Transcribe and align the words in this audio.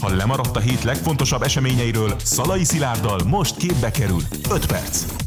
Ha 0.00 0.14
lemaradt 0.16 0.56
a 0.56 0.60
hét 0.60 0.82
legfontosabb 0.82 1.42
eseményeiről, 1.42 2.16
Szalai 2.24 2.64
Szilárddal 2.64 3.20
most 3.26 3.56
képbe 3.56 3.90
kerül 3.90 4.22
5 4.50 4.66
perc. 4.66 5.19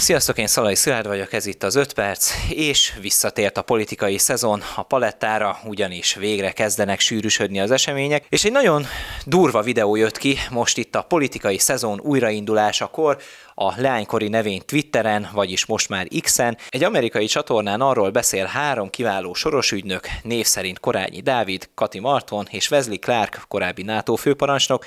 Sziasztok, 0.00 0.38
én 0.38 0.46
Szalai 0.46 0.74
Szilárd 0.74 1.06
vagyok, 1.06 1.32
ez 1.32 1.46
itt 1.46 1.62
az 1.62 1.74
5 1.74 1.92
perc, 1.92 2.32
és 2.48 2.92
visszatért 3.00 3.58
a 3.58 3.62
politikai 3.62 4.18
szezon 4.18 4.62
a 4.76 4.82
palettára, 4.82 5.58
ugyanis 5.64 6.14
végre 6.14 6.50
kezdenek 6.50 7.00
sűrűsödni 7.00 7.60
az 7.60 7.70
események, 7.70 8.26
és 8.28 8.44
egy 8.44 8.52
nagyon 8.52 8.86
durva 9.24 9.62
videó 9.62 9.96
jött 9.96 10.18
ki 10.18 10.36
most 10.50 10.78
itt 10.78 10.94
a 10.94 11.02
politikai 11.02 11.58
szezon 11.58 12.00
újraindulásakor, 12.00 13.18
a 13.54 13.80
leánykori 13.80 14.28
nevén 14.28 14.62
Twitteren, 14.66 15.28
vagyis 15.32 15.66
most 15.66 15.88
már 15.88 16.06
X-en. 16.20 16.58
Egy 16.68 16.84
amerikai 16.84 17.26
csatornán 17.26 17.80
arról 17.80 18.10
beszél 18.10 18.44
három 18.44 18.90
kiváló 18.90 19.34
soros 19.34 19.72
ügynök, 19.72 20.08
név 20.22 20.46
szerint 20.46 20.80
Korányi 20.80 21.20
Dávid, 21.20 21.68
Kati 21.74 21.98
Marton 21.98 22.46
és 22.50 22.70
Wesley 22.70 22.98
Clark, 22.98 23.44
korábbi 23.48 23.82
NATO 23.82 24.14
főparancsnok, 24.14 24.86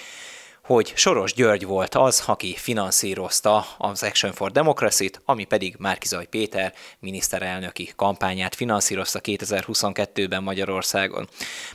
hogy 0.64 0.94
Soros 0.96 1.34
György 1.34 1.66
volt 1.66 1.96
az, 1.96 2.24
aki 2.26 2.56
finanszírozta 2.56 3.66
az 3.78 4.04
Action 4.04 4.32
for 4.32 4.52
Democracy-t, 4.52 5.22
ami 5.26 5.44
pedig 5.44 5.76
Márkizaj 5.80 6.26
Péter 6.26 6.74
miniszterelnöki 7.00 7.92
kampányát 7.96 8.56
finanszírozta 8.56 9.20
2022-ben 9.24 10.44
Magyarországon. 10.44 11.28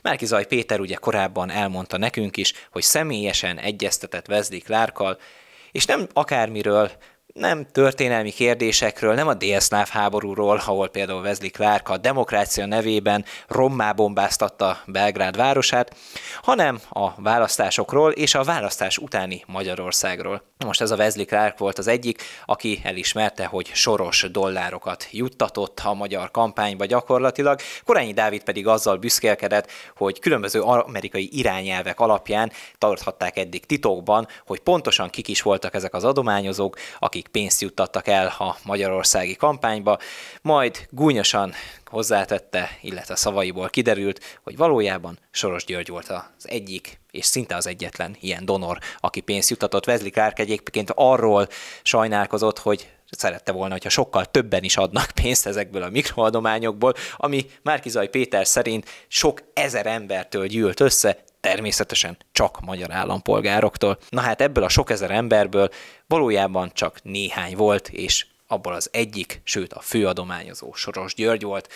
Márkizaj 0.02 0.46
Péter 0.46 0.80
ugye 0.80 0.94
korábban 0.94 1.50
elmondta 1.50 1.96
nekünk 1.96 2.36
is, 2.36 2.52
hogy 2.70 2.82
személyesen 2.82 3.58
egyeztetett 3.58 4.28
Wesley 4.28 4.60
Clarkkal, 4.60 5.18
és 5.72 5.84
nem 5.84 6.06
akármiről, 6.12 6.90
nem 7.38 7.66
történelmi 7.72 8.30
kérdésekről, 8.30 9.14
nem 9.14 9.28
a 9.28 9.34
délszláv 9.34 9.88
háborúról, 9.88 10.62
ahol 10.66 10.88
például 10.88 11.22
Wesley 11.22 11.50
Clark 11.50 11.88
a 11.88 11.96
demokrácia 11.96 12.66
nevében 12.66 13.24
rommá 13.48 13.92
bombáztatta 13.92 14.78
Belgrád 14.86 15.36
városát, 15.36 15.96
hanem 16.42 16.80
a 16.88 17.22
választásokról 17.22 18.10
és 18.10 18.34
a 18.34 18.42
választás 18.42 18.98
utáni 18.98 19.42
Magyarországról. 19.46 20.42
Most 20.64 20.80
ez 20.80 20.90
a 20.90 20.96
Wesley 20.96 21.24
Clark 21.24 21.58
volt 21.58 21.78
az 21.78 21.86
egyik, 21.86 22.22
aki 22.46 22.80
elismerte, 22.82 23.44
hogy 23.44 23.70
soros 23.74 24.26
dollárokat 24.30 25.08
juttatott 25.10 25.80
a 25.84 25.94
magyar 25.94 26.30
kampányba 26.30 26.84
gyakorlatilag. 26.84 27.60
Korányi 27.84 28.12
Dávid 28.12 28.42
pedig 28.42 28.66
azzal 28.66 28.96
büszkélkedett, 28.96 29.70
hogy 29.96 30.18
különböző 30.18 30.60
amerikai 30.60 31.28
irányelvek 31.32 32.00
alapján 32.00 32.52
tarthatták 32.78 33.36
eddig 33.36 33.66
titokban, 33.66 34.28
hogy 34.46 34.60
pontosan 34.60 35.10
kik 35.10 35.28
is 35.28 35.42
voltak 35.42 35.74
ezek 35.74 35.94
az 35.94 36.04
adományozók, 36.04 36.76
akik 36.98 37.27
pénzt 37.30 37.60
juttattak 37.60 38.06
el 38.06 38.26
a 38.26 38.56
magyarországi 38.64 39.36
kampányba, 39.36 39.98
majd 40.42 40.86
gúnyosan 40.90 41.52
hozzátette, 41.84 42.78
illetve 42.80 43.16
szavaiból 43.16 43.68
kiderült, 43.68 44.38
hogy 44.42 44.56
valójában 44.56 45.18
Soros 45.30 45.64
György 45.64 45.88
volt 45.88 46.08
az 46.08 46.48
egyik, 46.48 47.00
és 47.10 47.24
szinte 47.24 47.56
az 47.56 47.66
egyetlen 47.66 48.16
ilyen 48.20 48.44
donor, 48.44 48.78
aki 49.00 49.20
pénzt 49.20 49.50
juttatott. 49.50 49.86
Wesley 49.86 50.10
Clark 50.10 50.38
egyébként 50.38 50.92
arról 50.94 51.48
sajnálkozott, 51.82 52.58
hogy 52.58 52.88
szerette 53.10 53.52
volna, 53.52 53.72
hogyha 53.72 53.88
sokkal 53.88 54.24
többen 54.24 54.62
is 54.62 54.76
adnak 54.76 55.10
pénzt 55.22 55.46
ezekből 55.46 55.82
a 55.82 55.90
mikroadományokból, 55.90 56.94
ami 57.16 57.46
Márkizaj 57.62 58.08
Péter 58.08 58.46
szerint 58.46 58.88
sok 59.08 59.42
ezer 59.54 59.86
embertől 59.86 60.46
gyűlt 60.46 60.80
össze, 60.80 61.24
természetesen 61.40 62.16
csak 62.32 62.60
magyar 62.60 62.92
állampolgároktól. 62.92 63.98
Na 64.08 64.20
hát 64.20 64.40
ebből 64.40 64.64
a 64.64 64.68
sok 64.68 64.90
ezer 64.90 65.10
emberből 65.10 65.68
valójában 66.06 66.70
csak 66.74 67.02
néhány 67.02 67.56
volt, 67.56 67.88
és 67.88 68.26
abból 68.46 68.72
az 68.72 68.88
egyik, 68.92 69.40
sőt 69.44 69.72
a 69.72 69.80
főadományozó 69.80 70.72
Soros 70.72 71.14
György 71.14 71.42
volt. 71.42 71.72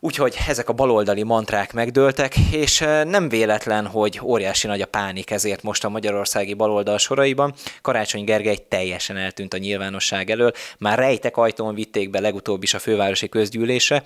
Úgyhogy 0.00 0.36
ezek 0.46 0.68
a 0.68 0.72
baloldali 0.72 1.22
mantrák 1.22 1.72
megdőltek, 1.72 2.36
és 2.52 2.80
eh, 2.80 3.04
nem 3.04 3.28
véletlen, 3.28 3.86
hogy 3.86 4.20
óriási 4.22 4.66
nagy 4.66 4.80
a 4.80 4.86
pánik 4.86 5.30
ezért 5.30 5.62
most 5.62 5.84
a 5.84 5.88
magyarországi 5.88 6.54
baloldal 6.54 6.98
soraiban. 6.98 7.54
Karácsony 7.82 8.24
Gergely 8.24 8.66
teljesen 8.68 9.16
eltűnt 9.16 9.54
a 9.54 9.58
nyilvánosság 9.58 10.30
elől, 10.30 10.52
már 10.78 10.98
rejtek 10.98 11.36
ajtón 11.36 11.74
vitték 11.74 12.10
be 12.10 12.20
legutóbb 12.20 12.62
is 12.62 12.74
a 12.74 12.78
fővárosi 12.78 13.28
közgyűlésre, 13.28 14.02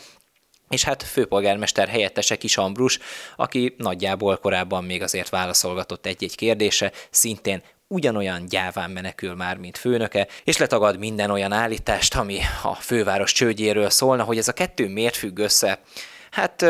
és 0.68 0.84
hát 0.84 1.02
főpolgármester 1.02 1.88
helyettese 1.88 2.36
Kis 2.36 2.56
Ambrus, 2.56 2.98
aki 3.36 3.74
nagyjából 3.78 4.36
korábban 4.36 4.84
még 4.84 5.02
azért 5.02 5.28
válaszolgatott 5.28 6.06
egy-egy 6.06 6.36
kérdése, 6.36 6.92
szintén 7.10 7.62
ugyanolyan 7.86 8.46
gyáván 8.46 8.90
menekül 8.90 9.34
már, 9.34 9.56
mint 9.56 9.78
főnöke, 9.78 10.26
és 10.44 10.56
letagad 10.56 10.98
minden 10.98 11.30
olyan 11.30 11.52
állítást, 11.52 12.14
ami 12.14 12.38
a 12.62 12.74
főváros 12.74 13.32
csődjéről 13.32 13.90
szólna, 13.90 14.22
hogy 14.22 14.38
ez 14.38 14.48
a 14.48 14.52
kettő 14.52 14.88
miért 14.88 15.16
függ 15.16 15.38
össze. 15.38 15.80
Hát 16.30 16.64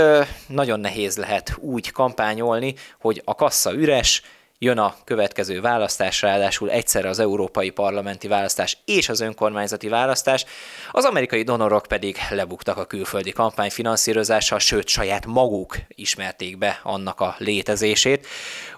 nagyon 0.47 0.81
nehéz 0.81 1.17
lehet 1.17 1.57
úgy 1.57 1.91
kampányolni, 1.91 2.75
hogy 3.01 3.23
a 3.25 3.35
kassa 3.35 3.73
üres, 3.73 4.23
jön 4.59 4.79
a 4.79 4.95
következő 5.05 5.61
választás, 5.61 6.23
ráadásul 6.23 6.71
egyszerre 6.71 7.09
az 7.09 7.19
európai 7.19 7.71
parlamenti 7.71 8.29
választás 8.29 8.79
és 8.85 9.09
az 9.09 9.21
önkormányzati 9.21 9.89
választás, 9.89 10.45
az 10.91 11.05
amerikai 11.05 11.43
donorok 11.43 11.87
pedig 11.87 12.17
lebuktak 12.31 12.77
a 12.77 12.85
külföldi 12.85 13.31
kampányfinanszírozással, 13.31 14.59
sőt 14.59 14.89
saját 14.89 15.27
maguk 15.27 15.77
ismerték 15.89 16.59
be 16.59 16.81
annak 16.83 17.21
a 17.21 17.35
létezését, 17.39 18.27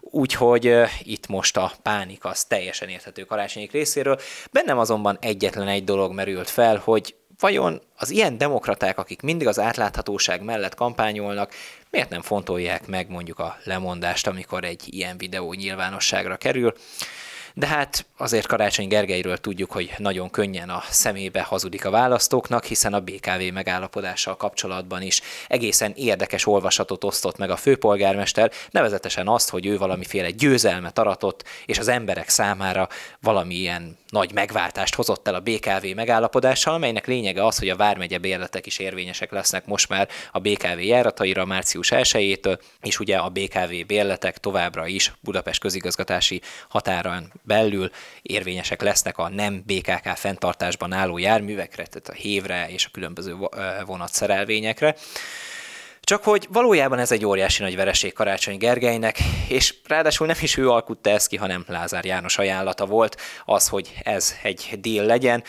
úgyhogy 0.00 0.76
itt 1.02 1.26
most 1.26 1.56
a 1.56 1.72
pánik 1.82 2.24
az 2.24 2.44
teljesen 2.44 2.88
érthető 2.88 3.22
karácsonyik 3.22 3.72
részéről. 3.72 4.20
Bennem 4.52 4.78
azonban 4.78 5.18
egyetlen 5.20 5.68
egy 5.68 5.84
dolog 5.84 6.12
merült 6.12 6.50
fel, 6.50 6.80
hogy 6.84 7.14
vajon 7.40 7.80
az 7.96 8.10
ilyen 8.10 8.38
demokraták, 8.38 8.98
akik 8.98 9.22
mindig 9.22 9.46
az 9.46 9.58
átláthatóság 9.58 10.42
mellett 10.42 10.74
kampányolnak, 10.74 11.52
miért 11.90 12.08
nem 12.08 12.22
fontolják 12.22 12.86
meg 12.86 13.08
mondjuk 13.08 13.38
a 13.38 13.56
lemondást, 13.64 14.26
amikor 14.26 14.64
egy 14.64 14.94
ilyen 14.94 15.18
videó 15.18 15.52
nyilvánosságra 15.52 16.36
kerül? 16.36 16.74
De 17.60 17.66
hát 17.66 18.06
azért 18.16 18.46
Karácsony 18.46 18.88
Gergelyről 18.88 19.36
tudjuk, 19.36 19.72
hogy 19.72 19.92
nagyon 19.98 20.30
könnyen 20.30 20.68
a 20.68 20.82
szemébe 20.90 21.42
hazudik 21.42 21.84
a 21.84 21.90
választóknak, 21.90 22.64
hiszen 22.64 22.94
a 22.94 23.00
BKV 23.00 23.52
megállapodással 23.52 24.36
kapcsolatban 24.36 25.02
is 25.02 25.20
egészen 25.48 25.92
érdekes 25.96 26.46
olvasatot 26.46 27.04
osztott 27.04 27.36
meg 27.36 27.50
a 27.50 27.56
főpolgármester, 27.56 28.50
nevezetesen 28.70 29.28
azt, 29.28 29.50
hogy 29.50 29.66
ő 29.66 29.78
valamiféle 29.78 30.30
győzelmet 30.30 30.98
aratott, 30.98 31.44
és 31.66 31.78
az 31.78 31.88
emberek 31.88 32.28
számára 32.28 32.88
valamilyen 33.20 33.98
nagy 34.08 34.32
megváltást 34.32 34.94
hozott 34.94 35.28
el 35.28 35.34
a 35.34 35.40
BKV 35.40 35.86
megállapodással, 35.94 36.74
amelynek 36.74 37.06
lényege 37.06 37.46
az, 37.46 37.58
hogy 37.58 37.68
a 37.68 37.76
Vármegye 37.76 38.18
bérletek 38.18 38.66
is 38.66 38.78
érvényesek 38.78 39.30
lesznek 39.30 39.66
most 39.66 39.88
már 39.88 40.08
a 40.32 40.38
BKV 40.38 40.80
járataira 40.80 41.44
március 41.44 41.92
1-től, 41.94 42.58
és 42.82 42.98
ugye 42.98 43.16
a 43.16 43.28
BKV 43.28 43.86
bérletek 43.86 44.38
továbbra 44.38 44.86
is 44.86 45.12
Budapest 45.20 45.60
közigazgatási 45.60 46.40
határán 46.68 47.32
belül 47.50 47.90
érvényesek 48.22 48.82
lesznek 48.82 49.18
a 49.18 49.28
nem 49.28 49.62
BKK 49.66 50.16
fenntartásban 50.16 50.92
álló 50.92 51.18
járművekre, 51.18 51.86
tehát 51.86 52.08
a 52.08 52.12
hévre 52.12 52.68
és 52.68 52.84
a 52.84 52.90
különböző 52.92 53.36
vonatszerelvényekre. 53.86 54.96
Csak 56.00 56.24
hogy 56.24 56.46
valójában 56.50 56.98
ez 56.98 57.12
egy 57.12 57.24
óriási 57.24 57.62
nagy 57.62 57.76
vereség 57.76 58.12
Karácsony 58.12 58.58
Gergelynek, 58.58 59.18
és 59.48 59.74
ráadásul 59.86 60.26
nem 60.26 60.36
is 60.40 60.56
ő 60.56 60.70
alkutta 60.70 61.10
ezt 61.10 61.28
ki, 61.28 61.36
hanem 61.36 61.64
Lázár 61.68 62.04
János 62.04 62.38
ajánlata 62.38 62.86
volt 62.86 63.16
az, 63.44 63.68
hogy 63.68 63.94
ez 64.02 64.34
egy 64.42 64.78
deal 64.80 65.06
legyen. 65.06 65.44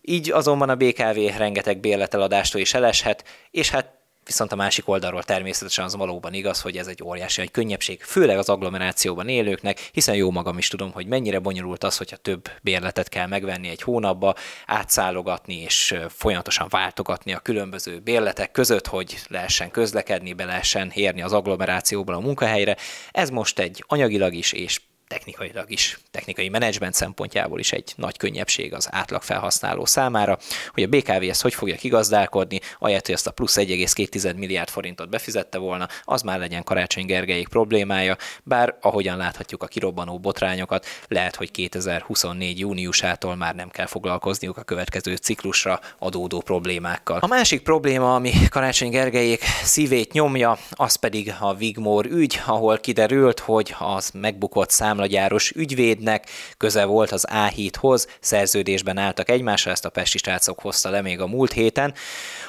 Így 0.00 0.30
azonban 0.30 0.68
a 0.68 0.74
BKV 0.74 1.18
rengeteg 1.36 1.80
bérleteladástól 1.80 2.60
is 2.60 2.74
eleshet, 2.74 3.24
és 3.50 3.70
hát 3.70 3.94
Viszont 4.26 4.52
a 4.52 4.56
másik 4.56 4.88
oldalról 4.88 5.22
természetesen 5.22 5.84
az 5.84 5.96
valóban 5.96 6.34
igaz, 6.34 6.60
hogy 6.60 6.76
ez 6.76 6.86
egy 6.86 7.02
óriási 7.02 7.40
egy 7.40 7.50
könnyebbség, 7.50 8.02
főleg 8.02 8.38
az 8.38 8.48
agglomerációban 8.48 9.28
élőknek, 9.28 9.90
hiszen 9.92 10.14
jó 10.14 10.30
magam 10.30 10.58
is 10.58 10.68
tudom, 10.68 10.92
hogy 10.92 11.06
mennyire 11.06 11.38
bonyolult 11.38 11.84
az, 11.84 11.96
hogyha 11.96 12.16
több 12.16 12.50
bérletet 12.62 13.08
kell 13.08 13.26
megvenni 13.26 13.68
egy 13.68 13.82
hónapba, 13.82 14.34
átszállogatni 14.66 15.54
és 15.54 15.94
folyamatosan 16.08 16.66
váltogatni 16.70 17.32
a 17.32 17.38
különböző 17.38 17.98
bérletek 17.98 18.50
között, 18.50 18.86
hogy 18.86 19.18
lehessen 19.28 19.70
közlekedni, 19.70 20.32
be 20.32 20.44
lehessen 20.44 20.90
érni 20.94 21.22
az 21.22 21.32
agglomerációból 21.32 22.14
a 22.14 22.20
munkahelyre. 22.20 22.76
Ez 23.10 23.30
most 23.30 23.58
egy 23.58 23.84
anyagilag 23.86 24.34
is 24.34 24.52
és 24.52 24.80
technikailag 25.08 25.70
is, 25.70 25.98
technikai 26.10 26.48
menedzsment 26.48 26.94
szempontjából 26.94 27.58
is 27.58 27.72
egy 27.72 27.92
nagy 27.96 28.16
könnyebbség 28.16 28.74
az 28.74 28.88
átlag 28.90 29.22
felhasználó 29.22 29.84
számára, 29.84 30.38
hogy 30.72 30.82
a 30.82 30.86
BKV 30.86 31.22
ezt 31.22 31.42
hogy 31.42 31.54
fogja 31.54 31.76
kigazdálkodni, 31.76 32.60
ahelyett, 32.78 33.06
hogy 33.06 33.14
ezt 33.14 33.26
a 33.26 33.30
plusz 33.30 33.56
1,2 33.56 34.36
milliárd 34.36 34.68
forintot 34.68 35.08
befizette 35.08 35.58
volna, 35.58 35.88
az 36.04 36.22
már 36.22 36.38
legyen 36.38 36.64
Karácsony 36.64 37.06
Gergelyék 37.06 37.48
problémája, 37.48 38.16
bár 38.42 38.76
ahogyan 38.80 39.16
láthatjuk 39.16 39.62
a 39.62 39.66
kirobbanó 39.66 40.18
botrányokat, 40.18 40.86
lehet, 41.08 41.36
hogy 41.36 41.50
2024 41.50 42.58
júniusától 42.58 43.36
már 43.36 43.54
nem 43.54 43.68
kell 43.68 43.86
foglalkozniuk 43.86 44.56
a 44.56 44.62
következő 44.62 45.16
ciklusra 45.16 45.80
adódó 45.98 46.40
problémákkal. 46.40 47.18
A 47.18 47.26
másik 47.26 47.62
probléma, 47.62 48.14
ami 48.14 48.32
Karácsony 48.50 48.90
Gergelyék 48.90 49.42
szívét 49.62 50.12
nyomja, 50.12 50.58
az 50.70 50.94
pedig 50.94 51.34
a 51.40 51.54
Vigmor 51.54 52.06
ügy, 52.06 52.40
ahol 52.46 52.78
kiderült, 52.78 53.40
hogy 53.40 53.74
az 53.78 54.10
megbukott 54.10 54.70
szám 54.70 54.95
számlagyáros 54.96 55.50
ügyvédnek, 55.50 56.28
köze 56.56 56.84
volt 56.84 57.10
az 57.10 57.26
A7-hoz, 57.30 58.06
szerződésben 58.20 58.98
álltak 58.98 59.28
egymásra, 59.30 59.70
ezt 59.70 59.84
a 59.84 59.90
pesti 59.90 60.18
srácok 60.18 60.60
hozta 60.60 60.90
le 60.90 61.02
még 61.02 61.20
a 61.20 61.26
múlt 61.26 61.52
héten. 61.52 61.94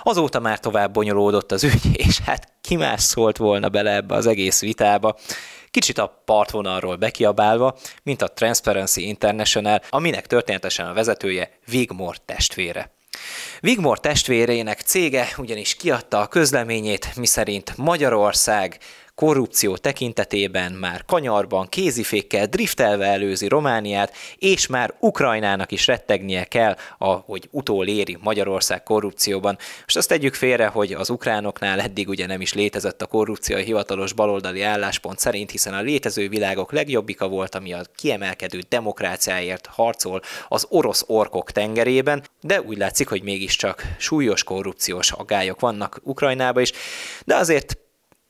Azóta 0.04 0.40
már 0.40 0.60
tovább 0.60 0.94
bonyolódott 0.94 1.52
az 1.52 1.64
ügy, 1.64 2.00
és 2.08 2.20
hát 2.20 2.48
ki 2.62 2.76
más 2.76 3.02
szólt 3.02 3.38
volna 3.38 3.70
bele 3.70 3.96
ebbe 3.96 4.16
az 4.16 4.28
egész 4.28 4.60
vitába. 4.60 5.16
kicsit 5.72 5.98
a 5.98 6.22
partvonalról 6.26 6.96
bekiabálva, 6.96 7.78
mint 8.04 8.22
a 8.22 8.28
Transparency 8.28 9.08
International, 9.08 9.82
aminek 9.90 10.28
történetesen 10.28 10.88
a 10.88 10.94
vezetője 10.94 11.50
Wigmore 11.72 12.18
testvére. 12.26 12.96
Wigmore 13.64 14.00
testvérének 14.00 14.82
cége 14.82 15.28
ugyanis 15.38 15.76
kiadta 15.76 16.20
a 16.20 16.28
közleményét, 16.28 17.16
miszerint 17.16 17.78
Magyarország 17.78 18.78
korrupció 19.18 19.78
tekintetében 19.78 20.72
már 20.72 21.06
kanyarban, 21.06 21.68
kézifékkel 21.70 22.46
driftelve 22.46 23.06
előzi 23.06 23.48
Romániát, 23.48 24.14
és 24.38 24.68
már 24.68 24.94
Ukrajnának 25.00 25.72
is 25.72 25.88
rettegnie 25.88 26.44
kell, 26.44 26.76
ahogy 26.98 27.48
utoléri 27.52 28.18
Magyarország 28.22 28.84
korrupcióban. 28.84 29.58
Most 29.82 29.98
azt 29.98 30.08
tegyük 30.08 30.34
félre, 30.34 30.68
hogy 30.68 30.94
az 30.94 31.10
ukránoknál 31.10 31.80
eddig 31.80 32.08
ugye 32.08 32.26
nem 32.26 32.42
is 32.42 32.54
létezett 32.54 33.02
a 33.02 33.06
korrupció 33.06 33.56
a 33.56 33.60
hivatalos 33.60 34.14
baloldali 34.14 34.62
álláspont 34.62 35.20
szerint, 35.20 35.52
hiszen 35.52 35.74
a 35.74 35.82
létező 35.82 36.30
világok 36.30 36.72
legjobbika 36.72 37.28
volt, 37.28 37.56
ami 37.56 37.74
a 37.74 37.82
kiemelkedő 37.96 38.60
demokráciáért 38.70 39.66
harcol 39.66 40.22
az 40.48 40.66
orosz 40.70 41.04
orkok 41.08 41.52
tengerében, 41.52 42.24
de 42.42 42.62
úgy 42.62 42.78
látszik, 42.78 43.08
hogy 43.08 43.24
mégiscsak 43.24 43.84
súlyos 43.98 44.44
korrupciós 44.44 45.12
agályok 45.12 45.60
vannak 45.60 46.00
Ukrajnában 46.04 46.62
is, 46.62 46.72
de 47.26 47.36
azért 47.36 47.78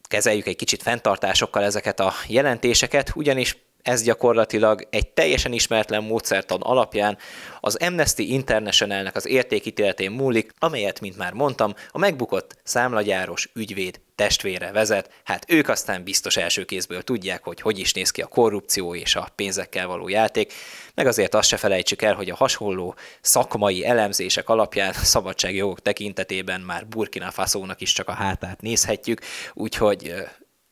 kezeljük 0.08 0.48
egy 0.48 0.56
kicsit 0.56 0.82
fenntartásokkal 0.82 1.64
ezeket 1.64 2.00
a 2.00 2.14
jelentéseket, 2.28 3.12
ugyanis 3.16 3.58
ez 3.88 4.04
gyakorlatilag 4.04 4.88
egy 4.90 5.08
teljesen 5.08 5.54
ismeretlen 5.54 6.04
módszertan 6.04 6.62
alapján 6.62 7.18
az 7.60 7.76
Amnesty 7.76 8.20
Internationalnek 8.20 9.16
az 9.16 9.28
értékítéletén 9.28 10.12
múlik, 10.12 10.54
amelyet, 10.60 11.02
mint 11.02 11.18
már 11.18 11.34
mondtam, 11.34 11.74
a 11.92 11.98
megbukott 11.98 12.56
számlagyáros 12.64 13.50
ügyvéd 13.54 14.00
testvére 14.16 14.72
vezet. 14.72 15.12
Hát 15.24 15.46
ők 15.48 15.70
aztán 15.70 16.04
biztos 16.04 16.38
első 16.38 16.66
kézből 16.66 17.02
tudják, 17.02 17.44
hogy 17.44 17.62
hogy 17.62 17.80
is 17.80 17.94
néz 17.94 18.12
ki 18.12 18.22
a 18.22 18.28
korrupció 18.28 18.96
és 18.96 19.16
a 19.16 19.30
pénzekkel 19.36 19.88
való 19.88 20.08
játék, 20.08 20.54
meg 20.96 21.08
azért 21.08 21.36
azt 21.36 21.48
se 21.48 21.58
felejtsük 21.58 22.02
el, 22.02 22.16
hogy 22.16 22.30
a 22.30 22.36
hasonló 22.36 22.96
szakmai 23.22 23.86
elemzések 23.86 24.50
alapján 24.50 24.94
szabadságjogok 24.94 25.82
tekintetében 25.82 26.62
már 26.62 26.88
Burkina 26.88 27.32
Faso-nak 27.32 27.82
is 27.82 27.94
csak 27.94 28.08
a 28.08 28.14
hátát 28.14 28.62
nézhetjük, 28.62 29.22
úgyhogy 29.54 30.14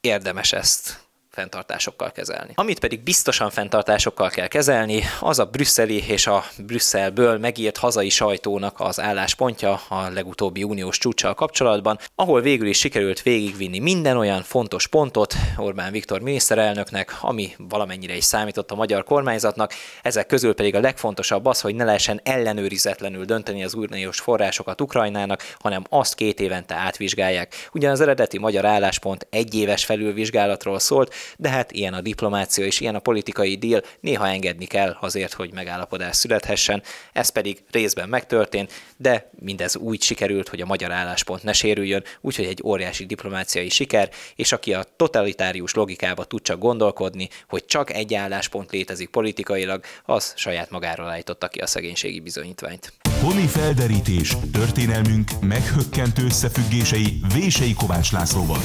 érdemes 0.02 0.54
ezt 0.54 1.05
fenntartásokkal 1.36 2.12
kezelni. 2.12 2.52
Amit 2.56 2.80
pedig 2.80 3.04
biztosan 3.04 3.50
fenntartásokkal 3.50 4.30
kell 4.30 4.48
kezelni, 4.48 5.04
az 5.20 5.40
a 5.40 5.46
brüsszeli 5.46 6.04
és 6.08 6.28
a 6.28 6.44
Brüsszelből 6.58 7.38
megírt 7.38 7.78
hazai 7.78 8.10
sajtónak 8.10 8.80
az 8.80 9.00
álláspontja 9.00 9.82
a 9.88 10.10
legutóbbi 10.10 10.64
uniós 10.64 10.98
csúcsal 10.98 11.34
kapcsolatban, 11.34 12.00
ahol 12.16 12.42
végül 12.42 12.68
is 12.68 12.78
sikerült 12.78 13.22
végigvinni 13.22 13.80
minden 13.80 14.18
olyan 14.18 14.42
fontos 14.44 14.88
pontot 14.88 15.36
Orbán 15.58 15.92
Viktor 15.92 16.22
miniszterelnöknek, 16.22 17.18
ami 17.22 17.56
valamennyire 17.58 18.16
is 18.16 18.24
számított 18.24 18.72
a 18.72 18.76
magyar 18.76 19.04
kormányzatnak, 19.04 19.74
ezek 20.02 20.26
közül 20.26 20.54
pedig 20.54 20.76
a 20.76 20.80
legfontosabb 20.80 21.46
az, 21.46 21.62
hogy 21.62 21.76
ne 21.76 21.84
lehessen 21.84 22.20
ellenőrizetlenül 22.24 23.26
dönteni 23.26 23.64
az 23.64 23.74
uniós 23.74 24.20
forrásokat 24.20 24.82
Ukrajnának, 24.82 25.54
hanem 25.60 25.84
azt 25.90 26.16
két 26.16 26.40
évente 26.40 26.76
átvizsgálják. 26.76 27.70
Ugyan 27.74 27.92
az 27.92 28.02
eredeti 28.02 28.38
magyar 28.38 28.66
álláspont 28.66 29.28
egy 29.30 29.56
éves 29.56 29.86
felülvizsgálatról 29.86 30.80
szólt, 30.80 31.14
de 31.38 31.50
hát 31.50 31.72
ilyen 31.72 31.94
a 31.94 32.02
diplomácia 32.02 32.66
és 32.66 32.80
ilyen 32.80 32.96
a 32.96 33.00
politikai 33.00 33.56
díl, 33.56 33.82
néha 34.00 34.28
engedni 34.28 34.66
kell 34.66 34.98
azért, 35.00 35.34
hogy 35.34 35.54
megállapodás 35.54 36.16
születhessen, 36.16 36.84
ez 37.14 37.30
pedig 37.30 37.64
részben 37.72 38.10
megtörtént, 38.10 38.72
de 38.98 39.30
mindez 39.40 39.76
úgy 39.76 40.02
sikerült, 40.02 40.50
hogy 40.50 40.62
a 40.62 40.66
magyar 40.66 40.92
álláspont 40.92 41.44
ne 41.44 41.54
sérüljön, 41.54 42.04
úgyhogy 42.22 42.46
egy 42.46 42.62
óriási 42.64 43.06
diplomáciai 43.06 43.70
siker, 43.70 44.10
és 44.36 44.52
aki 44.52 44.74
a 44.74 44.86
totalitárius 44.96 45.74
logikába 45.74 46.24
tud 46.24 46.42
csak 46.42 46.60
gondolkodni, 46.60 47.30
hogy 47.48 47.66
csak 47.66 47.94
egy 47.94 48.14
álláspont 48.14 48.72
létezik 48.72 49.10
politikailag, 49.10 49.84
az 50.06 50.34
saját 50.36 50.70
magáról 50.70 51.10
állította 51.10 51.48
ki 51.48 51.60
a 51.60 51.68
szegénységi 51.68 52.20
bizonyítványt. 52.20 52.94
Honi 53.22 53.48
felderítés, 53.48 54.38
történelmünk 54.52 55.30
meghökkentő 55.42 56.24
összefüggései 56.26 57.20
Vései 57.34 57.74
Kovács 57.74 58.12
Lászlóval. 58.12 58.62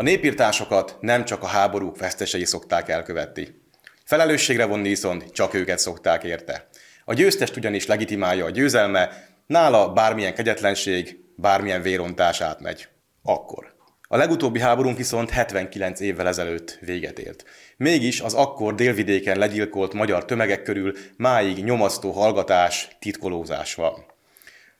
A 0.00 0.02
népírtásokat 0.02 0.96
nem 1.00 1.24
csak 1.24 1.42
a 1.42 1.46
háborúk 1.46 1.98
vesztesei 1.98 2.44
szokták 2.44 2.88
elkövetni. 2.88 3.60
Felelősségre 4.04 4.64
vonni 4.64 4.88
viszont 4.88 5.32
csak 5.32 5.54
őket 5.54 5.78
szokták 5.78 6.24
érte. 6.24 6.68
A 7.04 7.14
győztest 7.14 7.56
ugyanis 7.56 7.86
legitimálja 7.86 8.44
a 8.44 8.50
győzelme, 8.50 9.26
nála 9.46 9.92
bármilyen 9.92 10.34
kegyetlenség, 10.34 11.20
bármilyen 11.36 11.82
vérontás 11.82 12.40
átmegy. 12.40 12.88
Akkor. 13.22 13.74
A 14.02 14.16
legutóbbi 14.16 14.60
háborunk 14.60 14.96
viszont 14.96 15.30
79 15.30 16.00
évvel 16.00 16.28
ezelőtt 16.28 16.78
véget 16.80 17.18
ért. 17.18 17.44
Mégis 17.76 18.20
az 18.20 18.34
akkor 18.34 18.74
délvidéken 18.74 19.38
legyilkolt 19.38 19.92
magyar 19.92 20.24
tömegek 20.24 20.62
körül 20.62 20.92
máig 21.16 21.64
nyomasztó 21.64 22.10
hallgatás, 22.10 22.88
titkolózás 23.00 23.74
van. 23.74 24.04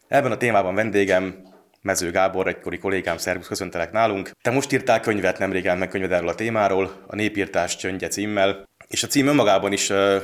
Ebben 0.08 0.32
a 0.32 0.36
témában 0.36 0.74
vendégem 0.74 1.49
Mező 1.82 2.10
Gábor, 2.10 2.46
egykori 2.46 2.78
kollégám, 2.78 3.18
szervusz, 3.18 3.46
köszöntelek 3.46 3.92
nálunk. 3.92 4.30
Te 4.42 4.50
most 4.50 4.72
írtál 4.72 5.00
könyvet, 5.00 5.38
nemrég 5.38 5.64
meg 5.64 5.88
könyved 5.88 6.12
erről 6.12 6.28
a 6.28 6.34
témáról, 6.34 7.04
a 7.06 7.14
Népírtás 7.14 7.76
csöndje 7.76 8.08
címmel, 8.08 8.68
és 8.88 9.02
a 9.02 9.06
cím 9.06 9.26
önmagában 9.26 9.72
is 9.72 9.90
uh, 9.90 10.22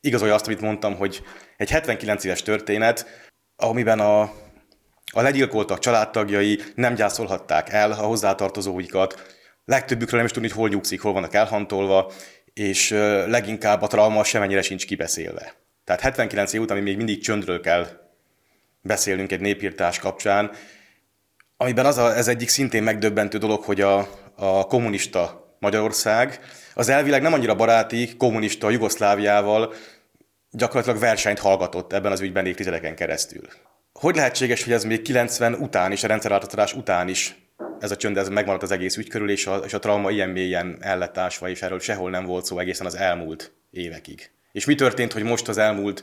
igazolja 0.00 0.34
azt, 0.34 0.46
amit 0.46 0.60
mondtam, 0.60 0.96
hogy 0.96 1.22
egy 1.56 1.70
79 1.70 2.24
éves 2.24 2.42
történet, 2.42 3.06
amiben 3.56 4.00
a, 4.00 4.20
a 5.12 5.20
legyilkoltak 5.20 5.78
családtagjai 5.78 6.60
nem 6.74 6.94
gyászolhatták 6.94 7.68
el 7.68 7.90
a 7.90 7.94
hozzátartozóikat, 7.94 9.36
legtöbbükről 9.64 10.16
nem 10.16 10.26
is 10.26 10.32
tudni, 10.32 10.48
hogy 10.48 10.58
hol 10.58 10.68
nyugszik, 10.68 11.00
hol 11.00 11.12
vannak 11.12 11.34
elhantolva, 11.34 12.12
és 12.52 12.90
uh, 12.90 12.98
leginkább 13.28 13.82
a 13.82 13.86
trauma 13.86 14.24
semennyire 14.24 14.62
sincs 14.62 14.86
kibeszélve. 14.86 15.54
Tehát 15.84 16.00
79 16.00 16.52
év 16.52 16.60
után 16.60 16.78
még 16.78 16.96
mindig 16.96 17.22
csöndről 17.22 17.60
kell 17.60 18.01
beszélünk 18.82 19.32
egy 19.32 19.40
népírtás 19.40 19.98
kapcsán, 19.98 20.50
amiben 21.56 21.86
az 21.86 21.98
a, 21.98 22.16
ez 22.16 22.28
egyik 22.28 22.48
szintén 22.48 22.82
megdöbbentő 22.82 23.38
dolog, 23.38 23.62
hogy 23.62 23.80
a, 23.80 24.08
a 24.36 24.66
kommunista 24.66 25.54
Magyarország 25.58 26.40
az 26.74 26.88
elvileg 26.88 27.22
nem 27.22 27.32
annyira 27.32 27.54
baráti 27.54 28.16
kommunista 28.16 28.70
Jugoszláviával 28.70 29.74
gyakorlatilag 30.50 30.98
versenyt 30.98 31.38
hallgatott 31.38 31.92
ebben 31.92 32.12
az 32.12 32.20
ügyben 32.20 32.46
évtizedeken 32.46 32.94
keresztül. 32.94 33.46
Hogy 33.92 34.16
lehetséges, 34.16 34.64
hogy 34.64 34.72
ez 34.72 34.84
még 34.84 35.02
90 35.02 35.54
után 35.54 35.92
is, 35.92 36.04
a 36.04 36.06
rendszerváltatás 36.06 36.74
után 36.74 37.08
is 37.08 37.36
ez 37.82 37.90
a 37.90 37.96
csönd 37.96 38.16
ez 38.16 38.28
megmaradt 38.28 38.62
az 38.62 38.70
egész 38.70 38.96
ügy 38.96 39.08
körül, 39.08 39.30
és 39.30 39.46
a, 39.46 39.56
és 39.56 39.72
a 39.72 39.78
trauma 39.78 40.10
ilyen 40.10 40.28
mélyen 40.28 40.76
ellettásva, 40.80 41.48
és 41.48 41.62
erről 41.62 41.80
sehol 41.80 42.10
nem 42.10 42.24
volt 42.24 42.44
szó 42.44 42.58
egészen 42.58 42.86
az 42.86 42.96
elmúlt 42.96 43.52
évekig. 43.70 44.30
És 44.52 44.64
mi 44.64 44.74
történt, 44.74 45.12
hogy 45.12 45.22
most 45.22 45.48
az 45.48 45.58
elmúlt 45.58 46.02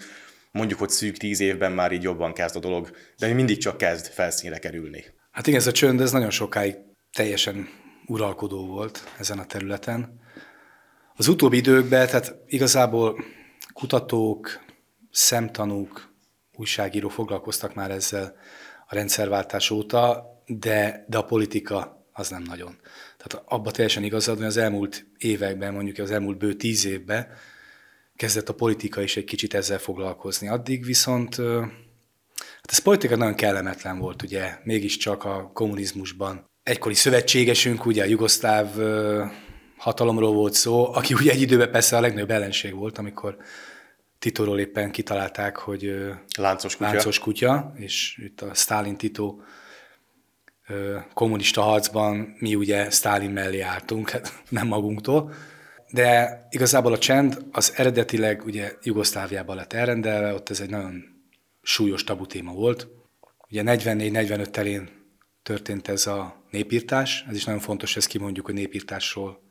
mondjuk, 0.52 0.80
hogy 0.80 0.90
szűk 0.90 1.18
tíz 1.18 1.40
évben 1.40 1.72
már 1.72 1.92
így 1.92 2.04
jobban 2.04 2.34
kezd 2.34 2.56
a 2.56 2.60
dolog, 2.60 2.92
de 3.18 3.34
mindig 3.34 3.58
csak 3.58 3.78
kezd 3.78 4.06
felszínre 4.06 4.60
kerülni. 4.60 5.06
Hát 5.32 5.48
igen, 5.48 5.60
ez 5.60 5.68
a 5.68 5.72
csönd, 5.72 6.02
ez 6.02 6.12
nagyon 6.12 6.30
sokáig 6.30 6.76
teljesen 7.14 7.70
uralkodó 8.06 8.66
volt 8.66 9.14
ezen 9.20 9.40
a 9.40 9.46
területen. 9.46 10.20
Az 11.16 11.28
utóbbi 11.28 11.58
időkben, 11.58 12.08
tehát 12.08 12.36
igazából 12.48 13.26
kutatók, 13.74 14.60
szemtanúk, 15.12 16.14
újságírók 16.56 17.12
foglalkoztak 17.12 17.74
már 17.74 17.92
ezzel 17.92 18.36
a 18.88 18.96
rendszerváltás 18.96 19.70
óta, 19.70 20.26
de, 20.46 21.06
de 21.08 21.18
a 21.18 21.26
politika 21.26 22.06
az 22.12 22.30
nem 22.30 22.44
nagyon. 22.44 22.78
Tehát 23.18 23.48
abba 23.48 23.72
teljesen 23.72 24.04
igazad, 24.04 24.38
hogy 24.38 24.46
az 24.46 24.58
elmúlt 24.58 25.06
években, 25.18 25.74
mondjuk 25.74 25.98
az 25.98 26.12
elmúlt 26.12 26.38
bő 26.38 26.54
tíz 26.54 26.86
évben 26.86 27.28
kezdett 28.20 28.50
a 28.50 28.54
politika 28.54 29.02
is 29.02 29.18
egy 29.18 29.24
kicsit 29.24 29.54
ezzel 29.54 29.78
foglalkozni. 29.78 30.48
Addig 30.48 30.86
viszont 30.86 31.36
hát 32.36 32.72
ez 32.72 32.78
politika 32.78 33.16
nagyon 33.16 33.36
kellemetlen 33.36 34.00
volt, 34.00 34.22
ugye, 34.22 34.58
mégiscsak 34.64 35.24
a 35.24 35.52
kommunizmusban. 35.54 36.50
Egykori 36.64 36.94
szövetségesünk, 36.94 37.86
ugye 37.86 38.04
a 38.04 38.06
jugoszláv 38.06 38.68
hatalomról 39.78 40.34
volt 40.34 40.54
szó, 40.54 40.94
aki 40.94 41.14
ugye 41.14 41.32
egy 41.32 41.42
időben 41.42 41.72
persze 41.72 41.98
a 41.98 42.00
legnagyobb 42.00 42.32
ellenség 42.32 42.76
volt, 42.76 42.98
amikor 42.98 43.38
Titóról 44.20 44.60
éppen 44.60 44.92
kitalálták, 44.92 45.58
hogy 45.58 45.96
láncos 46.38 46.76
kutya, 46.76 46.92
láncos 46.92 47.20
kutya 47.20 47.74
és 47.76 48.22
itt 48.24 48.42
a 48.42 48.54
Stalin-Tito 48.54 49.36
kommunista 51.14 51.62
harcban 51.62 52.36
mi 52.40 52.56
ugye 52.56 52.90
Stalin 52.90 53.32
mellé 53.32 53.60
álltunk, 53.60 54.10
hát 54.10 54.44
nem 54.50 54.68
magunktól, 54.68 55.34
de 55.92 56.48
igazából 56.50 56.94
a 56.94 56.98
csend 56.98 57.46
az 57.52 57.74
eredetileg 57.76 58.46
ugye 58.46 58.74
Jugoszláviában 58.82 59.56
lett 59.56 59.74
elrendelve, 59.74 60.34
ott 60.34 60.50
ez 60.50 60.60
egy 60.60 60.70
nagyon 60.70 61.04
súlyos 61.62 62.04
tabu 62.04 62.26
téma 62.26 62.54
volt. 62.54 62.88
Ugye 63.50 63.64
44-45 63.66 64.46
telén 64.50 64.90
történt 65.44 65.88
ez 65.88 66.08
a 66.08 66.44
népírtás, 66.52 67.26
ez 67.30 67.36
is 67.36 67.44
nagyon 67.44 67.62
fontos, 67.62 67.96
ezt 67.96 68.08
kimondjuk, 68.08 68.46
hogy 68.46 68.56
népírtásról 68.56 69.42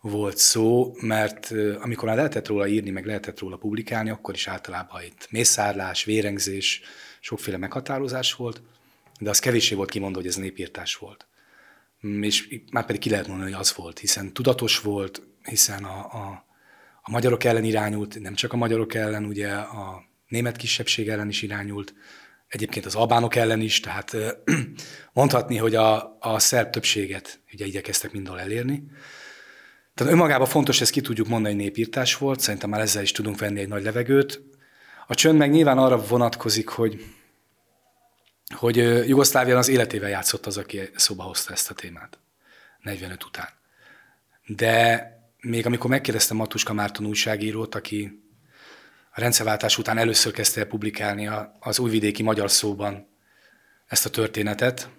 volt 0.00 0.36
szó, 0.36 0.94
mert 1.00 1.54
amikor 1.80 2.08
már 2.08 2.16
lehetett 2.16 2.46
róla 2.46 2.66
írni, 2.66 2.90
meg 2.90 3.06
lehetett 3.06 3.38
róla 3.38 3.56
publikálni, 3.56 4.10
akkor 4.10 4.34
is 4.34 4.48
általában 4.48 5.02
itt 5.02 5.26
mészárlás, 5.30 6.04
vérengzés, 6.04 6.80
sokféle 7.20 7.56
meghatározás 7.56 8.34
volt, 8.34 8.62
de 9.20 9.30
az 9.30 9.38
kevéssé 9.38 9.74
volt 9.74 9.90
kimondva, 9.90 10.20
hogy 10.20 10.28
ez 10.28 10.36
népírtás 10.36 10.96
volt. 10.96 11.26
és 12.20 12.60
már 12.72 12.86
pedig 12.86 13.00
ki 13.00 13.10
lehet 13.10 13.26
mondani, 13.26 13.50
hogy 13.50 13.60
az 13.60 13.74
volt, 13.74 13.98
hiszen 13.98 14.32
tudatos 14.32 14.80
volt, 14.80 15.22
hiszen 15.48 15.84
a, 15.84 15.98
a, 15.98 16.44
a 17.02 17.10
magyarok 17.10 17.44
ellen 17.44 17.64
irányult, 17.64 18.20
nem 18.20 18.34
csak 18.34 18.52
a 18.52 18.56
magyarok 18.56 18.94
ellen, 18.94 19.24
ugye 19.24 19.52
a 19.54 20.02
német 20.28 20.56
kisebbség 20.56 21.08
ellen 21.08 21.28
is 21.28 21.42
irányult, 21.42 21.94
egyébként 22.48 22.86
az 22.86 22.94
albánok 22.94 23.34
ellen 23.34 23.60
is, 23.60 23.80
tehát 23.80 24.16
mondhatni, 25.12 25.56
hogy 25.56 25.74
a, 25.74 26.16
a 26.20 26.38
szerb 26.38 26.70
többséget 26.70 27.40
ugye 27.52 27.66
igyekeztek 27.66 28.12
mindol 28.12 28.40
elérni. 28.40 28.84
Tehát 29.94 30.12
önmagában 30.12 30.46
fontos, 30.46 30.80
ezt 30.80 30.90
ki 30.90 31.00
tudjuk 31.00 31.28
mondani, 31.28 31.54
hogy 31.54 31.62
népírtás 31.62 32.16
volt, 32.16 32.40
szerintem 32.40 32.70
már 32.70 32.80
ezzel 32.80 33.02
is 33.02 33.12
tudunk 33.12 33.38
venni 33.38 33.60
egy 33.60 33.68
nagy 33.68 33.82
levegőt. 33.82 34.42
A 35.06 35.14
csönd 35.14 35.38
meg 35.38 35.50
nyilván 35.50 35.78
arra 35.78 36.06
vonatkozik, 36.06 36.68
hogy, 36.68 37.04
hogy 38.54 38.76
Jugoszlávián 39.08 39.58
az 39.58 39.68
életével 39.68 40.08
játszott 40.08 40.46
az, 40.46 40.56
aki 40.56 40.80
szóba 40.96 41.22
hozta 41.22 41.52
ezt 41.52 41.70
a 41.70 41.74
témát, 41.74 42.18
45 42.80 43.24
után. 43.24 43.48
De 44.46 45.12
még 45.40 45.66
amikor 45.66 45.90
megkérdeztem 45.90 46.36
Matuska 46.36 46.72
Márton 46.72 47.06
újságírót, 47.06 47.74
aki 47.74 48.22
a 49.10 49.20
rendszerváltás 49.20 49.78
után 49.78 49.98
először 49.98 50.32
kezdte 50.32 50.60
el 50.60 50.66
publikálni 50.66 51.30
az 51.60 51.78
újvidéki 51.78 52.22
magyar 52.22 52.50
szóban 52.50 53.08
ezt 53.86 54.06
a 54.06 54.10
történetet, 54.10 54.90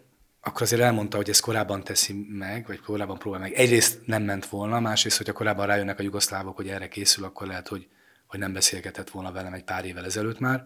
akkor 0.41 0.61
azért 0.61 0.81
elmondta, 0.81 1.17
hogy 1.17 1.29
ezt 1.29 1.41
korábban 1.41 1.83
teszi 1.83 2.13
meg, 2.29 2.67
vagy 2.67 2.79
korábban 2.79 3.17
próbál 3.17 3.39
meg. 3.39 3.53
Egyrészt 3.53 3.99
nem 4.05 4.23
ment 4.23 4.45
volna, 4.45 4.79
másrészt, 4.79 5.17
hogyha 5.17 5.33
korábban 5.33 5.65
rájönnek 5.65 5.99
a 5.99 6.03
jugoszlávok, 6.03 6.55
hogy 6.55 6.67
erre 6.67 6.87
készül, 6.87 7.23
akkor 7.23 7.47
lehet, 7.47 7.67
hogy, 7.67 7.87
hogy 8.27 8.39
nem 8.39 8.53
beszélgetett 8.53 9.09
volna 9.09 9.31
velem 9.31 9.53
egy 9.53 9.63
pár 9.63 9.85
évvel 9.85 10.05
ezelőtt 10.05 10.39
már. 10.39 10.57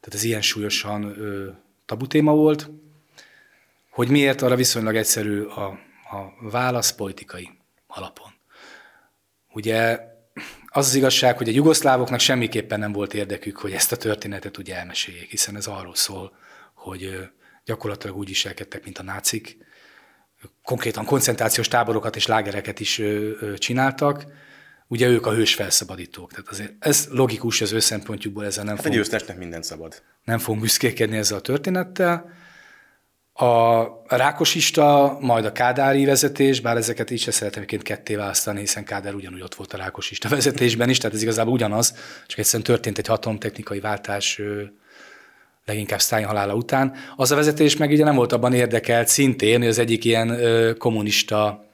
Tehát 0.00 0.14
ez 0.14 0.22
ilyen 0.22 0.42
súlyosan 0.42 1.04
ö, 1.04 1.50
tabu 1.86 2.06
téma 2.06 2.34
volt. 2.34 2.70
Hogy 3.90 4.08
miért, 4.08 4.42
arra 4.42 4.56
viszonylag 4.56 4.96
egyszerű 4.96 5.42
a, 5.42 5.64
a 6.10 6.48
válasz 6.50 6.92
politikai 6.92 7.50
alapon. 7.86 8.39
Ugye 9.52 9.98
az 10.66 10.86
az 10.86 10.94
igazság, 10.94 11.36
hogy 11.36 11.48
a 11.48 11.52
jugoszlávoknak 11.52 12.20
semmiképpen 12.20 12.78
nem 12.78 12.92
volt 12.92 13.14
érdekük, 13.14 13.56
hogy 13.56 13.72
ezt 13.72 13.92
a 13.92 13.96
történetet 13.96 14.58
ugye 14.58 14.76
elmeséljék, 14.76 15.30
hiszen 15.30 15.56
ez 15.56 15.66
arról 15.66 15.94
szól, 15.94 16.32
hogy 16.74 17.30
gyakorlatilag 17.64 18.16
úgy 18.16 18.28
viselkedtek, 18.28 18.84
mint 18.84 18.98
a 18.98 19.02
nácik. 19.02 19.56
Konkrétan 20.62 21.04
koncentrációs 21.04 21.68
táborokat 21.68 22.16
és 22.16 22.26
lágereket 22.26 22.80
is 22.80 23.02
csináltak, 23.56 24.24
ugye 24.86 25.08
ők 25.08 25.26
a 25.26 25.32
hős 25.32 25.54
felszabadítók. 25.54 26.30
Tehát 26.30 26.48
azért 26.48 26.72
ez 26.78 27.08
logikus 27.10 27.60
az 27.60 27.72
ő 27.72 27.78
szempontjukból, 27.78 28.44
ezzel 28.44 28.64
nem 28.64 28.74
hát 28.74 28.84
fogunk, 28.84 29.00
győztesnek 29.00 29.38
minden 29.38 29.62
szabad. 29.62 30.02
Nem 30.24 30.38
fogunk 30.38 30.60
büszkékedni 30.60 31.16
ezzel 31.16 31.38
a 31.38 31.40
történettel. 31.40 32.32
A 33.40 34.16
rákosista, 34.16 35.16
majd 35.20 35.44
a 35.44 35.52
kádári 35.52 36.04
vezetés, 36.04 36.60
bár 36.60 36.76
ezeket 36.76 37.10
is 37.10 37.20
szeretem 37.20 37.62
egyébként 37.62 37.82
ketté 37.82 38.14
választani, 38.14 38.60
hiszen 38.60 38.84
Kádár 38.84 39.14
ugyanúgy 39.14 39.42
ott 39.42 39.54
volt 39.54 39.72
a 39.72 39.76
rákosista 39.76 40.28
vezetésben 40.28 40.88
is, 40.88 40.98
tehát 40.98 41.16
ez 41.16 41.22
igazából 41.22 41.52
ugyanaz, 41.52 41.94
csak 42.26 42.38
egyszerűen 42.38 42.62
történt 42.62 42.98
egy 42.98 43.06
hatalomtechnikai 43.06 43.80
váltás 43.80 44.40
leginkább 45.64 46.00
Stalin 46.00 46.26
halála 46.26 46.54
után. 46.54 46.94
Az 47.16 47.32
a 47.32 47.36
vezetés 47.36 47.76
meg 47.76 47.90
ugye 47.90 48.04
nem 48.04 48.14
volt 48.14 48.32
abban 48.32 48.52
érdekelt 48.52 49.08
szintén, 49.08 49.58
hogy 49.58 49.68
az 49.68 49.78
egyik 49.78 50.04
ilyen 50.04 50.38
kommunista 50.78 51.64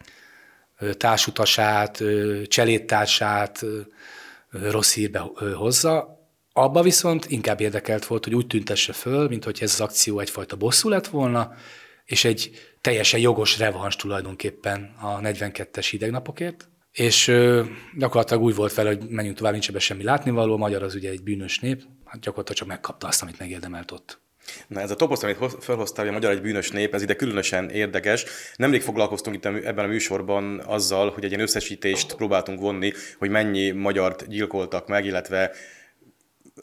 társutasát, 0.97 2.03
cselédtársát 2.47 3.65
rossz 4.71 4.95
hírbe 4.95 5.25
hozza. 5.57 6.16
Abba 6.59 6.83
viszont 6.83 7.27
inkább 7.29 7.61
érdekelt 7.61 8.07
volt, 8.07 8.25
hogy 8.25 8.35
úgy 8.35 8.47
tüntesse 8.47 8.93
föl, 8.93 9.29
mint 9.29 9.45
hogy 9.45 9.59
ez 9.61 9.73
az 9.73 9.81
akció 9.81 10.19
egyfajta 10.19 10.57
bosszú 10.57 10.89
lett 10.89 11.07
volna, 11.07 11.53
és 12.05 12.25
egy 12.25 12.51
teljesen 12.81 13.21
jogos 13.21 13.59
revans 13.59 13.97
tulajdonképpen 13.97 14.95
a 15.01 15.21
42-es 15.21 15.87
hidegnapokért. 15.91 16.69
És 16.93 17.33
gyakorlatilag 17.97 18.43
úgy 18.43 18.55
volt 18.55 18.75
vele, 18.75 18.89
hogy 18.89 19.09
menjünk 19.09 19.37
tovább, 19.37 19.53
nincs 19.53 19.69
ebben 19.69 19.81
semmi 19.81 20.03
látnivaló, 20.03 20.57
magyar 20.57 20.83
az 20.83 20.95
ugye 20.95 21.11
egy 21.11 21.23
bűnös 21.23 21.59
nép, 21.59 21.83
hát 22.05 22.21
gyakorlatilag 22.21 22.59
csak 22.59 22.69
megkapta 22.69 23.07
azt, 23.07 23.23
amit 23.23 23.39
megérdemelt 23.39 23.91
ott. 23.91 24.21
Na 24.69 24.81
ez 24.81 24.91
a 24.91 24.97
toposz, 24.97 25.23
amit 25.23 25.39
felhoztál, 25.61 26.05
hogy 26.05 26.15
a 26.15 26.17
magyar 26.19 26.33
egy 26.33 26.43
bűnös 26.43 26.71
nép, 26.71 26.95
ez 26.95 27.03
ide 27.03 27.17
különösen 27.17 27.71
érdekes. 27.71 28.25
Nemrég 28.57 28.83
foglalkoztunk 28.83 29.37
itt 29.37 29.45
ebben 29.45 29.85
a 29.85 29.89
műsorban 29.89 30.61
azzal, 30.67 31.11
hogy 31.11 31.25
egy 31.25 31.31
ilyen 31.31 31.43
összesítést 31.43 32.15
próbáltunk 32.15 32.61
vonni, 32.61 32.93
hogy 33.19 33.31
mennyi 33.31 33.71
magyart 33.71 34.29
gyilkoltak 34.29 34.89
meg, 34.89 35.05
illetve 35.05 35.51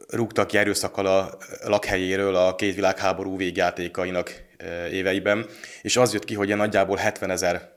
rúgtak 0.09 0.47
ki 0.47 0.57
erőszakkal 0.57 1.05
a 1.05 1.37
lakhelyéről 1.63 2.35
a 2.35 2.55
két 2.55 2.75
világháború 2.75 3.37
végjátékainak 3.37 4.43
éveiben, 4.91 5.45
és 5.81 5.97
az 5.97 6.13
jött 6.13 6.25
ki, 6.25 6.33
hogy 6.33 6.55
nagyjából 6.55 6.97
70 6.97 7.29
ezer 7.29 7.71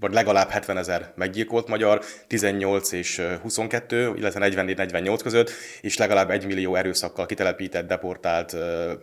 vagy 0.00 0.12
legalább 0.12 0.48
70 0.48 0.76
ezer 0.76 1.12
meggyilkolt 1.14 1.68
magyar, 1.68 2.04
18 2.26 2.92
és 2.92 3.22
22, 3.42 4.12
illetve 4.16 4.48
44-48 4.50 5.18
között, 5.22 5.50
és 5.80 5.96
legalább 5.96 6.30
1 6.30 6.46
millió 6.46 6.74
erőszakkal 6.74 7.26
kitelepített, 7.26 7.86
deportált, 7.86 8.56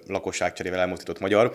lakosságcserével 0.07 0.79
elmozdított 0.79 1.19
magyar. 1.19 1.51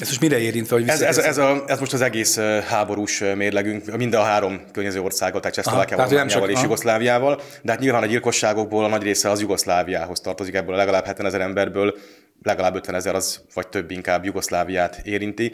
Ez 0.00 0.08
most 0.08 0.20
mire 0.20 0.38
érintve, 0.38 0.76
hogy 0.76 0.88
ez, 0.88 1.00
ez, 1.02 1.18
ez, 1.18 1.38
a, 1.38 1.62
ez, 1.66 1.78
most 1.78 1.92
az 1.92 2.00
egész 2.00 2.38
háborús 2.68 3.18
mérlegünk, 3.34 3.96
mind 3.96 4.14
a 4.14 4.22
három 4.22 4.62
környező 4.72 5.00
országot, 5.00 5.40
tehát 5.40 5.56
Csehszlovákiával, 5.56 6.50
és 6.50 6.62
Jugoszláviával, 6.62 7.40
de 7.62 7.72
hát 7.72 7.80
nyilván 7.80 8.02
a 8.02 8.06
gyilkosságokból 8.06 8.84
a 8.84 8.88
nagy 8.88 9.02
része 9.02 9.30
az 9.30 9.40
Jugoszláviához 9.40 10.20
tartozik, 10.20 10.54
ebből 10.54 10.76
legalább 10.76 11.04
70 11.04 11.26
ezer 11.26 11.40
emberből 11.40 11.94
legalább 12.42 12.74
50 12.74 12.94
ezer 12.94 13.14
az, 13.14 13.40
vagy 13.54 13.68
több 13.68 13.90
inkább 13.90 14.24
Jugoszláviát 14.24 15.00
érinti. 15.04 15.52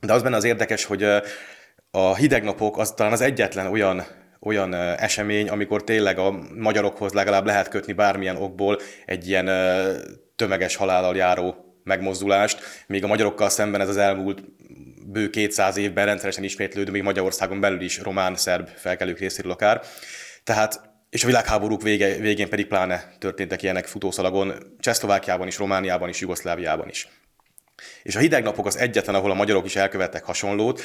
De 0.00 0.12
az 0.12 0.22
benne 0.22 0.36
az 0.36 0.44
érdekes, 0.44 0.84
hogy 0.84 1.02
a 1.90 2.14
hidegnapok 2.14 2.78
az 2.78 2.90
talán 2.90 3.12
az 3.12 3.20
egyetlen 3.20 3.66
olyan 3.66 4.04
olyan 4.40 4.74
esemény, 4.74 5.48
amikor 5.48 5.84
tényleg 5.84 6.18
a 6.18 6.38
magyarokhoz 6.54 7.12
legalább 7.12 7.46
lehet 7.46 7.68
kötni 7.68 7.92
bármilyen 7.92 8.36
okból 8.36 8.78
egy 9.06 9.28
ilyen 9.28 9.50
tömeges 10.36 10.76
halállal 10.76 11.16
járó 11.16 11.63
megmozdulást, 11.84 12.84
míg 12.86 13.04
a 13.04 13.06
magyarokkal 13.06 13.48
szemben 13.48 13.80
ez 13.80 13.88
az 13.88 13.96
elmúlt 13.96 14.42
bő 15.06 15.30
200 15.30 15.76
évben 15.76 16.06
rendszeresen 16.06 16.44
ismétlődő, 16.44 16.90
még 16.90 17.02
Magyarországon 17.02 17.60
belül 17.60 17.80
is 17.80 17.98
román-szerb 17.98 18.68
felkelők 18.76 19.18
részéről 19.18 19.52
akár. 19.52 19.82
Tehát 20.44 20.92
és 21.10 21.22
a 21.22 21.26
világháborúk 21.26 21.82
vége, 21.82 22.16
végén 22.16 22.48
pedig 22.48 22.66
pláne 22.66 23.14
történtek 23.18 23.62
ilyenek 23.62 23.86
futószalagon, 23.86 24.54
Csehszlovákiában 24.80 25.46
is, 25.46 25.58
Romániában 25.58 26.08
is, 26.08 26.20
Jugoszláviában 26.20 26.88
is. 26.88 27.08
És 28.02 28.16
a 28.16 28.18
hidegnapok 28.18 28.66
az 28.66 28.76
egyetlen, 28.76 29.14
ahol 29.14 29.30
a 29.30 29.34
magyarok 29.34 29.64
is 29.64 29.76
elkövettek 29.76 30.24
hasonlót, 30.24 30.82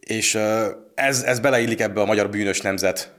és 0.00 0.34
ez, 0.94 1.22
ez 1.22 1.40
beleillik 1.40 1.80
ebbe 1.80 2.00
a 2.00 2.04
magyar 2.04 2.30
bűnös 2.30 2.60
nemzet 2.60 3.12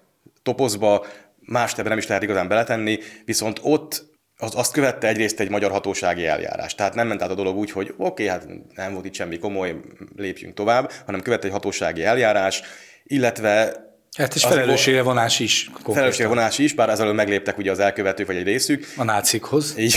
topozba, 0.44 1.06
más 1.40 1.74
nem 1.74 1.98
is 1.98 2.08
lehet 2.08 2.24
igazán 2.24 2.48
beletenni, 2.48 3.00
viszont 3.26 3.60
ott 3.62 4.11
az, 4.42 4.56
azt 4.56 4.74
követte 4.74 5.08
egyrészt 5.08 5.40
egy 5.40 5.50
magyar 5.50 5.72
hatósági 5.72 6.26
eljárás. 6.26 6.76
Tehát 6.76 6.96
nem 6.96 7.08
ment 7.08 7.22
át 7.22 7.30
a 7.30 7.36
dolog 7.36 7.58
úgy, 7.58 7.72
hogy 7.72 7.94
oké, 7.98 8.04
okay, 8.04 8.28
hát 8.28 8.48
nem 8.76 8.94
volt 8.94 9.06
itt 9.06 9.14
semmi 9.14 9.40
komoly, 9.40 9.76
lépjünk 10.16 10.54
tovább, 10.54 10.92
hanem 11.06 11.22
követte 11.22 11.48
egy 11.48 11.54
hatósági 11.54 12.04
eljárás, 12.04 12.62
illetve 13.04 13.74
Hát 14.18 14.36
és 14.36 14.44
felelősségre 14.44 15.02
vonás 15.02 15.40
is. 15.40 15.72
Felelősségre 15.84 16.28
vonás 16.28 16.58
is, 16.58 16.74
bár 16.74 16.90
ezzel 16.90 17.14
megléptek 17.14 17.58
ugye 17.58 17.72
az 17.72 17.80
elkövetők, 17.80 18.28
vagy 18.28 18.36
egy 18.36 18.44
részük. 18.44 18.86
A 18.98 19.04
nácikhoz. 19.04 19.78
Így. 19.78 19.96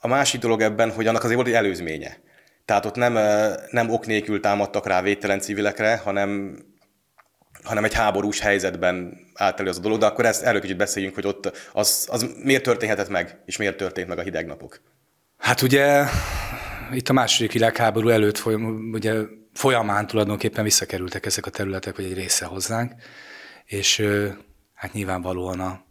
A 0.00 0.08
másik 0.08 0.40
dolog 0.40 0.60
ebben, 0.60 0.90
hogy 0.90 1.06
annak 1.06 1.22
azért 1.22 1.36
volt 1.36 1.48
egy 1.48 1.54
előzménye. 1.54 2.16
Tehát 2.64 2.84
ott 2.84 2.94
nem, 2.94 3.18
nem 3.70 3.90
ok 3.90 4.06
nélkül 4.06 4.40
támadtak 4.40 4.86
rá 4.86 5.02
védtelen 5.02 5.40
civilekre, 5.40 5.96
hanem, 6.04 6.58
hanem 7.62 7.84
egy 7.84 7.94
háborús 7.94 8.40
helyzetben 8.40 9.18
állt 9.34 9.60
elő 9.60 9.68
az 9.68 9.78
a 9.78 9.80
dolog, 9.80 9.98
de 9.98 10.06
akkor 10.06 10.26
ezt 10.26 10.42
erről 10.42 10.60
kicsit 10.60 10.76
beszéljünk, 10.76 11.14
hogy 11.14 11.26
ott 11.26 11.70
az, 11.72 12.06
az 12.10 12.26
miért 12.42 12.62
történhetett 12.62 13.08
meg, 13.08 13.38
és 13.46 13.56
miért 13.56 13.76
történt 13.76 14.08
meg 14.08 14.18
a 14.18 14.22
hideg 14.22 14.46
napok. 14.46 14.80
Hát 15.38 15.62
ugye 15.62 16.04
itt 16.92 17.08
a 17.08 17.12
második 17.12 17.52
világháború 17.52 18.08
előtt 18.08 18.38
folyam, 18.38 18.90
ugye 18.92 19.14
folyamán 19.52 20.06
tulajdonképpen 20.06 20.64
visszakerültek 20.64 21.26
ezek 21.26 21.46
a 21.46 21.50
területek, 21.50 21.96
vagy 21.96 22.04
egy 22.04 22.14
része 22.14 22.44
hozzánk, 22.44 22.92
és 23.64 24.02
hát 24.74 24.92
nyilvánvalóan 24.92 25.60
a 25.60 25.84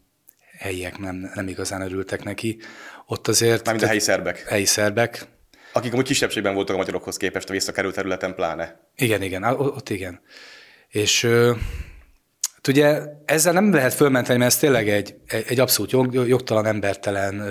helyiek 0.58 0.98
nem, 0.98 1.32
nem 1.34 1.48
igazán 1.48 1.82
örültek 1.82 2.24
neki. 2.24 2.60
Ott 3.06 3.28
azért... 3.28 3.64
Mármint 3.66 3.86
a 3.86 3.88
helyi 3.88 4.00
szerbek. 4.00 4.48
Helyi 4.48 4.66
szerbek, 4.66 5.26
akik 5.74 5.94
amúgy 5.94 6.06
kisebbségben 6.06 6.54
voltak 6.54 6.76
a 6.76 6.78
magyarokhoz 6.78 7.18
képest 7.18 7.50
a 7.50 7.54
visszakerült 7.54 7.96
területen 7.96 8.36
pláne. 8.36 8.92
Igen, 8.96 9.22
igen, 9.22 9.44
ott 9.44 9.90
igen. 9.90 10.22
És 10.92 11.22
hát 12.54 12.68
ugye 12.68 13.02
ezzel 13.26 13.54
nem 13.54 13.74
lehet 13.74 13.94
fölmenteni, 13.94 14.38
mert 14.40 14.52
ez 14.52 14.60
tényleg 14.60 14.90
egy, 14.90 15.16
egy 15.48 15.60
abszolút 15.60 15.92
jog, 15.92 16.28
jogtalan, 16.28 16.66
embertelen, 16.66 17.44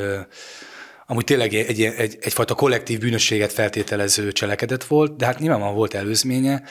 amúgy 1.06 1.24
tényleg 1.24 1.54
egy, 1.54 1.82
egy, 1.82 2.18
egyfajta 2.20 2.54
kollektív 2.54 2.98
bűnösséget 2.98 3.52
feltételező 3.52 4.32
cselekedet 4.32 4.84
volt, 4.84 5.16
de 5.16 5.26
hát 5.26 5.38
nyilvánvalóan 5.38 5.76
volt 5.76 5.94
előzménye. 5.94 6.62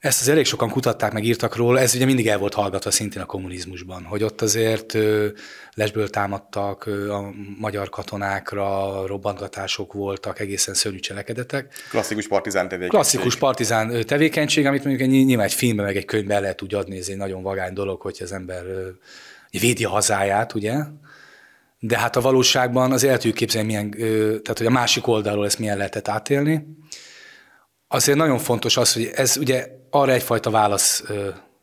Ezt 0.00 0.20
az 0.20 0.28
elég 0.28 0.44
sokan 0.44 0.70
kutatták, 0.70 1.12
meg 1.12 1.24
írtak 1.24 1.56
róla, 1.56 1.80
ez 1.80 1.94
ugye 1.94 2.04
mindig 2.04 2.28
el 2.28 2.38
volt 2.38 2.54
hallgatva 2.54 2.90
szintén 2.90 3.22
a 3.22 3.24
kommunizmusban, 3.24 4.04
hogy 4.04 4.22
ott 4.22 4.42
azért 4.42 4.96
lesből 5.74 6.10
támadtak 6.10 6.86
a 6.86 7.30
magyar 7.58 7.88
katonákra, 7.88 9.06
robbantgatások 9.06 9.92
voltak, 9.92 10.40
egészen 10.40 10.74
szörnyű 10.74 10.98
cselekedetek. 10.98 11.74
Klasszikus 11.90 12.28
partizán 12.28 12.68
tevékenység. 12.68 13.00
Klasszikus 13.00 13.36
partizán 13.36 14.06
tevékenység, 14.06 14.66
amit 14.66 14.84
mondjuk 14.84 15.10
egy, 15.10 15.24
nyilván 15.24 15.46
egy 15.46 15.52
filmben, 15.52 15.84
meg 15.84 15.96
egy 15.96 16.04
könyvben 16.04 16.36
el 16.36 16.42
lehet 16.42 16.62
úgy 16.62 16.74
adni, 16.74 16.98
ez 16.98 17.08
egy 17.08 17.16
nagyon 17.16 17.42
vagány 17.42 17.72
dolog, 17.72 18.00
hogy 18.00 18.18
az 18.22 18.32
ember 18.32 18.64
védi 19.50 19.84
a 19.84 19.88
hazáját, 19.88 20.54
ugye? 20.54 20.76
De 21.78 21.98
hát 21.98 22.16
a 22.16 22.20
valóságban 22.20 22.92
az 22.92 23.04
el 23.04 23.16
tudjuk 23.16 23.34
képzelni, 23.34 23.66
milyen, 23.66 23.90
tehát 24.42 24.58
hogy 24.58 24.66
a 24.66 24.70
másik 24.70 25.06
oldalról 25.06 25.44
ezt 25.44 25.58
milyen 25.58 25.76
lehetett 25.76 26.08
átélni. 26.08 26.66
Azért 27.88 28.18
nagyon 28.18 28.38
fontos 28.38 28.76
az, 28.76 28.92
hogy 28.92 29.10
ez 29.14 29.36
ugye 29.36 29.66
arra 29.90 30.12
egyfajta 30.12 30.50
válasz 30.50 31.04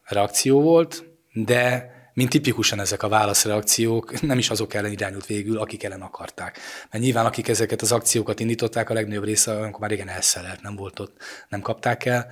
reakció 0.03 0.61
volt, 0.61 1.03
de 1.33 1.93
mint 2.13 2.29
tipikusan 2.29 2.79
ezek 2.79 3.03
a 3.03 3.07
válaszreakciók 3.07 4.21
nem 4.21 4.37
is 4.37 4.49
azok 4.49 4.73
ellen 4.73 4.91
irányult 4.91 5.25
végül, 5.25 5.57
akik 5.57 5.83
ellen 5.83 6.01
akarták. 6.01 6.59
Mert 6.91 7.03
nyilván 7.03 7.25
akik 7.25 7.47
ezeket 7.47 7.81
az 7.81 7.91
akciókat 7.91 8.39
indították, 8.39 8.89
a 8.89 8.93
legnagyobb 8.93 9.23
része 9.23 9.57
amikor 9.57 9.79
már 9.79 9.89
régen 9.89 10.09
elszelelt, 10.09 10.61
nem 10.61 10.75
volt 10.75 10.99
ott, 10.99 11.17
nem 11.49 11.61
kapták 11.61 12.05
el, 12.05 12.27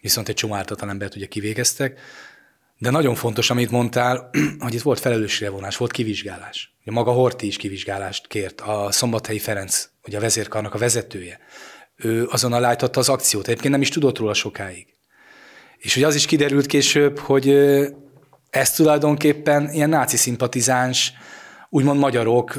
viszont 0.00 0.28
egy 0.28 0.34
csomó 0.34 0.54
ártatlan 0.54 0.90
embert 0.90 1.16
ugye 1.16 1.26
kivégeztek. 1.26 2.00
De 2.78 2.90
nagyon 2.90 3.14
fontos, 3.14 3.50
amit 3.50 3.70
mondtál, 3.70 4.30
hogy 4.58 4.74
itt 4.74 4.82
volt 4.82 5.00
felelősségvonás, 5.00 5.76
volt 5.76 5.92
kivizsgálás. 5.92 6.74
Ugye 6.80 6.90
maga 6.92 7.12
Horti 7.12 7.46
is 7.46 7.56
kivizsgálást 7.56 8.26
kért, 8.26 8.60
a 8.60 8.88
Szombathelyi 8.90 9.38
Ferenc, 9.38 9.88
ugye 10.06 10.16
a 10.16 10.20
vezérkarnak 10.20 10.74
a 10.74 10.78
vezetője. 10.78 11.38
Ő 12.02 12.26
azonnal 12.30 12.60
lájtotta 12.60 13.00
az 13.00 13.08
akciót, 13.08 13.46
egyébként 13.46 13.72
nem 13.72 13.80
is 13.80 13.88
tudott 13.88 14.18
róla 14.18 14.34
sokáig. 14.34 14.86
És 15.78 15.94
hogy 15.94 16.02
az 16.02 16.14
is 16.14 16.26
kiderült 16.26 16.66
később, 16.66 17.18
hogy 17.18 17.48
ez 18.50 18.72
tulajdonképpen 18.72 19.70
ilyen 19.72 19.88
náci 19.88 20.16
szimpatizáns, 20.16 21.12
úgymond 21.68 21.98
magyarok 21.98 22.58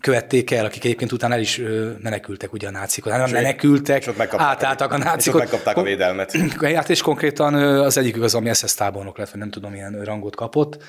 követték 0.00 0.50
el, 0.50 0.64
akik 0.64 0.84
egyébként 0.84 1.12
utána 1.12 1.34
el 1.34 1.40
is 1.40 1.60
menekültek 2.02 2.52
ugye 2.52 2.68
a 2.68 2.70
nácikot. 2.70 3.12
Nem 3.12 3.30
menekültek, 3.30 4.08
átálltak 4.30 4.92
a 4.92 4.98
nácikot. 4.98 5.42
És 5.42 5.50
megkapták 5.50 5.76
a 5.76 5.82
védelmet. 5.82 6.36
Hát 6.74 6.90
és 6.90 7.00
konkrétan 7.00 7.54
az 7.54 7.96
egyik 7.96 8.20
az, 8.20 8.34
ami 8.34 8.54
SS 8.54 8.74
tábornok 8.74 9.18
lett, 9.18 9.30
vagy 9.30 9.38
nem 9.38 9.50
tudom, 9.50 9.70
milyen 9.70 10.04
rangot 10.04 10.36
kapott, 10.36 10.82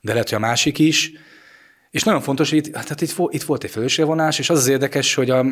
de 0.00 0.12
lehet, 0.12 0.28
hogy 0.28 0.38
a 0.38 0.40
másik 0.40 0.78
is. 0.78 1.12
És 1.90 2.02
nagyon 2.02 2.20
fontos, 2.20 2.50
hogy 2.50 2.58
itt, 2.58 2.76
hát 2.76 3.00
itt, 3.00 3.14
itt 3.28 3.42
volt 3.42 3.64
egy 3.64 3.70
felelősségvonás, 3.70 4.38
és 4.38 4.50
az 4.50 4.58
az 4.58 4.68
érdekes, 4.68 5.14
hogy 5.14 5.30
a, 5.30 5.46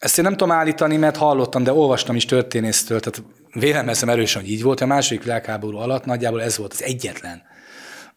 ezt 0.00 0.18
én 0.18 0.24
nem 0.24 0.32
tudom 0.32 0.50
állítani, 0.50 0.96
mert 0.96 1.16
hallottam, 1.16 1.62
de 1.62 1.72
olvastam 1.72 2.16
is 2.16 2.24
történésztől, 2.24 3.00
tehát 3.00 3.22
vélemezem 3.52 4.08
erősen, 4.08 4.42
hogy 4.42 4.50
így 4.50 4.62
volt. 4.62 4.80
A 4.80 4.86
második 4.86 5.22
világháború 5.22 5.76
alatt 5.76 6.04
nagyjából 6.04 6.42
ez 6.42 6.56
volt 6.56 6.72
az 6.72 6.82
egyetlen 6.82 7.42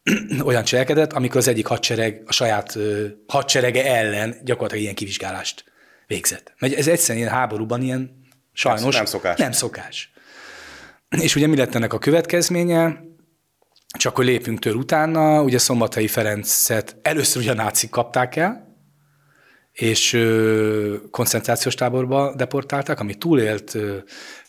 olyan 0.46 0.64
cselekedet, 0.64 1.14
amikor 1.14 1.38
az 1.38 1.48
egyik 1.48 1.66
hadsereg 1.66 2.22
a 2.26 2.32
saját 2.32 2.76
ö, 2.76 3.06
hadserege 3.28 3.86
ellen 3.96 4.36
gyakorlatilag 4.44 4.84
ilyen 4.84 4.96
kivizsgálást 4.96 5.64
végzett. 6.08 6.54
Mert 6.60 6.74
ez 6.74 6.88
egyszerűen 6.88 7.24
ilyen 7.24 7.38
háborúban 7.38 7.82
ilyen 7.82 8.28
sajnos 8.54 8.96
nem 8.96 9.06
szokás. 9.06 9.38
Nem 9.38 9.52
szokás. 9.52 10.12
És 11.22 11.36
ugye 11.36 11.48
mi 11.48 11.58
lett 11.58 11.76
ennek 11.76 11.94
a 11.94 12.00
következménye? 12.00 13.04
Csak 13.98 14.16
hogy 14.16 14.26
lépünk 14.26 14.60
tőle 14.60 14.76
utána, 14.76 15.42
ugye 15.42 15.58
Szombathelyi 15.58 16.08
Ferencet 16.08 16.96
először 17.02 17.42
ugye 17.42 17.52
a 17.52 17.56
nácik 17.56 17.90
kapták 17.90 18.36
el, 18.36 18.73
és 19.74 20.14
ö, 20.14 20.96
koncentrációs 21.12 21.76
táborba 21.76 22.36
deportálták, 22.36 23.00
ami 23.00 23.16
túlélt, 23.16 23.76
ö, 23.76 23.98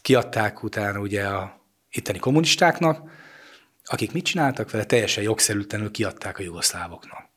kiadták 0.03 0.63
utána 0.63 0.99
ugye 0.99 1.23
a 1.23 1.61
itteni 1.91 2.19
kommunistáknak, 2.19 3.11
akik 3.85 4.13
mit 4.13 4.25
csináltak 4.25 4.71
vele, 4.71 4.85
teljesen 4.85 5.23
jogszerűtlenül 5.23 5.91
kiadták 5.91 6.39
a 6.39 6.43
jugoszlávoknak. 6.43 7.29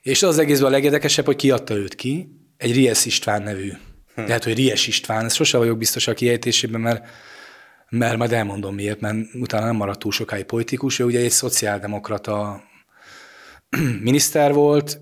És 0.00 0.22
az, 0.22 0.38
egészben 0.38 0.68
a 0.68 0.72
legérdekesebb, 0.72 1.24
hogy 1.24 1.36
kiadta 1.36 1.74
őt 1.74 1.94
ki, 1.94 2.28
egy 2.56 2.74
Ries 2.74 3.04
István 3.04 3.42
nevű, 3.42 3.72
hm. 4.14 4.20
lehet, 4.20 4.44
hogy 4.44 4.54
Ries 4.54 4.86
István, 4.86 5.24
ez 5.24 5.34
sose 5.34 5.58
vagyok 5.58 5.78
biztos 5.78 6.06
a 6.06 6.14
kiejtésében, 6.14 6.80
mert, 6.80 7.08
mert 7.88 8.16
majd 8.16 8.32
elmondom 8.32 8.74
miért, 8.74 9.00
mert 9.00 9.16
utána 9.34 9.66
nem 9.66 9.76
maradt 9.76 9.98
túl 9.98 10.12
sokáig 10.12 10.44
politikus, 10.44 10.98
ő 10.98 11.04
ugye 11.04 11.20
egy 11.20 11.30
szociáldemokrata 11.30 12.62
miniszter 14.02 14.52
volt, 14.52 15.00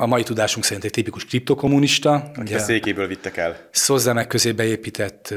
a 0.00 0.06
mai 0.06 0.22
tudásunk 0.22 0.64
szerint 0.64 0.84
egy 0.84 0.90
tipikus 0.90 1.24
kriptokommunista. 1.24 2.30
Akit 2.36 2.54
a 2.54 2.58
székéből 2.58 3.06
vittek 3.06 3.36
el. 3.36 3.56
Szozzemek 3.70 4.26
közé 4.26 4.52
beépített 4.52 5.34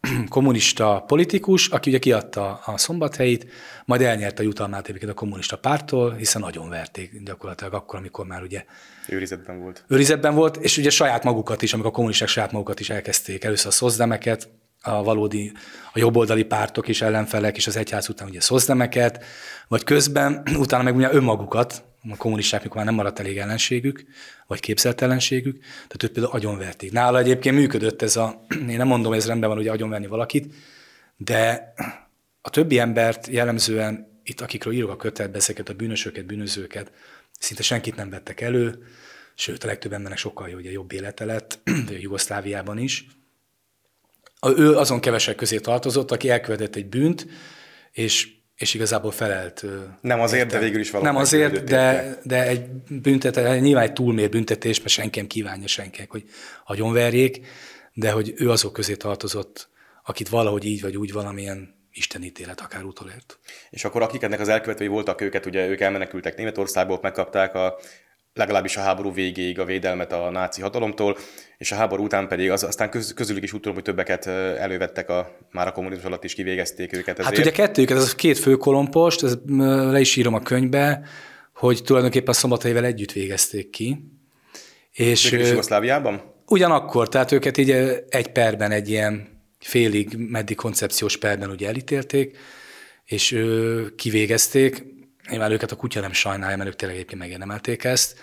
kommunista 0.28 1.04
politikus, 1.06 1.68
aki 1.68 1.90
ugye 1.90 1.98
kiadta 1.98 2.60
a 2.64 2.78
szombathelyit, 2.78 3.46
majd 3.84 4.00
elnyerte 4.02 4.42
a 4.42 4.44
jutalmát 4.44 4.88
egyébként 4.88 5.10
a 5.12 5.14
kommunista 5.14 5.56
pártól, 5.56 6.14
hiszen 6.14 6.40
nagyon 6.40 6.68
verték 6.68 7.22
gyakorlatilag 7.24 7.74
akkor, 7.74 7.98
amikor 7.98 8.26
már 8.26 8.42
ugye 8.42 8.64
őrizetben 9.08 9.60
volt. 9.60 9.84
Őrizetben 9.88 10.34
volt, 10.34 10.56
és 10.56 10.76
ugye 10.78 10.90
saját 10.90 11.24
magukat 11.24 11.62
is, 11.62 11.72
amikor 11.72 11.90
a 11.90 11.94
kommunisták 11.94 12.28
saját 12.28 12.52
magukat 12.52 12.80
is 12.80 12.90
elkezdték. 12.90 13.44
Először 13.44 13.66
a 13.66 13.70
szozdemeket, 13.70 14.48
a 14.82 15.02
valódi, 15.02 15.52
a 15.92 15.98
jobboldali 15.98 16.44
pártok 16.44 16.88
és 16.88 17.02
ellenfelek, 17.02 17.56
és 17.56 17.66
az 17.66 17.76
egyház 17.76 18.08
után 18.08 18.28
ugye 18.28 18.40
szozdemeket, 18.40 19.24
vagy 19.68 19.84
közben 19.84 20.42
utána 20.64 20.82
meg 20.82 20.96
ugye 20.96 21.12
önmagukat, 21.12 21.82
a 22.12 22.16
kommunisták, 22.16 22.72
már 22.72 22.84
nem 22.84 22.94
maradt 22.94 23.18
elég 23.18 23.38
ellenségük, 23.38 24.04
vagy 24.46 24.60
képzelt 24.60 25.02
ellenségük, 25.02 25.58
tehát 25.60 26.02
őt 26.02 26.12
például 26.12 26.34
agyonverték. 26.34 26.92
Nála 26.92 27.18
egyébként 27.18 27.56
működött 27.56 28.02
ez 28.02 28.16
a, 28.16 28.46
én 28.68 28.76
nem 28.76 28.86
mondom, 28.86 29.12
ez 29.12 29.26
rendben 29.26 29.48
van, 29.48 29.58
hogy 29.58 29.68
agyonverni 29.68 30.06
valakit, 30.06 30.54
de 31.16 31.72
a 32.40 32.50
többi 32.50 32.78
embert 32.78 33.26
jellemzően, 33.26 34.20
itt 34.24 34.40
akikről 34.40 34.74
írok 34.74 34.90
a 34.90 34.96
kötetbe, 34.96 35.36
ezeket 35.36 35.68
a 35.68 35.74
bűnösöket, 35.74 36.26
bűnözőket, 36.26 36.92
szinte 37.38 37.62
senkit 37.62 37.96
nem 37.96 38.10
vettek 38.10 38.40
elő, 38.40 38.86
sőt, 39.34 39.64
a 39.64 39.66
legtöbb 39.66 39.92
embernek 39.92 40.18
sokkal 40.18 40.54
ugye, 40.54 40.70
jobb 40.70 40.92
élete 40.92 41.24
lett, 41.24 41.60
de 41.88 41.94
a 41.94 41.98
Jugoszláviában 42.00 42.78
is. 42.78 43.06
Ő 44.56 44.76
azon 44.76 45.00
kevesek 45.00 45.36
közé 45.36 45.58
tartozott, 45.58 46.10
aki 46.10 46.30
elkövetett 46.30 46.76
egy 46.76 46.86
bűnt, 46.86 47.26
és 47.92 48.37
és 48.58 48.74
igazából 48.74 49.10
felelt. 49.10 49.64
Nem 50.00 50.20
azért, 50.20 50.50
de 50.50 50.58
végül 50.58 50.80
is 50.80 50.90
valami. 50.90 51.10
Nem 51.10 51.20
azért, 51.20 51.64
de, 51.64 52.18
de 52.22 52.46
egy 52.46 52.68
büntetés, 52.88 53.60
nyilván 53.60 53.84
egy 53.84 53.92
túlmér 53.92 54.28
büntetés, 54.28 54.78
mert 54.78 54.88
senki 54.88 55.18
nem 55.18 55.28
kívánja 55.28 55.66
senkinek, 55.66 56.10
hogy 56.10 56.24
agyonverjék, 56.64 57.46
de 57.92 58.10
hogy 58.10 58.32
ő 58.36 58.50
azok 58.50 58.72
közé 58.72 58.94
tartozott, 58.94 59.68
akit 60.04 60.28
valahogy 60.28 60.64
így 60.64 60.80
vagy 60.80 60.96
úgy 60.96 61.12
valamilyen 61.12 61.74
istenítélet 61.92 62.60
akár 62.60 62.84
utolért. 62.84 63.38
És 63.70 63.84
akkor 63.84 64.02
akik 64.02 64.22
ennek 64.22 64.40
az 64.40 64.48
elkövetői 64.48 64.86
voltak 64.86 65.20
őket, 65.20 65.46
ugye 65.46 65.66
ők 65.66 65.80
elmenekültek 65.80 66.36
Németországból, 66.36 66.98
megkapták 67.02 67.54
a 67.54 67.78
legalábbis 68.38 68.76
a 68.76 68.80
háború 68.80 69.12
végéig 69.12 69.58
a 69.58 69.64
védelmet 69.64 70.12
a 70.12 70.30
náci 70.30 70.60
hatalomtól, 70.60 71.16
és 71.58 71.72
a 71.72 71.74
háború 71.74 72.04
után 72.04 72.28
pedig 72.28 72.50
az, 72.50 72.62
aztán 72.62 72.90
köz, 72.90 73.12
közülük 73.14 73.42
is 73.42 73.52
úgy 73.52 73.60
tudom, 73.60 73.74
hogy 73.74 73.84
többeket 73.84 74.26
elővettek, 74.56 75.08
a, 75.08 75.36
már 75.50 75.66
a 75.66 75.72
kommunizmus 75.72 76.06
alatt 76.06 76.24
is 76.24 76.34
kivégezték 76.34 76.92
őket. 76.92 77.18
Ezért. 77.18 77.36
Hát 77.36 77.46
ugye 77.46 77.50
kettőjüket, 77.50 77.96
ez 77.96 78.10
a 78.12 78.14
két 78.14 78.38
főkolompost, 78.38 79.22
ez, 79.22 79.36
le 79.90 80.00
is 80.00 80.16
írom 80.16 80.34
a 80.34 80.40
könyvbe, 80.40 81.02
hogy 81.54 81.82
tulajdonképpen 81.82 82.34
szombathelyvel 82.34 82.84
együtt 82.84 83.12
végezték 83.12 83.70
ki. 83.70 84.04
És 84.92 85.30
Jugoszláviában? 85.30 86.22
Ugyanakkor, 86.46 87.08
tehát 87.08 87.32
őket 87.32 87.56
így 87.56 87.70
egy 88.08 88.32
perben, 88.32 88.70
egy 88.70 88.88
ilyen 88.88 89.28
félig, 89.58 90.16
meddig 90.16 90.56
koncepciós 90.56 91.16
perben 91.16 91.50
ugye 91.50 91.68
elítélték, 91.68 92.36
és 93.04 93.44
kivégezték, 93.96 94.84
Nyilván 95.28 95.50
őket 95.50 95.72
a 95.72 95.76
kutya 95.76 96.00
nem 96.00 96.12
sajnálja, 96.12 96.56
mert 96.56 96.68
ők 96.68 96.76
tényleg 96.76 96.96
egyébként 96.96 97.20
megérdemelték 97.20 97.84
ezt. 97.84 98.18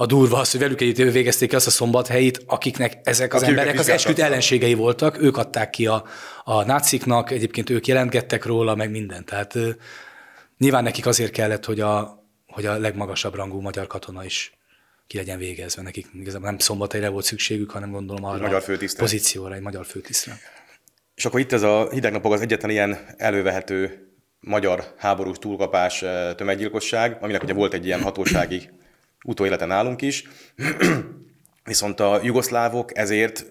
A 0.00 0.06
durva 0.06 0.38
az, 0.38 0.50
hogy 0.50 0.60
velük 0.60 0.80
együtt 0.80 1.12
végezték 1.12 1.52
azt 1.52 1.66
a 1.66 1.70
szombathelyit, 1.70 2.42
akiknek 2.46 2.98
ezek 3.02 3.34
az 3.34 3.42
Aki 3.42 3.50
emberek 3.50 3.78
az 3.78 3.88
esküt 3.88 4.18
ellenségei 4.18 4.74
voltak, 4.74 5.22
ők 5.22 5.36
adták 5.36 5.70
ki 5.70 5.86
a, 5.86 6.04
a 6.44 6.64
náciknak, 6.64 7.30
egyébként 7.30 7.70
ők 7.70 7.86
jelentgettek 7.86 8.44
róla, 8.44 8.74
meg 8.74 8.90
mindent. 8.90 9.24
Tehát 9.24 9.58
nyilván 10.58 10.82
nekik 10.82 11.06
azért 11.06 11.30
kellett, 11.30 11.64
hogy 11.64 11.80
a, 11.80 12.24
hogy 12.46 12.66
a 12.66 12.78
legmagasabb 12.78 13.34
rangú 13.34 13.60
magyar 13.60 13.86
katona 13.86 14.24
is 14.24 14.52
ki 15.06 15.16
legyen 15.16 15.38
végezve. 15.38 15.82
Nekik 15.82 16.06
igazából 16.14 16.48
nem 16.48 16.58
szombathelyre 16.58 17.08
volt 17.08 17.24
szükségük, 17.24 17.70
hanem 17.70 17.90
gondolom 17.90 18.24
arra 18.24 18.40
magyar 18.40 18.62
a 18.70 18.94
pozícióra, 18.98 19.54
egy 19.54 19.60
magyar 19.60 19.86
főtisztre. 19.86 20.38
És 21.14 21.24
akkor 21.24 21.40
itt 21.40 21.52
ez 21.52 21.62
a 21.62 21.90
hideg 21.90 22.12
napok 22.12 22.32
az 22.32 22.40
egyetlen 22.40 22.70
ilyen 22.70 22.98
elővehető 23.16 24.08
magyar 24.40 24.94
háborús 24.96 25.38
túlkapás 25.38 26.04
tömeggyilkosság, 26.36 27.18
aminek 27.20 27.42
ugye 27.42 27.52
volt 27.52 27.74
egy 27.74 27.86
ilyen 27.86 28.02
hatósági 28.02 28.70
utóélete 29.24 29.64
nálunk 29.64 30.02
is, 30.02 30.24
viszont 31.64 32.00
a 32.00 32.20
jugoszlávok 32.22 32.98
ezért 32.98 33.46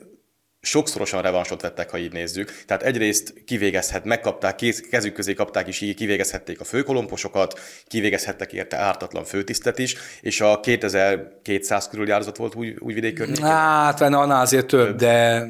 sokszorosan 0.61 1.21
revansot 1.21 1.61
vettek, 1.61 1.89
ha 1.89 1.97
így 1.97 2.11
nézzük. 2.11 2.63
Tehát 2.65 2.83
egyrészt 2.83 3.33
kivégezhet, 3.45 4.05
megkapták, 4.05 4.55
kezük 4.89 5.13
közé 5.13 5.33
kapták 5.33 5.67
is, 5.67 5.81
így 5.81 5.95
kivégezhették 5.95 6.59
a 6.59 6.63
főkolomposokat, 6.63 7.59
kivégezhettek 7.87 8.53
érte 8.53 8.77
ártatlan 8.77 9.23
főtisztet 9.23 9.79
is, 9.79 9.95
és 10.21 10.41
a 10.41 10.59
2200 10.59 11.87
körül 11.87 12.11
áldozat 12.11 12.37
volt 12.37 12.55
új, 12.55 12.75
újvidék 12.79 13.13
környékén. 13.13 13.45
Hát, 13.45 14.01
annál 14.01 14.41
azért 14.41 14.67
több, 14.67 14.87
több. 14.87 14.97
de 14.97 15.47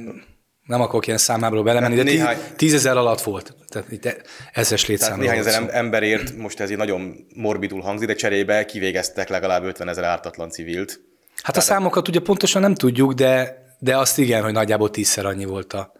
nem 0.68 0.82
akarok 0.82 1.06
ilyen 1.06 1.18
számából 1.18 1.64
belemenni, 1.64 1.96
de 1.96 2.04
néhány... 2.04 2.38
tízezer 2.56 2.98
alatt 2.98 3.22
volt. 3.22 3.56
Tehát 3.68 3.92
itt 3.92 4.24
ezres 4.54 4.86
létszámról 4.86 5.20
Néhány 5.20 5.38
ezer 5.38 5.70
emberért, 5.72 6.36
most 6.36 6.60
ez 6.60 6.70
így 6.70 6.78
nagyon 6.78 7.28
morbidul 7.36 7.82
hangzik, 7.82 8.08
de 8.08 8.14
cserébe 8.14 8.66
kivégeztek 8.66 9.30
legalább 9.30 9.64
50 9.64 9.90
ezer 9.90 10.04
ártatlan 10.04 10.50
civilt. 10.50 10.90
Hát 10.90 11.42
Tehát 11.42 11.58
a 11.58 11.62
számokat 11.62 12.08
ugye 12.08 12.20
pontosan 12.20 12.62
nem 12.62 12.76
tudjuk, 12.76 13.14
de, 13.14 13.58
de 13.80 13.98
azt 13.98 14.18
igen, 14.18 14.44
hogy 14.44 14.54
nagyjából 14.54 14.90
tízszer 14.90 15.26
annyi 15.26 15.46
volt 15.46 15.74
a, 15.74 15.92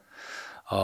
a, 0.66 0.76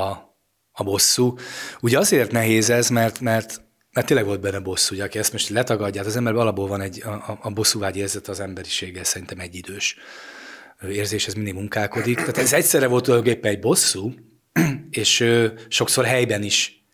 a 0.72 0.84
bosszú. 0.84 1.36
Ugye 1.82 1.98
azért 1.98 2.32
nehéz 2.32 2.70
ez, 2.70 2.90
mert, 2.90 3.20
mert 3.20 3.62
mert 3.94 4.08
tényleg 4.08 4.26
volt 4.26 4.40
benne 4.40 4.60
bosszú, 4.60 4.96
ugye, 4.96 5.04
aki 5.04 5.20
ezt 5.20 5.32
most 5.32 5.50
letagadja, 5.50 6.00
hát 6.02 6.10
az 6.10 6.16
ember 6.16 6.34
alapból 6.34 6.68
van 6.68 6.82
egy, 6.82 7.04
a, 7.04 7.38
a 7.42 7.50
bosszúvágy 7.50 7.98
érzet 7.98 8.28
az 8.28 8.40
emberiséggel 8.40 9.04
szerintem 9.04 9.40
egy 9.40 9.56
idős 9.56 9.98
érzés, 10.90 11.28
ez 11.28 11.34
mindig 11.34 11.54
munkálkodik. 11.54 12.18
Tehát 12.18 12.38
ez 12.38 12.54
egyszerre 12.54 12.88
volt 12.88 13.04
tulajdonképpen 13.04 13.52
egy 13.52 13.60
bosszú, 13.60 14.14
és 14.90 15.26
sokszor 15.68 16.06
helyben 16.06 16.44
is 16.44 16.86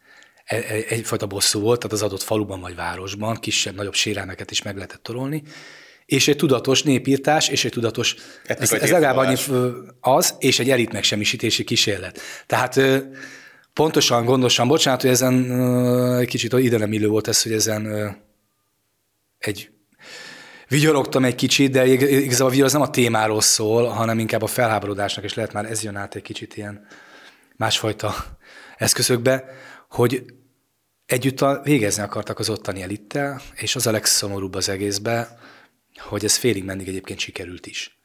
e, 0.46 0.56
e, 0.56 0.62
egyfajta 0.88 1.26
bosszú 1.26 1.60
volt, 1.60 1.80
tehát 1.80 1.94
az 1.94 2.02
adott 2.02 2.22
faluban 2.22 2.60
vagy 2.60 2.76
városban 2.76 3.36
kisebb-nagyobb 3.36 3.94
sérelmeket 3.94 4.52
is 4.52 4.62
meg 4.62 4.76
lehetett 4.76 5.04
torolni, 5.04 5.44
és 6.06 6.28
egy 6.28 6.36
tudatos 6.36 6.84
népírtás, 6.84 7.48
és 7.48 7.66
egy 7.66 7.72
tudatos, 7.72 8.16
ez, 8.46 8.72
ez 8.72 8.92
legalább 8.92 9.18
annyi 9.18 9.36
az, 10.00 10.36
és 10.40 10.60
egy 10.60 10.70
elit 10.70 10.92
megsemmisítési 10.92 11.64
kísérlet. 11.64 12.20
Tehát 12.46 12.82
pontosan, 13.74 14.26
gondosan, 14.26 14.68
bocsánat, 14.68 15.02
hogy 15.02 15.10
ezen 15.10 16.26
kicsit 16.26 16.54
ide 16.54 16.78
nem 16.78 16.94
illő 16.94 17.08
volt 17.08 17.28
ez, 17.28 17.42
hogy 17.42 17.52
ezen 17.52 18.16
egy 19.38 19.70
vigyorogtam 20.70 21.26
egy 21.26 21.36
kicsit, 21.36 21.72
de 21.72 21.86
igazából 21.86 22.48
a 22.48 22.50
vigyor 22.50 22.66
az 22.66 22.74
nem 22.74 22.82
a 22.82 22.90
témáról 22.90 23.42
szól, 23.42 23.88
hanem 23.88 24.20
inkább 24.20 24.42
a 24.42 24.48
felháborodásnak, 24.48 25.24
és 25.24 25.34
lehet 25.34 25.54
már 25.54 25.66
ez 25.66 25.84
jön 25.84 25.96
át 25.96 26.16
egy 26.16 26.22
kicsit 26.22 26.58
ilyen 26.58 26.88
másfajta 27.56 28.16
eszközökbe, 28.78 29.46
hogy 29.90 30.26
együtt 31.06 31.46
végezni 31.64 32.04
akartak 32.04 32.40
az 32.40 32.50
ottani 32.50 32.82
elittel, 32.82 33.42
és 33.56 33.76
az 33.76 33.88
a 33.88 33.92
legszomorúbb 33.92 34.56
az 34.56 34.70
egészbe, 34.70 35.40
hogy 35.98 36.24
ez 36.24 36.36
félig 36.36 36.64
mendig 36.64 36.88
egyébként 36.88 37.20
sikerült 37.20 37.66
is. 37.66 38.00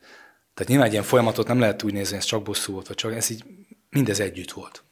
Tehát 0.55 0.68
nyilván 0.68 0.87
egy 0.87 0.92
ilyen 0.92 1.05
folyamatot 1.05 1.46
nem 1.46 1.61
lehet 1.61 1.83
úgy 1.83 1.92
nézni, 1.92 2.09
hogy 2.09 2.18
ez 2.18 2.24
csak 2.24 2.42
bosszú 2.42 2.72
volt, 2.72 2.87
vagy 2.87 2.96
csak 2.96 3.14
ez 3.14 3.31
így 3.31 3.44
mindez 3.90 4.20
együtt 4.20 4.50
volt. 4.50 4.85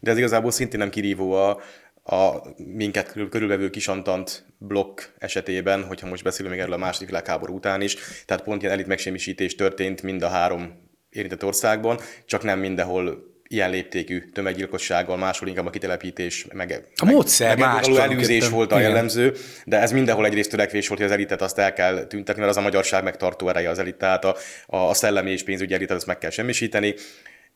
De 0.00 0.10
ez 0.10 0.18
igazából 0.18 0.50
szintén 0.50 0.78
nem 0.78 0.90
kirívó 0.90 1.32
a, 1.32 1.60
a 2.06 2.42
minket 2.56 3.12
körülvevő 3.30 3.70
kisantant 3.70 4.44
blokk 4.58 5.00
esetében, 5.18 5.84
hogyha 5.84 6.08
most 6.08 6.22
beszélünk 6.22 6.54
még 6.54 6.62
erről 6.62 6.74
a 6.74 6.78
második 6.78 7.08
világháború 7.08 7.54
után 7.54 7.80
is, 7.80 7.96
tehát 8.24 8.42
pont 8.42 8.62
ilyen 8.62 8.74
elit 8.74 8.86
megsemmisítés 8.86 9.54
történt 9.54 10.02
mind 10.02 10.22
a 10.22 10.28
három 10.28 10.84
érintett 11.10 11.44
országban, 11.44 11.98
csak 12.26 12.42
nem 12.42 12.58
mindenhol 12.58 13.34
ilyen 13.48 13.70
léptékű 13.70 14.30
tömeggyilkossággal, 14.32 15.16
máshol 15.16 15.48
inkább 15.48 15.66
a 15.66 15.70
kitelepítés, 15.70 16.46
meg, 16.52 16.88
a 16.96 17.04
módszer 17.04 17.58
meg 17.58 17.68
más 17.68 17.86
elűzés 17.86 18.48
volt 18.48 18.72
a 18.72 18.78
jellemző, 18.78 19.34
de 19.64 19.80
ez 19.80 19.92
mindenhol 19.92 20.26
egyrészt 20.26 20.50
törekvés 20.50 20.88
volt, 20.88 21.00
hogy 21.00 21.08
az 21.08 21.14
elitet 21.14 21.42
azt 21.42 21.58
el 21.58 21.72
kell 21.72 22.06
tüntetni, 22.06 22.40
mert 22.40 22.52
az 22.52 22.58
a 22.58 22.64
magyarság 22.64 23.02
megtartó 23.02 23.48
ereje 23.48 23.70
az 23.70 23.78
elit, 23.78 23.96
tehát 23.96 24.24
a, 24.24 24.36
a 24.66 24.94
szellemi 24.94 25.30
és 25.30 25.42
pénzügyi 25.42 25.74
elitet 25.74 25.96
azt 25.96 26.06
meg 26.06 26.18
kell 26.18 26.30
semmisíteni, 26.30 26.94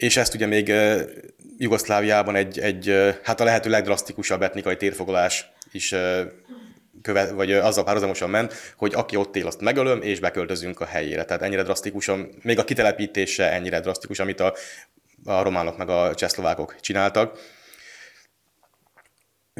és 0.00 0.16
ezt 0.16 0.34
ugye 0.34 0.46
még 0.46 0.72
Jugoszláviában 1.56 2.34
egy, 2.34 2.58
egy 2.58 2.94
hát 3.22 3.40
a 3.40 3.44
lehető 3.44 3.70
legdrasztikusabb 3.70 4.42
etnikai 4.42 4.76
térfoglalás 4.76 5.50
is 5.72 5.94
követ, 7.02 7.30
vagy 7.30 7.52
azzal 7.52 7.84
párhuzamosan 7.84 8.30
ment, 8.30 8.54
hogy 8.76 8.94
aki 8.94 9.16
ott 9.16 9.36
él, 9.36 9.46
azt 9.46 9.60
megölöm, 9.60 10.02
és 10.02 10.20
beköltözünk 10.20 10.80
a 10.80 10.84
helyére. 10.84 11.24
Tehát 11.24 11.42
ennyire 11.42 11.62
drasztikusan, 11.62 12.28
még 12.42 12.58
a 12.58 12.64
kitelepítése 12.64 13.52
ennyire 13.52 13.80
drasztikus, 13.80 14.18
amit 14.18 14.40
a, 14.40 14.54
a 15.24 15.42
románok 15.42 15.76
meg 15.76 15.88
a 15.88 16.14
csehszlovákok 16.14 16.76
csináltak. 16.80 17.38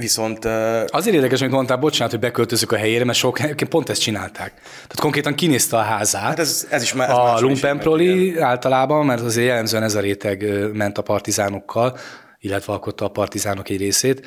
Viszont... 0.00 0.44
Azért 0.86 1.14
érdekes, 1.14 1.40
hogy 1.40 1.50
mondtál, 1.50 1.76
bocsánat, 1.76 2.10
hogy 2.10 2.20
beköltözök 2.20 2.72
a 2.72 2.76
helyére, 2.76 3.04
mert 3.04 3.18
sok 3.18 3.38
pont 3.68 3.88
ezt 3.88 4.00
csinálták. 4.00 4.52
Tehát 4.62 5.00
konkrétan 5.00 5.34
kinézte 5.34 5.76
a 5.76 5.80
házát. 5.80 6.22
Hát 6.22 6.38
ez, 6.38 6.66
ez 6.70 6.82
is 6.82 6.92
már, 6.92 7.08
ez 7.08 7.16
a 7.16 7.38
lumpenproli 7.40 8.38
általában, 8.38 9.06
mert 9.06 9.20
azért 9.20 9.46
jellemzően 9.46 9.82
ez 9.82 9.94
a 9.94 10.00
réteg 10.00 10.44
ment 10.72 10.98
a 10.98 11.02
partizánokkal, 11.02 11.98
illetve 12.38 12.72
alkotta 12.72 13.04
a 13.04 13.08
partizánok 13.08 13.68
egy 13.68 13.78
részét. 13.78 14.26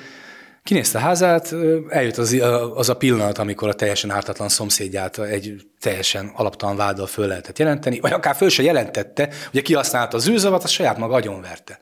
Kinézte 0.64 0.98
a 0.98 1.02
házát, 1.02 1.56
eljött 1.90 2.18
az, 2.18 2.38
az 2.76 2.90
a 2.90 2.96
pillanat, 2.96 3.38
amikor 3.38 3.68
a 3.68 3.74
teljesen 3.74 4.12
ártatlan 4.12 4.50
szomszédját 4.50 5.20
egy 5.20 5.62
teljesen 5.80 6.32
alaptalan 6.36 6.76
váddal 6.76 7.08
föl 7.08 7.28
lehetett 7.28 7.60
jelenteni, 7.60 8.00
vagy 8.00 8.12
akár 8.12 8.36
föl 8.36 8.50
se 8.50 8.64
jelentette, 8.64 9.30
ugye 9.52 9.62
kihasználta 9.62 10.18
az 10.18 10.30
űrzavat, 10.30 10.64
az 10.64 10.70
saját 10.70 10.98
maga 10.98 11.16
agyonverte. 11.16 11.80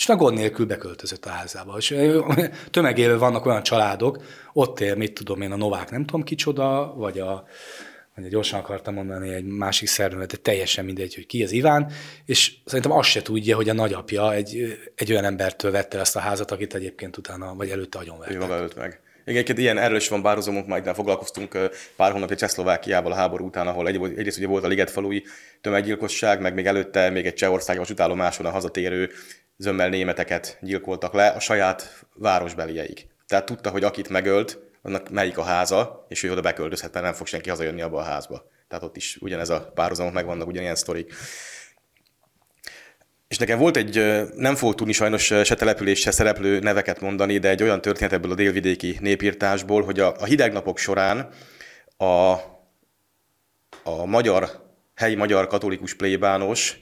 És 0.00 0.08
a 0.08 0.16
gond 0.16 0.36
nélkül 0.36 0.66
beköltözött 0.66 1.24
a 1.24 1.28
házába. 1.28 1.76
És 1.76 1.94
tömegével 2.70 3.18
vannak 3.18 3.46
olyan 3.46 3.62
családok, 3.62 4.22
ott 4.52 4.80
él, 4.80 4.94
mit 4.94 5.12
tudom 5.12 5.40
én, 5.40 5.52
a 5.52 5.56
Novák 5.56 5.90
nem 5.90 6.04
tudom 6.04 6.22
kicsoda, 6.22 6.94
vagy 6.96 7.18
a, 7.18 7.46
vagy 8.16 8.28
gyorsan 8.28 8.58
akartam 8.58 8.94
mondani 8.94 9.34
egy 9.34 9.44
másik 9.44 9.88
szervezet, 9.88 10.30
de 10.30 10.36
teljesen 10.36 10.84
mindegy, 10.84 11.14
hogy 11.14 11.26
ki 11.26 11.42
az 11.42 11.52
Iván, 11.52 11.92
és 12.24 12.52
szerintem 12.64 12.92
azt 12.92 13.08
se 13.08 13.22
tudja, 13.22 13.56
hogy 13.56 13.68
a 13.68 13.72
nagyapja 13.72 14.32
egy, 14.32 14.78
egy 14.94 15.10
olyan 15.10 15.24
embertől 15.24 15.70
vette 15.70 15.98
ezt 15.98 16.16
a 16.16 16.20
házat, 16.20 16.50
akit 16.50 16.74
egyébként 16.74 17.16
utána, 17.16 17.54
vagy 17.54 17.70
előtte 17.70 17.98
agyonvertek. 17.98 18.36
Ő 18.36 18.40
maga 18.40 18.58
ölt 18.58 18.76
meg. 18.76 19.00
Igen, 19.24 19.56
ilyen 19.56 19.78
erről 19.78 19.96
is 19.96 20.08
van 20.08 20.22
bárhozomunk, 20.22 20.66
majd 20.66 20.88
foglalkoztunk 20.94 21.58
pár 21.96 22.12
hónapja 22.12 22.36
Csehszlovákiával 22.36 23.12
a 23.12 23.14
háború 23.14 23.46
után, 23.46 23.66
ahol 23.66 23.88
egy, 23.88 24.02
egyrészt 24.16 24.38
ugye 24.38 24.46
volt 24.46 24.64
a 24.64 24.68
ligetfalui 24.68 25.24
tömeggyilkosság, 25.60 26.40
meg 26.40 26.54
még 26.54 26.66
előtte 26.66 27.10
még 27.10 27.26
egy 27.26 27.34
csehországi 27.34 27.78
vasútállomáson 27.78 28.46
a 28.46 28.50
hazatérő 28.50 29.10
zömmel 29.60 29.88
németeket 29.88 30.58
gyilkoltak 30.60 31.12
le 31.12 31.28
a 31.28 31.40
saját 31.40 32.04
városbelieik. 32.14 33.06
Tehát 33.26 33.46
tudta, 33.46 33.70
hogy 33.70 33.84
akit 33.84 34.08
megölt, 34.08 34.58
annak 34.82 35.10
melyik 35.10 35.38
a 35.38 35.42
háza, 35.42 36.06
és 36.08 36.22
ő 36.22 36.30
oda 36.30 36.40
beköltözhet, 36.40 36.92
mert 36.92 37.04
nem 37.04 37.14
fog 37.14 37.26
senki 37.26 37.48
hazajönni 37.48 37.80
abba 37.80 37.98
a 37.98 38.02
házba. 38.02 38.50
Tehát 38.68 38.84
ott 38.84 38.96
is 38.96 39.16
ugyanez 39.20 39.48
a 39.48 39.70
párhuzamok 39.74 40.12
megvannak, 40.12 40.46
ugyanilyen 40.46 40.74
sztorik. 40.74 41.14
És 43.28 43.38
nekem 43.38 43.58
volt 43.58 43.76
egy, 43.76 44.24
nem 44.34 44.56
fogok 44.56 44.74
tudni 44.74 44.92
sajnos 44.92 45.24
se 45.24 45.54
település, 45.54 46.00
se 46.00 46.10
szereplő 46.10 46.58
neveket 46.58 47.00
mondani, 47.00 47.38
de 47.38 47.48
egy 47.48 47.62
olyan 47.62 47.80
történet 47.80 48.12
ebből 48.12 48.30
a 48.30 48.34
délvidéki 48.34 48.96
népírtásból, 49.00 49.82
hogy 49.82 50.00
a, 50.00 50.14
a 50.18 50.24
hideg 50.24 50.52
napok 50.52 50.78
során 50.78 51.28
a, 51.96 52.32
a 53.82 54.04
magyar, 54.04 54.68
helyi 54.94 55.14
magyar 55.14 55.46
katolikus 55.46 55.94
plébános 55.94 56.80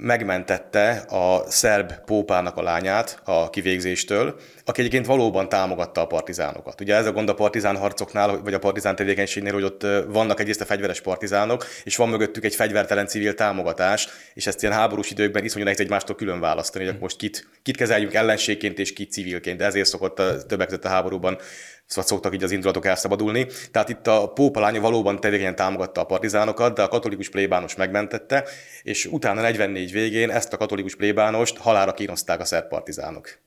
megmentette 0.00 1.04
a 1.08 1.50
szerb 1.50 1.92
pópának 2.04 2.56
a 2.56 2.62
lányát 2.62 3.20
a 3.24 3.50
kivégzéstől, 3.50 4.40
aki 4.64 4.80
egyébként 4.80 5.06
valóban 5.06 5.48
támogatta 5.48 6.00
a 6.00 6.06
partizánokat. 6.06 6.80
Ugye 6.80 6.94
ez 6.94 7.06
a 7.06 7.12
gond 7.12 7.28
a 7.28 7.34
partizán 7.34 7.76
harcoknál, 7.76 8.40
vagy 8.42 8.54
a 8.54 8.58
partizán 8.58 8.96
tevékenységnél, 8.96 9.52
hogy 9.52 9.62
ott 9.62 9.86
vannak 10.08 10.40
egyrészt 10.40 10.60
a 10.60 10.64
fegyveres 10.64 11.00
partizánok, 11.00 11.66
és 11.84 11.96
van 11.96 12.08
mögöttük 12.08 12.44
egy 12.44 12.54
fegyvertelen 12.54 13.06
civil 13.06 13.34
támogatás, 13.34 14.08
és 14.34 14.46
ezt 14.46 14.62
ilyen 14.62 14.74
háborús 14.74 15.10
időkben 15.10 15.44
iszonyú 15.44 15.64
nehéz 15.64 15.80
egymástól 15.80 16.16
külön 16.16 16.40
választani, 16.40 16.84
hogy 16.84 16.98
most 17.00 17.16
kit, 17.16 17.48
kit 17.62 17.76
kezeljünk 17.76 18.14
ellenségként 18.14 18.78
és 18.78 18.92
kit 18.92 19.12
civilként. 19.12 19.58
De 19.58 19.64
ezért 19.64 19.88
szokott 19.88 20.18
a 20.18 20.46
többek 20.46 20.66
között 20.66 20.84
a 20.84 20.88
háborúban 20.88 21.38
szóval 21.86 22.04
szoktak 22.04 22.34
így 22.34 22.42
az 22.42 22.50
indulatok 22.50 22.86
elszabadulni. 22.86 23.46
Tehát 23.70 23.88
itt 23.88 24.06
a 24.06 24.32
pópa 24.32 24.60
lánya 24.60 24.80
valóban 24.80 25.20
tevékenyen 25.20 25.56
támogatta 25.56 26.00
a 26.00 26.04
partizánokat, 26.04 26.74
de 26.74 26.82
a 26.82 26.88
katolikus 26.88 27.28
plébános 27.28 27.74
megmentette, 27.74 28.44
és 28.82 29.06
utána 29.06 29.40
44 29.40 29.92
végén 29.92 30.30
ezt 30.30 30.52
a 30.52 30.56
katolikus 30.56 30.96
plébánost 30.96 31.56
halára 31.56 31.94
kínozták 31.94 32.40
a 32.40 32.44
szerb 32.44 32.68
partizánok. 32.68 33.38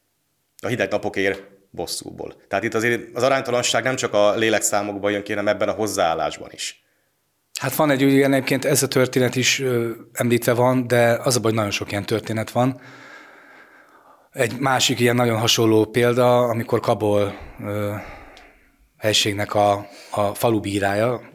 A 0.61 0.67
hideg 0.67 0.91
napokért 0.91 1.43
bosszúból. 1.71 2.35
Tehát 2.47 2.65
itt 2.65 2.73
azért 2.73 3.01
az 3.13 3.23
aránytalanság 3.23 3.83
nem 3.83 3.95
csak 3.95 4.13
a 4.13 4.35
lélekszámokban 4.35 5.11
jön 5.11 5.23
ki, 5.23 5.31
hanem 5.31 5.47
ebben 5.47 5.69
a 5.69 5.71
hozzáállásban 5.71 6.49
is. 6.51 6.83
Hát 7.59 7.75
van 7.75 7.89
egy, 7.89 8.03
ugye 8.03 8.25
egyébként 8.25 8.65
ez 8.65 8.83
a 8.83 8.87
történet 8.87 9.35
is 9.35 9.59
ö, 9.59 9.91
említve 10.13 10.53
van, 10.53 10.87
de 10.87 11.19
az 11.23 11.35
a 11.35 11.39
baj, 11.39 11.51
nagyon 11.51 11.71
sok 11.71 11.91
ilyen 11.91 12.05
történet 12.05 12.51
van. 12.51 12.81
Egy 14.31 14.59
másik 14.59 14.99
ilyen 14.99 15.15
nagyon 15.15 15.39
hasonló 15.39 15.85
példa, 15.85 16.37
amikor 16.37 16.79
Kabol 16.79 17.35
ö, 17.63 17.93
helységnek 18.99 19.53
a, 19.53 19.89
a 20.11 20.33
falu 20.33 20.59
bírája, 20.59 21.29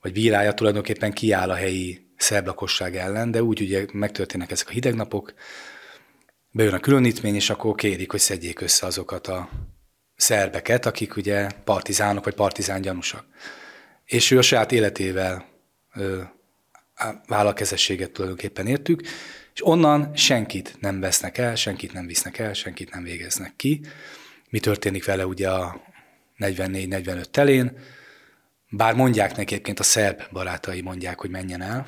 vagy 0.00 0.12
bírája 0.12 0.52
tulajdonképpen 0.52 1.12
kiáll 1.12 1.50
a 1.50 1.54
helyi 1.54 2.06
szerb 2.16 2.46
lakosság 2.46 2.96
ellen, 2.96 3.30
de 3.30 3.42
úgy 3.42 3.60
ugye 3.60 3.86
megtörténnek 3.92 4.50
ezek 4.50 4.68
a 4.68 4.72
hidegnapok, 4.72 5.34
bejön 6.50 6.74
a 6.74 6.80
különítmény, 6.80 7.34
és 7.34 7.50
akkor 7.50 7.74
kérik, 7.74 8.10
hogy 8.10 8.20
szedjék 8.20 8.60
össze 8.60 8.86
azokat 8.86 9.26
a 9.26 9.48
szerbeket, 10.16 10.86
akik 10.86 11.16
ugye 11.16 11.46
partizánok 11.64 12.24
vagy 12.24 12.34
partizán 12.34 12.80
gyanúsak. 12.80 13.24
És 14.04 14.30
ő 14.30 14.38
a 14.38 14.42
saját 14.42 14.72
életével 14.72 15.44
ö, 15.94 16.22
vállalkezességet 17.26 18.10
tulajdonképpen 18.10 18.66
értük, 18.66 19.02
és 19.54 19.66
onnan 19.66 20.16
senkit 20.16 20.76
nem 20.80 21.00
vesznek 21.00 21.38
el, 21.38 21.54
senkit 21.54 21.92
nem 21.92 22.06
visznek 22.06 22.38
el, 22.38 22.52
senkit 22.52 22.90
nem 22.90 23.02
végeznek 23.02 23.56
ki. 23.56 23.80
Mi 24.50 24.60
történik 24.60 25.04
vele 25.04 25.26
ugye 25.26 25.50
a 25.50 25.80
44-45 26.38 27.24
telén, 27.24 27.78
bár 28.68 28.94
mondják 28.94 29.36
neki 29.36 29.54
egyébként 29.54 29.80
a 29.80 29.82
szerb 29.82 30.22
barátai 30.32 30.80
mondják, 30.80 31.20
hogy 31.20 31.30
menjen 31.30 31.62
el, 31.62 31.86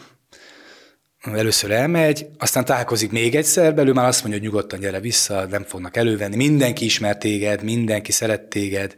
először 1.22 1.70
elmegy, 1.70 2.26
aztán 2.38 2.64
találkozik 2.64 3.10
még 3.10 3.34
egyszer, 3.34 3.74
belül 3.74 3.94
már 3.94 4.06
azt 4.06 4.20
mondja, 4.22 4.40
hogy 4.40 4.48
nyugodtan 4.48 4.80
gyere 4.80 5.00
vissza, 5.00 5.46
nem 5.46 5.62
fognak 5.62 5.96
elővenni, 5.96 6.36
mindenki 6.36 6.84
ismer 6.84 7.18
téged, 7.18 7.62
mindenki 7.62 8.12
szeret 8.12 8.42
téged, 8.42 8.94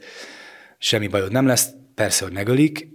semmi 0.79 1.07
bajod 1.07 1.33
nem 1.33 1.47
lesz, 1.47 1.69
persze, 1.95 2.25
hogy 2.25 2.33
megölik. 2.33 2.89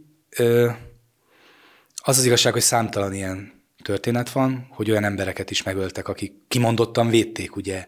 Az 1.95 2.17
az 2.17 2.25
igazság, 2.25 2.53
hogy 2.53 2.61
számtalan 2.61 3.13
ilyen 3.13 3.63
történet 3.83 4.29
van, 4.29 4.67
hogy 4.69 4.91
olyan 4.91 5.03
embereket 5.03 5.51
is 5.51 5.63
megöltek, 5.63 6.07
akik 6.07 6.33
kimondottan 6.47 7.09
védték 7.09 7.55
ugye 7.55 7.87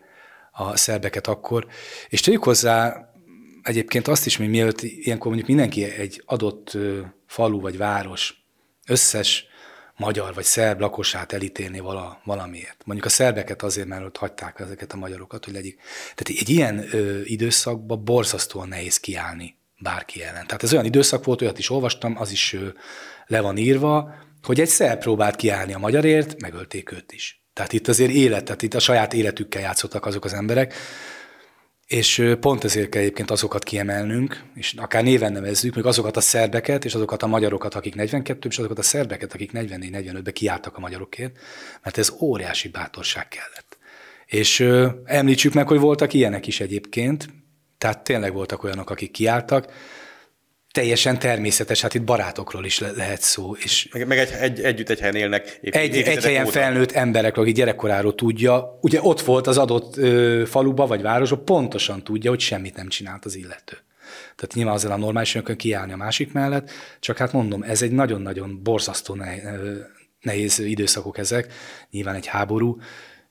a 0.52 0.78
szerbeket 0.78 1.28
akkor, 1.28 1.68
és 2.10 2.22
tegyük 2.22 2.44
hozzá 2.44 3.10
egyébként 3.68 4.08
azt 4.08 4.26
is, 4.26 4.36
hogy 4.36 4.50
mielőtt 4.50 4.82
ilyenkor 4.82 5.28
mondjuk 5.28 5.48
mindenki 5.48 5.84
egy 5.84 6.22
adott 6.26 6.78
falu 7.28 7.62
vagy 7.62 7.78
város 7.78 8.44
összes 8.88 9.46
magyar 9.96 10.34
vagy 10.34 10.44
szerb 10.44 10.80
lakosát 10.80 11.32
elítélni 11.32 11.80
vala, 11.80 12.22
valamiért. 12.24 12.82
Mondjuk 12.86 13.08
a 13.08 13.12
szerbeket 13.12 13.64
azért, 13.64 13.88
mert 13.88 14.06
ott 14.06 14.18
hagyták 14.18 14.60
ezeket 14.60 14.94
a 14.94 14.98
magyarokat, 14.98 15.46
hogy 15.46 15.54
legyik. 15.54 15.80
Tehát 16.16 16.42
egy 16.42 16.50
ilyen 16.50 16.88
ö, 16.92 17.22
időszakban 17.24 18.04
borzasztóan 18.04 18.68
nehéz 18.68 18.98
kiállni 18.98 19.56
bárki 19.80 20.24
ellen. 20.24 20.46
Tehát 20.46 20.64
ez 20.64 20.74
olyan 20.74 20.86
időszak 20.86 21.24
volt, 21.24 21.42
olyat 21.42 21.60
is 21.60 21.70
olvastam, 21.70 22.18
az 22.18 22.32
is 22.32 22.54
ö, 22.54 22.68
le 23.28 23.42
van 23.42 23.58
írva, 23.58 24.14
hogy 24.44 24.60
egy 24.60 24.68
szerb 24.68 25.00
próbált 25.00 25.36
kiállni 25.36 25.74
a 25.74 25.78
magyarért, 25.78 26.42
megölték 26.42 26.92
őt 26.92 27.12
is. 27.12 27.42
Tehát 27.54 27.74
itt 27.74 27.88
azért 27.88 28.12
élet, 28.12 28.44
tehát 28.44 28.62
itt 28.62 28.74
a 28.74 28.80
saját 28.80 29.14
életükkel 29.14 29.62
játszottak 29.62 30.06
azok 30.06 30.26
az 30.26 30.34
emberek, 30.34 30.74
és 31.88 32.36
pont 32.40 32.64
ezért 32.64 32.90
kell 32.90 33.02
egyébként 33.02 33.32
azokat 33.32 33.64
kiemelnünk, 33.64 34.44
és 34.54 34.74
akár 34.78 35.04
néven 35.04 35.32
nevezzük, 35.32 35.76
még 35.76 35.86
azokat 35.86 36.18
a 36.18 36.22
szerbeket, 36.22 36.86
és 36.86 36.96
azokat 36.96 37.24
a 37.24 37.28
magyarokat, 37.28 37.76
akik 37.76 37.96
42 37.96 38.50
és 38.50 38.58
azokat 38.58 38.80
a 38.80 38.82
szerbeket, 38.82 39.34
akik 39.34 39.52
44-45-ben 39.54 40.34
kiálltak 40.34 40.78
a 40.78 40.80
magyarokért, 40.80 41.38
mert 41.84 41.98
ez 41.98 42.14
óriási 42.20 42.68
bátorság 42.68 43.28
kellett. 43.28 43.78
És 44.26 44.60
ö, 44.60 44.88
említsük 45.04 45.54
meg, 45.54 45.68
hogy 45.68 45.80
voltak 45.80 46.14
ilyenek 46.14 46.48
is 46.48 46.60
egyébként, 46.60 47.28
tehát 47.78 48.04
tényleg 48.04 48.34
voltak 48.34 48.64
olyanok, 48.64 48.90
akik 48.90 49.12
kiálltak, 49.12 49.72
teljesen 50.78 51.20
természetes, 51.20 51.82
hát 51.82 51.94
itt 51.94 52.04
barátokról 52.04 52.66
is 52.66 52.80
le- 52.80 52.92
lehet 52.92 53.22
szó. 53.22 53.56
És 53.56 53.88
meg, 53.92 54.08
meg 54.08 54.18
egy, 54.18 54.32
egy, 54.32 54.60
együtt 54.60 54.90
egy 54.90 55.00
helyen 55.00 55.16
élnek. 55.16 55.60
Épp, 55.62 55.76
egy, 55.76 55.96
egy 55.96 56.24
helyen 56.24 56.46
óta. 56.46 56.52
felnőtt 56.52 56.92
emberekről, 56.92 57.44
aki 57.44 57.54
gyerekkoráról 57.54 58.16
tudja, 58.16 58.80
ugye 58.82 59.00
ott 59.02 59.22
volt 59.22 59.48
az 59.48 59.58
adott 59.58 59.98
ö, 59.98 60.44
faluba 60.46 60.88
vagy 60.88 61.02
városba, 61.02 61.38
pontosan 61.38 62.04
tudja, 62.04 62.30
hogy 62.30 62.40
semmit 62.40 62.76
nem 62.76 62.88
csinált 62.88 63.26
az 63.26 63.36
illető. 63.36 63.78
Tehát 64.36 64.54
nyilván 64.54 64.74
azért 64.74 64.94
a 64.94 64.98
normális 64.98 65.36
önökön 65.36 65.58
kiállni 65.58 65.94
a 65.94 65.98
másik 65.98 66.32
mellett, 66.32 66.72
csak 67.00 67.18
hát 67.18 67.34
mondom, 67.34 67.64
ez 67.64 67.82
egy 67.82 67.92
nagyon-nagyon 67.92 68.60
borzasztó 68.64 69.18
nehéz 70.22 70.60
időszakok 70.60 71.18
ezek, 71.18 71.54
nyilván 71.92 72.16
egy 72.16 72.28
háború, 72.28 72.78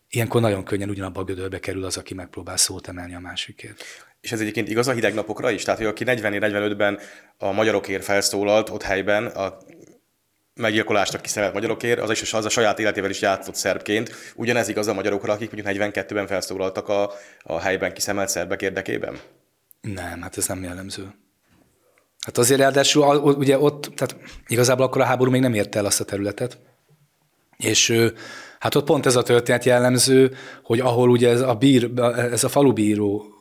ilyenkor 0.08 0.40
nagyon 0.40 0.64
könnyen 0.64 0.90
ugyanabba 0.90 1.20
a 1.20 1.24
gödörbe 1.24 1.58
kerül 1.58 1.84
az, 1.84 1.96
aki 1.96 2.14
megpróbál 2.14 2.56
szót 2.56 2.88
emelni 2.88 3.14
a 3.14 3.20
másikért 3.20 3.84
és 4.26 4.32
ez 4.32 4.40
egyébként 4.40 4.68
igaz 4.68 4.88
a 4.88 4.92
hideg 4.92 5.14
napokra 5.14 5.50
is? 5.50 5.62
Tehát, 5.62 5.80
hogy 5.80 5.88
aki 5.88 6.04
40-45-ben 6.06 6.98
a 7.38 7.52
magyarokért 7.52 8.04
felszólalt 8.04 8.70
ott 8.70 8.82
helyben, 8.82 9.26
a 9.26 9.58
meggyilkolásnak 10.54 11.22
kiszemelt 11.22 11.52
magyarokért, 11.52 12.00
az 12.00 12.10
is 12.10 12.32
az 12.32 12.44
a 12.44 12.48
saját 12.48 12.78
életével 12.78 13.10
is 13.10 13.20
játszott 13.20 13.54
szerbként. 13.54 14.10
Ugyanez 14.34 14.68
igaz 14.68 14.86
a 14.86 14.94
magyarokra, 14.94 15.32
akik 15.32 15.52
mondjuk 15.52 15.94
42-ben 15.94 16.26
felszólaltak 16.26 16.88
a, 16.88 17.10
a 17.42 17.58
helyben 17.60 17.92
kiszemelt 17.92 18.28
szerbek 18.28 18.62
érdekében? 18.62 19.18
Nem, 19.80 20.22
hát 20.22 20.36
ez 20.36 20.46
nem 20.46 20.62
jellemző. 20.62 21.14
Hát 22.24 22.38
azért 22.38 22.60
ráadásul 22.60 23.16
ugye 23.16 23.58
ott, 23.58 23.90
tehát 23.94 24.16
igazából 24.46 24.84
akkor 24.84 25.00
a 25.00 25.04
háború 25.04 25.30
még 25.30 25.40
nem 25.40 25.54
érte 25.54 25.78
el 25.78 25.84
azt 25.84 26.00
a 26.00 26.04
területet, 26.04 26.58
és 27.56 28.10
hát 28.58 28.74
ott 28.74 28.84
pont 28.84 29.06
ez 29.06 29.16
a 29.16 29.22
történet 29.22 29.64
jellemző, 29.64 30.34
hogy 30.62 30.80
ahol 30.80 31.10
ugye 31.10 31.30
ez 31.30 31.40
a, 31.40 31.54
bír, 31.54 31.90
ez 32.16 32.44
a 32.44 32.48
falubíró 32.48 33.35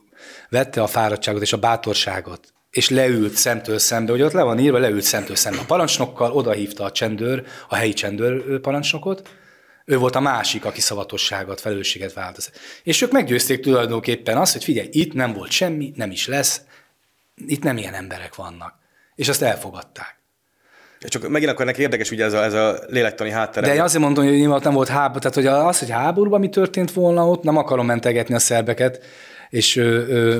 vette 0.48 0.82
a 0.82 0.86
fáradtságot 0.86 1.42
és 1.42 1.52
a 1.52 1.56
bátorságot, 1.56 2.52
és 2.70 2.90
leült 2.90 3.34
szemtől 3.34 3.78
szembe, 3.78 4.10
hogy 4.10 4.22
ott 4.22 4.32
le 4.32 4.42
van 4.42 4.58
írva, 4.58 4.78
leült 4.78 5.02
szemtől 5.02 5.36
szembe 5.36 5.60
a 5.60 5.64
parancsnokkal, 5.64 6.32
odahívta 6.32 6.84
a 6.84 6.92
csendőr, 6.92 7.44
a 7.68 7.74
helyi 7.74 7.92
csendőr 7.92 8.60
parancsnokot, 8.60 9.28
ő 9.84 9.98
volt 9.98 10.16
a 10.16 10.20
másik, 10.20 10.64
aki 10.64 10.80
szavatosságot, 10.80 11.60
felelősséget 11.60 12.12
vált. 12.12 12.52
És 12.82 13.02
ők 13.02 13.12
meggyőzték 13.12 13.60
tulajdonképpen 13.60 14.36
azt, 14.36 14.52
hogy 14.52 14.64
figyelj, 14.64 14.88
itt 14.90 15.12
nem 15.12 15.32
volt 15.32 15.50
semmi, 15.50 15.92
nem 15.96 16.10
is 16.10 16.26
lesz, 16.26 16.60
itt 17.46 17.62
nem 17.62 17.76
ilyen 17.76 17.94
emberek 17.94 18.34
vannak. 18.34 18.74
És 19.14 19.28
azt 19.28 19.42
elfogadták. 19.42 20.16
Csak 21.00 21.28
megint 21.28 21.50
akkor 21.50 21.62
ennek 21.62 21.78
érdekes 21.78 22.10
ugye 22.10 22.24
ez 22.24 22.32
a, 22.32 22.44
ez 22.44 22.52
a 22.52 22.78
lélektani 22.86 23.30
háttere. 23.30 23.66
De 23.66 23.74
én 23.74 23.80
azért 23.80 24.02
mondom, 24.02 24.24
hogy 24.24 24.34
nyilván 24.34 24.60
nem 24.62 24.72
volt 24.72 24.88
háború, 24.88 25.18
tehát 25.18 25.34
hogy 25.34 25.46
az, 25.46 25.78
hogy 25.78 25.90
háborúban 25.90 26.40
mi 26.40 26.48
történt 26.48 26.92
volna 26.92 27.28
ott, 27.28 27.42
nem 27.42 27.56
akarom 27.56 27.86
mentegetni 27.86 28.34
a 28.34 28.38
szerbeket, 28.38 29.04
és 29.56 29.82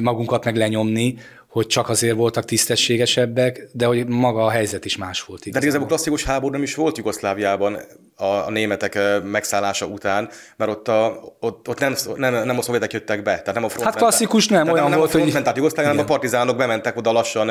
magunkat 0.00 0.44
meg 0.44 0.57
lenyomni, 0.57 1.14
hogy 1.57 1.66
csak 1.66 1.88
azért 1.88 2.16
voltak 2.16 2.44
tisztességesebbek, 2.44 3.68
de 3.72 3.87
hogy 3.87 4.07
maga 4.07 4.44
a 4.44 4.50
helyzet 4.50 4.85
is 4.85 4.96
más 4.96 5.22
volt. 5.22 5.40
Igazából. 5.40 5.61
De 5.61 5.66
igazából 5.66 5.88
klasszikus 5.88 6.24
háború 6.24 6.52
nem 6.52 6.62
is 6.62 6.74
volt 6.74 6.96
Jugoszláviában 6.96 7.79
a, 8.16 8.24
a 8.24 8.50
németek 8.50 8.98
megszállása 9.24 9.87
után, 9.87 10.29
mert 10.57 10.70
ott, 10.70 10.88
a, 10.88 11.20
ott, 11.40 11.68
ott 11.68 11.79
nem, 11.79 11.94
nem, 12.16 12.44
nem 12.44 12.59
a 12.59 12.62
szovjetek 12.62 12.92
jöttek 12.92 13.22
be. 13.22 13.38
Tehát 13.38 13.55
nem 13.55 13.64
a 13.64 13.85
hát 13.85 13.96
klasszikus 13.96 14.48
nem, 14.48 14.68
olyan 14.68 14.88
nem 14.88 14.98
volt, 14.98 15.14
a 15.14 15.18
front 15.18 15.46
hogy... 15.46 15.57
Jugoszláviában, 15.57 16.02
a 16.02 16.05
partizánok 16.05 16.57
bementek 16.57 16.96
oda 16.96 17.12
lassan 17.12 17.48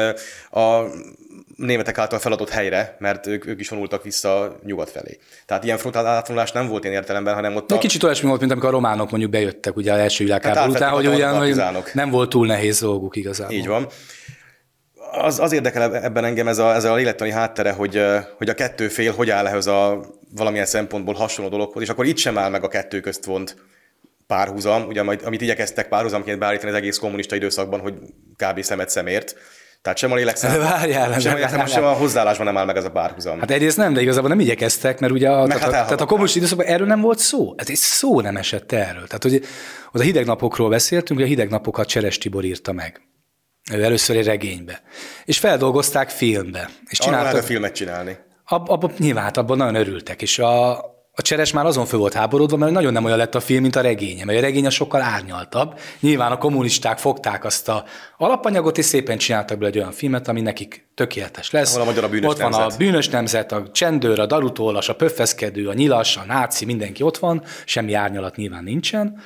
a 0.52 0.84
németek 1.56 1.98
által 1.98 2.20
feladott 2.20 2.50
helyre, 2.50 2.96
mert 3.00 3.28
ők, 3.28 3.46
ők 3.46 3.60
is 3.60 3.70
vonultak 3.70 4.04
vissza 4.04 4.60
nyugat 4.64 4.90
felé. 4.90 5.18
Tehát 5.46 5.64
ilyen 5.64 5.78
frontál 5.78 6.06
átvonulás 6.06 6.52
nem 6.52 6.68
volt 6.68 6.84
ilyen 6.84 6.96
értelemben, 6.96 7.34
hanem 7.34 7.56
ott. 7.56 7.72
A... 7.72 7.78
Kicsit 7.78 8.04
olyasmi 8.04 8.28
volt, 8.28 8.40
mint 8.40 8.52
amikor 8.52 8.70
a 8.70 8.72
románok 8.72 9.10
mondjuk 9.10 9.32
bejöttek 9.32 9.76
ugye 9.76 9.94
az 9.94 10.00
első 10.00 10.24
világháború 10.24 10.60
hát 10.60 10.70
után, 10.70 10.90
hogy 10.90 11.06
hogy 11.38 11.62
nem 11.94 12.10
volt 12.10 12.30
túl 12.30 12.46
nehéz 12.48 12.80
dolguk 12.80 13.16
igazából. 13.16 13.56
Így 13.56 13.68
van. 13.68 13.88
Az, 15.12 15.40
az 15.40 15.52
érdekel 15.52 15.96
ebben 15.96 16.26
engem 16.26 16.48
ez 16.48 16.58
a, 16.58 16.74
ez 16.74 16.84
a 16.84 16.96
lélektani 16.96 17.32
háttere, 17.32 17.72
hogy, 17.72 18.02
hogy 18.38 18.50
a 18.50 18.54
kettő 18.54 18.88
fél 18.88 19.14
hogy 19.14 19.30
áll 19.30 19.48
ehhez 19.48 19.68
a 19.68 20.06
valamilyen 20.36 20.66
szempontból 20.66 21.14
hasonló 21.14 21.52
dologhoz, 21.52 21.84
és 21.84 21.90
akkor 21.90 22.06
itt 22.06 22.18
sem 22.18 22.38
áll 22.38 22.50
meg 22.50 22.64
a 22.64 22.68
kettő 22.68 23.00
közt 23.00 23.26
vont 23.26 23.56
párhuzam, 24.28 24.88
ugye 24.88 25.02
amit 25.02 25.42
igyekeztek 25.42 25.88
párhuzamként 25.88 26.40
beállítani 26.40 26.72
az 26.72 26.78
egész 26.78 26.98
kommunista 26.98 27.36
időszakban, 27.36 27.80
hogy 27.80 27.94
kb. 28.36 28.62
szemet 28.62 28.90
szemért 28.90 29.36
tehát 29.86 30.00
sem 30.00 30.12
a 30.12 30.16
lélekszám, 30.16 30.60
Várjál, 30.70 31.20
sem, 31.20 31.40
nem, 31.40 31.56
nem, 31.56 31.66
sem 31.66 31.84
a 31.84 31.92
hozzáállásban 31.92 32.46
nem 32.46 32.58
áll 32.58 32.66
meg 32.66 32.78
ez 32.78 32.84
a 32.84 32.92
párhuzam. 32.92 33.40
Hát 33.40 33.52
egyrészt 33.52 33.78
nem, 33.78 33.94
de 33.94 34.02
igazából 34.02 34.30
nem 34.30 34.40
igyekeztek, 34.40 35.00
mert 35.00 35.14
ugye 35.14 35.30
a, 35.30 35.48
tehát, 35.48 35.62
hát 35.62 35.72
tehát 35.72 36.02
a 36.02 36.06
kommunista 36.06 36.38
időszakban 36.38 36.66
erről 36.66 36.88
nem 36.88 37.02
volt 37.02 37.20
szó. 37.20 37.54
Ez 37.58 37.70
egy 37.70 37.76
szó 37.76 38.22
nem 38.22 38.38
esett 38.38 38.72
erről. 38.72 39.08
Tehát, 39.08 39.24
hogy 39.24 39.44
az 39.92 40.00
a 40.00 40.04
hideg 40.04 40.26
napokról 40.26 40.70
beszéltünk, 40.70 41.20
hogy 41.20 41.28
a 41.28 41.32
hideg 41.32 41.50
napokat 41.50 41.88
Cseres 41.88 42.18
Tibor 42.18 42.44
írta 42.44 42.72
meg. 42.72 43.02
Ő 43.72 43.84
először 43.84 44.18
egy 44.18 44.26
regénybe. 44.26 44.82
És 45.26 45.40
feldolgozták 45.40 46.10
filmbe. 46.10 46.70
És 46.86 46.98
csináltak... 46.98 47.34
Arra 47.34 47.44
filmet 47.44 47.76
csinálni. 47.76 48.18
Ab, 48.46 48.70
ab, 48.70 48.92
nyilván, 48.98 49.24
hát 49.24 49.38
abban 49.38 49.58
nagyon 49.58 49.76
örültek. 49.76 50.22
És 50.22 50.40
a, 50.40 50.84
a 51.18 51.22
Cseres 51.22 51.52
már 51.52 51.66
azon 51.66 51.86
föl 51.86 52.00
volt 52.00 52.14
háborodva, 52.14 52.58
mert 52.58 52.72
nagyon 52.72 52.94
nem 52.94 53.06
olyan 53.06 53.18
lett 53.18 53.36
a 53.36 53.40
film, 53.40 53.62
mint 53.62 53.76
a 53.76 53.82
regénye, 53.82 54.26
mert 54.26 54.38
a 54.38 54.42
regénye 54.42 54.70
sokkal 54.70 55.02
árnyaltabb. 55.02 55.80
Nyilván 56.00 56.32
a 56.32 56.38
kommunisták 56.38 56.98
fogták 56.98 57.46
azt 57.46 57.70
a 57.70 57.84
alapanyagot, 58.18 58.78
és 58.78 58.86
szépen 58.86 59.18
csináltak 59.18 59.58
bele 59.58 59.70
egy 59.70 59.78
olyan 59.78 59.92
filmet, 59.92 60.28
ami 60.28 60.42
nekik 60.42 60.88
tökéletes 60.96 61.52
lesz. 61.52 61.76
Ahol 61.76 61.82
a 61.82 61.86
magyar 61.86 62.04
a 62.04 62.10
bűnös 62.10 62.30
ott 62.30 62.38
van 62.40 62.50
nemzet. 62.50 62.72
a 62.72 62.78
bűnös 62.78 63.10
nemzet, 63.10 63.52
a 63.52 63.70
csendőr, 63.72 64.20
a 64.20 64.26
darutólas, 64.26 64.90
a 64.90 64.96
pöffeszkedő, 64.96 65.68
a 65.68 65.74
nyilas, 65.74 66.18
a 66.18 66.24
náci, 66.26 66.66
mindenki 66.66 67.04
ott 67.04 67.18
van, 67.18 67.44
semmi 67.66 67.94
árnyalat 67.94 68.36
nyilván 68.36 68.64
nincsen. 68.64 69.22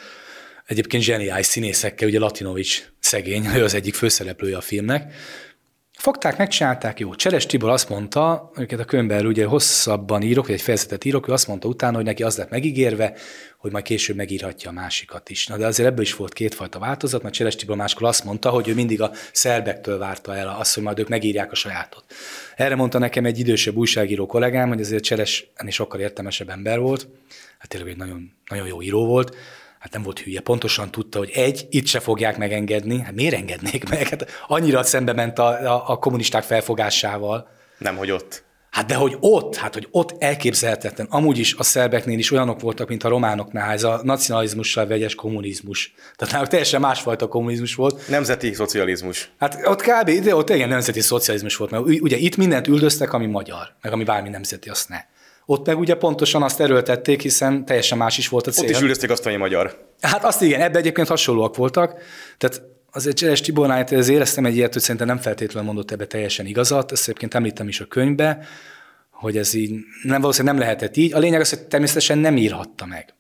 Egyébként 0.66 1.04
zseniális 1.04 1.46
színészekkel, 1.46 2.08
ugye 2.08 2.20
Latinovics 2.20 2.84
szegény, 3.00 3.46
ő 3.58 3.64
az 3.64 3.74
egyik 3.74 3.94
főszereplője 3.94 4.58
a 4.58 4.62
filmnek. 4.62 5.14
Fogták, 6.00 6.38
megcsinálták, 6.38 7.00
jó. 7.00 7.16
Cseres 7.16 7.46
Tibor 7.46 7.70
azt 7.70 7.90
mondta, 7.90 8.52
őket 8.56 8.80
a 8.80 8.86
könyvben 8.86 9.26
ugye 9.26 9.46
hosszabban 9.46 10.22
írok, 10.22 10.46
vagy 10.46 10.56
egy 10.56 10.62
fejezetet 10.62 11.06
írok, 11.06 11.28
ő 11.28 11.32
azt 11.32 11.48
mondta 11.48 11.68
utána, 11.68 11.96
hogy 11.96 12.06
neki 12.06 12.24
az 12.24 12.38
lett 12.38 12.50
megígérve, 12.50 13.14
hogy 13.58 13.72
majd 13.72 13.84
később 13.84 14.16
megírhatja 14.16 14.70
a 14.70 14.74
másikat 14.74 15.30
is. 15.30 15.48
Na 15.48 15.58
de 15.58 15.66
azért 15.66 15.90
ebből 15.90 16.02
is 16.02 16.16
volt 16.16 16.34
kétfajta 16.34 16.80
változat, 16.80 17.22
mert 17.22 17.34
Cseres 17.34 17.56
Tibor 17.56 17.76
máskor 17.76 18.08
azt 18.08 18.24
mondta, 18.24 18.50
hogy 18.50 18.68
ő 18.68 18.74
mindig 18.74 19.02
a 19.02 19.12
szerbektől 19.32 19.98
várta 19.98 20.36
el 20.36 20.56
azt, 20.60 20.74
hogy 20.74 20.84
majd 20.84 21.00
ők 21.00 21.08
megírják 21.08 21.52
a 21.52 21.56
sajátot. 21.56 22.04
Erre 22.56 22.76
mondta 22.76 23.00
nekem 23.00 23.26
egy 23.26 23.40
idősebb 23.40 23.76
újságíró 23.76 24.26
kollégám, 24.26 24.68
hogy 24.68 24.82
azért 24.82 25.04
Cseres 25.04 25.52
ennél 25.56 25.72
sokkal 25.72 26.00
értelmesebb 26.00 26.50
ember 26.50 26.80
volt, 26.80 27.08
hát 27.58 27.70
tényleg 27.70 27.90
egy 27.90 27.98
nagyon, 27.98 28.32
nagyon 28.50 28.68
jó 28.68 28.82
író 28.82 29.06
volt, 29.06 29.36
hát 29.80 29.94
nem 29.94 30.04
volt 30.04 30.20
hülye, 30.20 30.40
pontosan 30.40 30.92
tudta, 30.92 31.18
hogy 31.18 31.30
egy, 31.34 31.68
itt 31.70 31.86
se 31.86 32.00
fogják 32.00 32.38
megengedni, 32.38 33.02
hát 33.02 33.16
miért 33.16 33.34
engednék 33.34 33.90
meg? 33.90 34.08
Hát 34.08 34.26
annyira 34.48 34.84
szembe 34.84 35.14
ment 35.14 35.40
a, 35.40 35.76
a, 35.76 35.84
a 35.88 35.98
kommunisták 35.98 36.44
felfogásával. 36.44 37.48
Nem, 37.78 37.96
hogy 37.96 38.12
ott. 38.12 38.48
Hát 38.70 38.86
de 38.86 38.96
hogy 38.96 39.18
ott, 39.20 39.56
hát 39.56 39.74
hogy 39.74 39.88
ott 39.92 40.16
elképzelhetetlen. 40.24 41.08
Amúgy 41.10 41.38
is 41.38 41.56
a 41.58 41.64
szerbeknél 41.64 42.18
is 42.18 42.32
olyanok 42.32 42.62
voltak, 42.62 42.88
mint 42.88 43.04
a 43.04 43.10
románoknál, 43.10 43.72
ez 43.72 43.84
a 43.84 44.00
nacionalizmussal 44.04 44.88
vegyes 44.88 45.16
kommunizmus. 45.16 45.94
Tehát 46.16 46.34
náluk 46.34 46.50
teljesen 46.50 46.82
másfajta 46.82 47.28
kommunizmus 47.28 47.76
volt. 47.76 48.08
Nemzeti 48.08 48.54
szocializmus. 48.54 49.32
Hát 49.38 49.60
ott 49.68 49.82
kb. 49.82 50.10
de 50.24 50.36
ott 50.36 50.50
igen 50.50 50.70
nemzeti 50.70 51.02
szocializmus 51.02 51.56
volt, 51.56 51.72
mert 51.72 51.84
ugye 51.84 52.18
itt 52.18 52.38
mindent 52.38 52.68
üldöztek, 52.68 53.14
ami 53.14 53.26
magyar, 53.26 53.76
meg 53.82 53.92
ami 53.92 54.04
bármi 54.04 54.30
nemzeti, 54.30 54.70
azt 54.70 54.90
ne. 54.90 54.98
Ott 55.52 55.66
meg 55.66 55.80
ugye 55.80 55.96
pontosan 55.96 56.44
azt 56.44 56.60
erőltették, 56.60 57.22
hiszen 57.22 57.66
teljesen 57.66 57.98
más 57.98 58.18
is 58.18 58.28
volt 58.28 58.48
a 58.48 58.52
cél. 58.52 58.64
Ott 58.64 58.70
is 58.70 58.82
üldözték 58.82 59.10
azt, 59.10 59.24
hogy 59.24 59.38
magyar. 59.38 59.88
Hát 60.02 60.24
azt 60.24 60.42
igen, 60.42 60.62
ebben 60.62 60.78
egyébként 60.78 61.08
hasonlóak 61.08 61.56
voltak. 61.56 62.02
Tehát 62.38 62.62
azért 62.92 63.16
Cseres 63.16 63.42
Tibornál 63.42 63.84
ez 63.84 64.08
éreztem 64.08 64.46
egy 64.46 64.56
ilyet, 64.56 64.74
hogy 64.74 64.82
szerintem 64.82 65.08
nem 65.08 65.18
feltétlenül 65.18 65.68
mondott 65.68 65.92
ebbe 65.92 66.06
teljesen 66.06 66.46
igazat, 66.46 66.92
ezt 66.92 67.04
egyébként 67.04 67.34
említem 67.34 67.68
is 67.68 67.80
a 67.80 67.86
könyvbe, 67.86 68.46
hogy 69.12 69.38
ez 69.38 69.54
így 69.54 69.72
nem 70.04 70.22
valószínűleg 70.22 70.56
nem 70.56 70.64
lehetett 70.64 70.98
így. 70.98 71.14
A 71.14 71.20
lényeg 71.20 71.40
az, 71.40 71.50
hogy 71.50 71.60
természetesen 71.60 72.18
nem 72.18 72.38
írhatta 72.38 72.86
meg. 72.86 73.14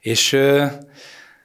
És 0.00 0.30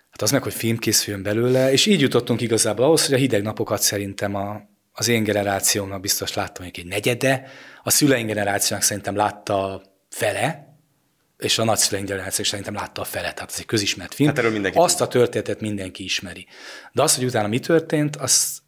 hát 0.09 0.21
az 0.21 0.31
meg, 0.31 0.43
hogy 0.43 0.53
film 0.53 0.77
készüljön 0.77 1.23
belőle, 1.23 1.71
és 1.71 1.85
így 1.85 2.01
jutottunk 2.01 2.41
igazából 2.41 2.85
ahhoz, 2.85 3.05
hogy 3.05 3.15
a 3.15 3.17
hideg 3.17 3.41
napokat 3.41 3.81
szerintem 3.81 4.35
a, 4.35 4.61
az 4.91 5.07
én 5.07 5.23
generációmnak 5.23 6.01
biztos 6.01 6.33
láttam 6.33 6.65
egy 6.65 6.85
negyede, 6.85 7.47
a 7.83 7.89
szüleink 7.89 8.27
generációnak 8.27 8.85
szerintem 8.85 9.15
látta 9.15 9.81
fele, 10.11 10.75
és 11.37 11.57
a 11.57 11.63
nagyszüleink 11.63 12.07
generáció 12.09 12.45
szerintem 12.45 12.73
látta 12.73 13.01
a 13.01 13.03
fele, 13.03 13.33
tehát 13.33 13.51
ez 13.51 13.55
egy 13.59 13.65
közismert 13.65 14.13
film. 14.13 14.29
Hát 14.29 14.37
erről 14.37 14.51
mindenki 14.51 14.77
Azt 14.77 14.97
tud. 14.97 15.07
a 15.07 15.09
történetet 15.09 15.61
mindenki 15.61 16.03
ismeri. 16.03 16.47
De 16.91 17.01
az, 17.01 17.15
hogy 17.15 17.25
utána 17.25 17.47
mi 17.47 17.59
történt, 17.59 18.15
az 18.15 18.61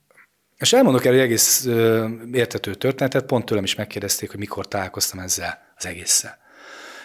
és 0.57 0.73
elmondok 0.73 1.05
el 1.05 1.13
egy 1.13 1.19
egész 1.19 1.65
ö, 1.65 2.07
értető 2.33 2.73
történetet, 2.73 3.25
pont 3.25 3.45
tőlem 3.45 3.63
is 3.63 3.75
megkérdezték, 3.75 4.29
hogy 4.29 4.39
mikor 4.39 4.67
találkoztam 4.67 5.19
ezzel 5.19 5.73
az 5.77 5.85
egésszel. 5.85 6.37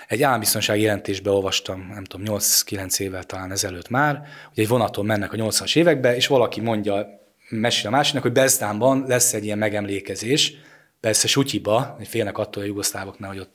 Egy 0.08 0.22
állambiztonsági 0.22 0.82
jelentésbe 0.82 1.30
olvastam, 1.30 1.90
nem 1.94 2.04
tudom, 2.04 2.38
8-9 2.38 2.98
évvel 2.98 3.24
talán 3.24 3.50
ezelőtt 3.50 3.88
már, 3.88 4.22
hogy 4.48 4.62
egy 4.62 4.68
vonaton 4.68 5.06
mennek 5.06 5.32
a 5.32 5.36
80-as 5.36 5.76
évekbe, 5.76 6.16
és 6.16 6.26
valaki 6.26 6.60
mondja, 6.60 7.06
mesél 7.48 7.86
a 7.86 7.90
másiknak, 7.90 8.22
hogy 8.22 8.32
Bezdánban 8.32 9.04
lesz 9.06 9.34
egy 9.34 9.44
ilyen 9.44 9.58
megemlékezés, 9.58 10.54
persze 11.00 11.26
sutyiba, 11.26 11.94
hogy 11.96 12.08
félnek 12.08 12.38
attól 12.38 12.62
a 12.62 12.66
jugoszlávoknál, 12.66 13.30
hogy 13.30 13.38
ott 13.38 13.54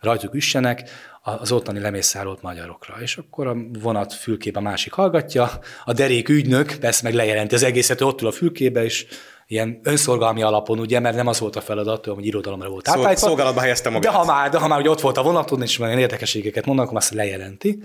rajtuk 0.00 0.34
üssenek, 0.34 0.90
az 1.22 1.52
ottani 1.52 1.80
lemészárolt 1.80 2.42
magyarokra. 2.42 2.94
És 3.00 3.16
akkor 3.16 3.46
a 3.46 3.56
vonat 3.80 4.12
fülkébe 4.12 4.58
a 4.58 4.62
másik 4.62 4.92
hallgatja, 4.92 5.50
a 5.84 5.92
derék 5.92 6.28
ügynök 6.28 6.76
persze 6.80 7.00
meg 7.02 7.14
lejelenti 7.14 7.54
az 7.54 7.62
egészet, 7.62 8.00
ott 8.00 8.20
ül 8.20 8.28
a 8.28 8.32
fülkébe, 8.32 8.84
és 8.84 9.06
ilyen 9.46 9.80
önszorgalmi 9.82 10.42
alapon, 10.42 10.78
ugye, 10.78 11.00
mert 11.00 11.16
nem 11.16 11.26
az 11.26 11.38
volt 11.38 11.56
a 11.56 11.60
feladat, 11.60 12.06
hogy 12.06 12.26
irodalomra 12.26 12.68
volt 12.68 12.88
átállítva. 12.88 13.16
Szolgálatba 13.16 13.60
helyezte 13.60 13.90
magát. 13.90 14.12
De 14.12 14.18
ha 14.18 14.24
már, 14.24 14.50
de 14.50 14.58
ha 14.58 14.68
már 14.68 14.78
hogy 14.78 14.88
ott 14.88 15.00
volt 15.00 15.16
a 15.16 15.22
vonaton, 15.22 15.62
és 15.62 15.78
már 15.78 15.98
érdekességeket 15.98 16.66
mondanak, 16.66 16.90
akkor 16.90 17.02
azt 17.02 17.14
lejelenti. 17.14 17.82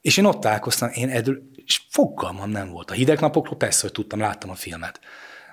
És 0.00 0.16
én 0.16 0.24
ott 0.24 0.40
találkoztam, 0.40 0.90
én 0.92 1.08
edül, 1.08 1.42
és 1.64 1.80
fogalmam 1.88 2.50
nem 2.50 2.70
volt. 2.70 2.90
A 2.90 2.94
hideg 2.94 3.20
napokról 3.20 3.56
persze, 3.56 3.80
hogy 3.82 3.92
tudtam, 3.92 4.20
láttam 4.20 4.50
a 4.50 4.54
filmet. 4.54 5.00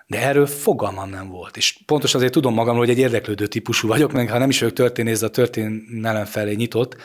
De 0.08 0.22
erről 0.22 0.46
fogalmam 0.46 1.10
nem 1.10 1.30
volt. 1.30 1.58
És 1.58 1.80
pontosan 1.86 2.20
azért 2.20 2.34
tudom 2.34 2.54
magamról, 2.54 2.86
hogy 2.86 2.93
egy 2.93 3.00
érdeklődő 3.00 3.48
típusú 3.48 3.88
vagyok, 3.88 4.12
meg 4.12 4.30
ha 4.30 4.38
nem 4.38 4.50
is 4.50 4.60
vagyok 4.60 4.76
történész, 4.76 5.22
a 5.22 5.30
történelem 5.30 6.26
felé 6.26 6.54
nyitott. 6.54 6.96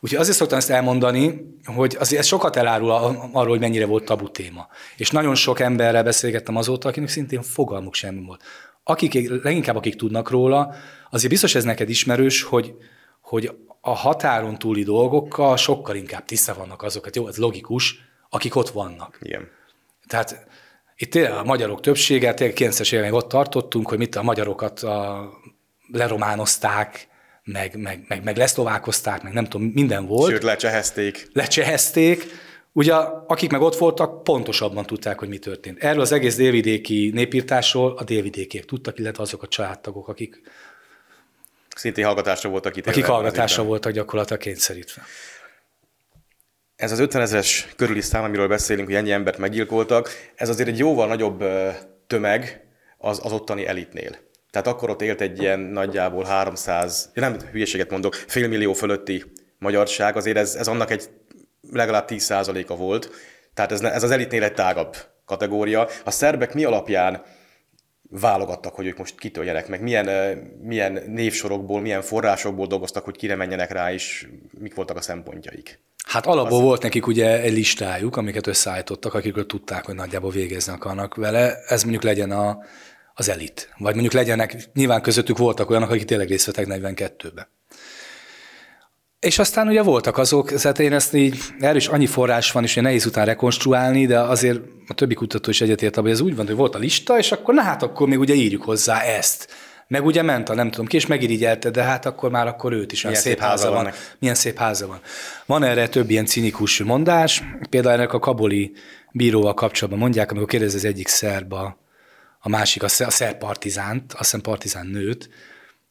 Úgyhogy 0.00 0.18
azért 0.18 0.36
szoktam 0.36 0.58
ezt 0.58 0.70
elmondani, 0.70 1.40
hogy 1.64 1.96
azért 1.98 2.20
ez 2.20 2.26
sokat 2.26 2.56
elárul 2.56 2.90
arról, 3.32 3.48
hogy 3.48 3.60
mennyire 3.60 3.86
volt 3.86 4.04
tabu 4.04 4.30
téma. 4.30 4.68
És 4.96 5.10
nagyon 5.10 5.34
sok 5.34 5.60
emberrel 5.60 6.02
beszélgettem 6.02 6.56
azóta, 6.56 6.88
akinek 6.88 7.08
szintén 7.08 7.42
fogalmuk 7.42 7.94
sem 7.94 8.24
volt. 8.24 8.42
Akik, 8.84 9.42
leginkább 9.42 9.76
akik 9.76 9.96
tudnak 9.96 10.30
róla, 10.30 10.74
azért 11.10 11.30
biztos 11.30 11.54
ez 11.54 11.64
neked 11.64 11.88
ismerős, 11.88 12.42
hogy, 12.42 12.74
hogy 13.20 13.50
a 13.80 13.94
határon 13.94 14.58
túli 14.58 14.82
dolgokkal 14.82 15.56
sokkal 15.56 15.96
inkább 15.96 16.24
tiszta 16.24 16.54
vannak 16.54 16.82
azokat, 16.82 17.16
jó, 17.16 17.28
ez 17.28 17.36
logikus, 17.36 17.98
akik 18.28 18.56
ott 18.56 18.68
vannak. 18.68 19.18
Igen. 19.22 19.48
Tehát 20.06 20.46
itt 21.02 21.14
a 21.14 21.42
magyarok 21.44 21.80
többsége, 21.80 22.34
tényleg 22.34 22.56
90-es 22.58 22.92
évek 22.92 23.14
ott 23.14 23.28
tartottunk, 23.28 23.88
hogy 23.88 23.98
mit 23.98 24.16
a 24.16 24.22
magyarokat 24.22 24.80
a, 24.80 25.28
lerománozták, 25.92 27.08
meg, 27.44 27.76
meg, 27.76 28.04
meg, 28.08 28.24
meg 28.24 28.36
leszlovákozták, 28.36 29.22
meg 29.22 29.32
nem 29.32 29.44
tudom, 29.44 29.66
minden 29.74 30.06
volt. 30.06 30.30
Sőt, 30.30 30.42
lecsehezték. 30.42 31.28
Lecsehezték. 31.32 32.26
Ugye, 32.72 32.94
akik 33.26 33.50
meg 33.50 33.60
ott 33.60 33.76
voltak, 33.76 34.22
pontosabban 34.22 34.86
tudták, 34.86 35.18
hogy 35.18 35.28
mi 35.28 35.38
történt. 35.38 35.82
Erről 35.82 36.00
az 36.00 36.12
egész 36.12 36.36
délvidéki 36.36 37.10
népírtásról 37.14 37.94
a 37.96 38.04
délvidékiek 38.04 38.64
tudtak, 38.64 38.98
illetve 38.98 39.22
azok 39.22 39.42
a 39.42 39.48
családtagok, 39.48 40.08
akik 40.08 40.40
Szintén 41.76 42.04
hallgatásra 42.04 42.50
voltak 42.50 42.76
itt. 42.76 42.86
Akik 42.86 43.04
hallgatásra 43.04 43.62
voltak 43.62 43.92
gyakorlatilag 43.92 44.40
kényszerítve. 44.40 45.02
Ez 46.80 46.92
az 46.92 46.98
50 46.98 47.22
ezeres 47.22 47.68
körüli 47.76 48.00
szám, 48.00 48.24
amiről 48.24 48.48
beszélünk, 48.48 48.86
hogy 48.86 48.96
ennyi 48.96 49.12
embert 49.12 49.38
meggyilkoltak, 49.38 50.10
ez 50.34 50.48
azért 50.48 50.68
egy 50.68 50.78
jóval 50.78 51.06
nagyobb 51.06 51.44
tömeg 52.06 52.66
az, 52.98 53.20
az 53.22 53.32
ottani 53.32 53.66
elitnél. 53.66 54.16
Tehát 54.50 54.66
akkor 54.66 54.90
ott 54.90 55.02
élt 55.02 55.20
egy 55.20 55.40
ilyen 55.40 55.60
nagyjából 55.60 56.24
300, 56.24 57.10
nem 57.14 57.36
hülyeséget 57.52 57.90
mondok, 57.90 58.14
félmillió 58.14 58.72
fölötti 58.72 59.24
magyarság, 59.58 60.16
azért 60.16 60.36
ez, 60.36 60.54
ez 60.54 60.66
annak 60.66 60.90
egy 60.90 61.08
legalább 61.70 62.08
10%-a 62.08 62.76
volt. 62.76 63.10
Tehát 63.54 63.72
ez, 63.72 63.82
ez 63.82 64.02
az 64.02 64.10
elitnél 64.10 64.42
egy 64.42 64.54
tágabb 64.54 64.96
kategória. 65.24 65.88
A 66.04 66.10
szerbek 66.10 66.54
mi 66.54 66.64
alapján 66.64 67.22
válogattak, 68.02 68.74
hogy 68.74 68.86
ők 68.86 68.98
most 68.98 69.18
kitöljenek 69.18 69.68
meg, 69.68 69.82
milyen, 69.82 70.36
milyen 70.62 71.02
névsorokból, 71.06 71.80
milyen 71.80 72.02
forrásokból 72.02 72.66
dolgoztak, 72.66 73.04
hogy 73.04 73.16
kire 73.16 73.34
menjenek 73.34 73.70
rá, 73.70 73.92
és 73.92 74.28
mik 74.58 74.74
voltak 74.74 74.96
a 74.96 75.00
szempontjaik. 75.00 75.80
Hát 76.10 76.26
alapból 76.26 76.58
az... 76.58 76.64
volt 76.64 76.82
nekik 76.82 77.06
ugye 77.06 77.40
egy 77.40 77.52
listájuk, 77.52 78.16
amiket 78.16 78.46
összeállítottak, 78.46 79.14
akikről 79.14 79.46
tudták, 79.46 79.86
hogy 79.86 79.94
nagyjából 79.94 80.30
végezni 80.30 80.72
akarnak 80.72 81.14
vele. 81.14 81.54
Ez 81.66 81.82
mondjuk 81.82 82.02
legyen 82.02 82.30
a, 82.30 82.58
az 83.14 83.28
elit. 83.28 83.68
Vagy 83.78 83.92
mondjuk 83.92 84.12
legyenek, 84.14 84.56
nyilván 84.74 85.02
közöttük 85.02 85.38
voltak 85.38 85.70
olyanok, 85.70 85.90
akik 85.90 86.04
tényleg 86.04 86.28
részt 86.28 86.46
vettek 86.46 86.66
42-be. 86.68 87.48
És 89.20 89.38
aztán 89.38 89.68
ugye 89.68 89.82
voltak 89.82 90.18
azok, 90.18 90.52
tehát 90.52 90.78
én 90.78 90.92
ezt 90.92 91.14
így, 91.14 91.38
erről 91.58 91.76
is 91.76 91.88
annyi 91.88 92.06
forrás 92.06 92.52
van, 92.52 92.62
és 92.62 92.74
hogy 92.74 92.82
nehéz 92.82 93.06
után 93.06 93.24
rekonstruálni, 93.24 94.06
de 94.06 94.20
azért 94.20 94.60
a 94.86 94.94
többi 94.94 95.14
kutató 95.14 95.50
is 95.50 95.60
egyetért, 95.60 95.96
hogy 95.96 96.10
ez 96.10 96.20
úgy 96.20 96.36
van, 96.36 96.46
hogy 96.46 96.56
volt 96.56 96.74
a 96.74 96.78
lista, 96.78 97.18
és 97.18 97.32
akkor 97.32 97.54
na 97.54 97.62
hát 97.62 97.82
akkor 97.82 98.08
még 98.08 98.18
ugye 98.18 98.34
írjuk 98.34 98.62
hozzá 98.62 99.00
ezt. 99.00 99.48
Meg 99.90 100.04
ugye 100.04 100.22
ment 100.22 100.48
a 100.48 100.54
nem 100.54 100.70
tudom 100.70 100.86
ki, 100.86 100.96
és 100.96 101.06
megirigyelte, 101.06 101.70
de 101.70 101.82
hát 101.82 102.06
akkor 102.06 102.30
már 102.30 102.46
akkor 102.46 102.72
őt 102.72 102.92
is, 102.92 103.04
olyan 103.04 103.16
szép, 103.16 103.32
szép 103.32 103.40
háza 103.42 103.70
van. 103.70 103.84
van. 103.84 103.92
Milyen 104.18 104.34
szép 104.34 104.58
háza 104.58 104.86
van. 104.86 105.00
Van 105.46 105.62
erre 105.62 105.88
több 105.88 106.10
ilyen 106.10 106.26
cinikus 106.26 106.82
mondás, 106.82 107.42
például 107.70 107.94
ennek 107.94 108.12
a 108.12 108.18
kaboli 108.18 108.72
bíróval 109.12 109.54
kapcsolatban 109.54 110.02
mondják, 110.02 110.30
amikor 110.30 110.48
kérdez 110.48 110.74
az 110.74 110.84
egyik 110.84 111.08
szerb 111.08 111.52
a, 111.52 111.78
a 112.40 112.48
másik, 112.48 112.82
a 112.82 112.88
szerb 112.88 113.38
partizánt, 113.38 114.12
azt 114.12 114.18
hiszem 114.18 114.40
partizán 114.40 114.86
nőt, 114.86 115.28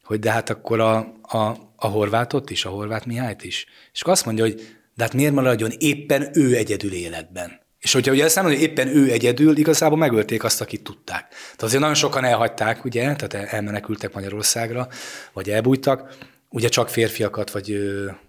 hogy 0.03 0.19
de 0.19 0.31
hát 0.31 0.49
akkor 0.49 0.79
a, 0.79 0.97
a, 1.21 1.57
a 1.75 1.88
horvátot 1.88 2.49
is, 2.49 2.65
a 2.65 2.69
horvát 2.69 3.05
Mihályt 3.05 3.43
is. 3.43 3.65
És 3.93 4.01
akkor 4.01 4.13
azt 4.13 4.25
mondja, 4.25 4.43
hogy 4.43 4.77
de 4.95 5.03
hát 5.03 5.13
miért 5.13 5.33
maradjon 5.33 5.71
éppen 5.77 6.29
ő 6.33 6.55
egyedül 6.55 6.93
életben? 6.93 7.59
És 7.79 7.93
hogyha 7.93 8.11
ugye 8.11 8.23
ezt 8.23 8.35
nem 8.35 8.43
mondja, 8.45 8.61
hogy 8.61 8.69
éppen 8.69 8.87
ő 8.87 9.11
egyedül, 9.11 9.57
igazából 9.57 9.97
megölték 9.97 10.43
azt, 10.43 10.61
akit 10.61 10.83
tudták. 10.83 11.27
Tehát 11.29 11.61
azért 11.61 11.81
nagyon 11.81 11.95
sokan 11.95 12.25
elhagyták, 12.25 12.85
ugye, 12.85 13.15
tehát 13.15 13.53
elmenekültek 13.53 14.13
Magyarországra, 14.13 14.87
vagy 15.33 15.49
elbújtak. 15.49 16.17
Ugye 16.49 16.67
csak 16.67 16.89
férfiakat, 16.89 17.51
vagy 17.51 17.77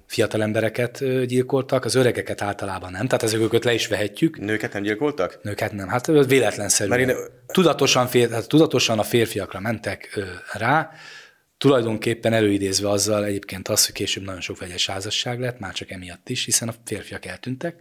fiatal 0.07 0.43
embereket 0.43 1.27
gyilkoltak, 1.27 1.85
az 1.85 1.95
öregeket 1.95 2.43
általában 2.43 2.91
nem, 2.91 3.07
tehát 3.07 3.23
ezeket 3.23 3.65
le 3.65 3.73
is 3.73 3.87
vehetjük. 3.87 4.39
Nőket 4.39 4.73
nem 4.73 4.83
gyilkoltak? 4.83 5.39
Nőket 5.43 5.73
nem, 5.73 5.89
hát 5.89 6.07
véletlenszerűen. 6.07 7.09
Én... 7.09 7.17
Tudatosan, 7.47 8.07
fér, 8.07 8.31
hát 8.31 8.49
tudatosan 8.49 8.99
a 8.99 9.03
férfiakra 9.03 9.61
mentek 9.61 10.19
rá, 10.53 10.91
tulajdonképpen 11.59 12.33
előidézve 12.33 12.89
azzal 12.89 13.25
egyébként 13.25 13.69
az, 13.69 13.87
hogy 13.87 13.95
később 13.95 14.25
nagyon 14.25 14.41
sok 14.41 14.59
vegyes 14.59 14.87
házasság 14.87 15.41
lett, 15.41 15.59
már 15.59 15.73
csak 15.73 15.91
emiatt 15.91 16.29
is, 16.29 16.45
hiszen 16.45 16.69
a 16.69 16.75
férfiak 16.85 17.27
eltűntek. 17.27 17.77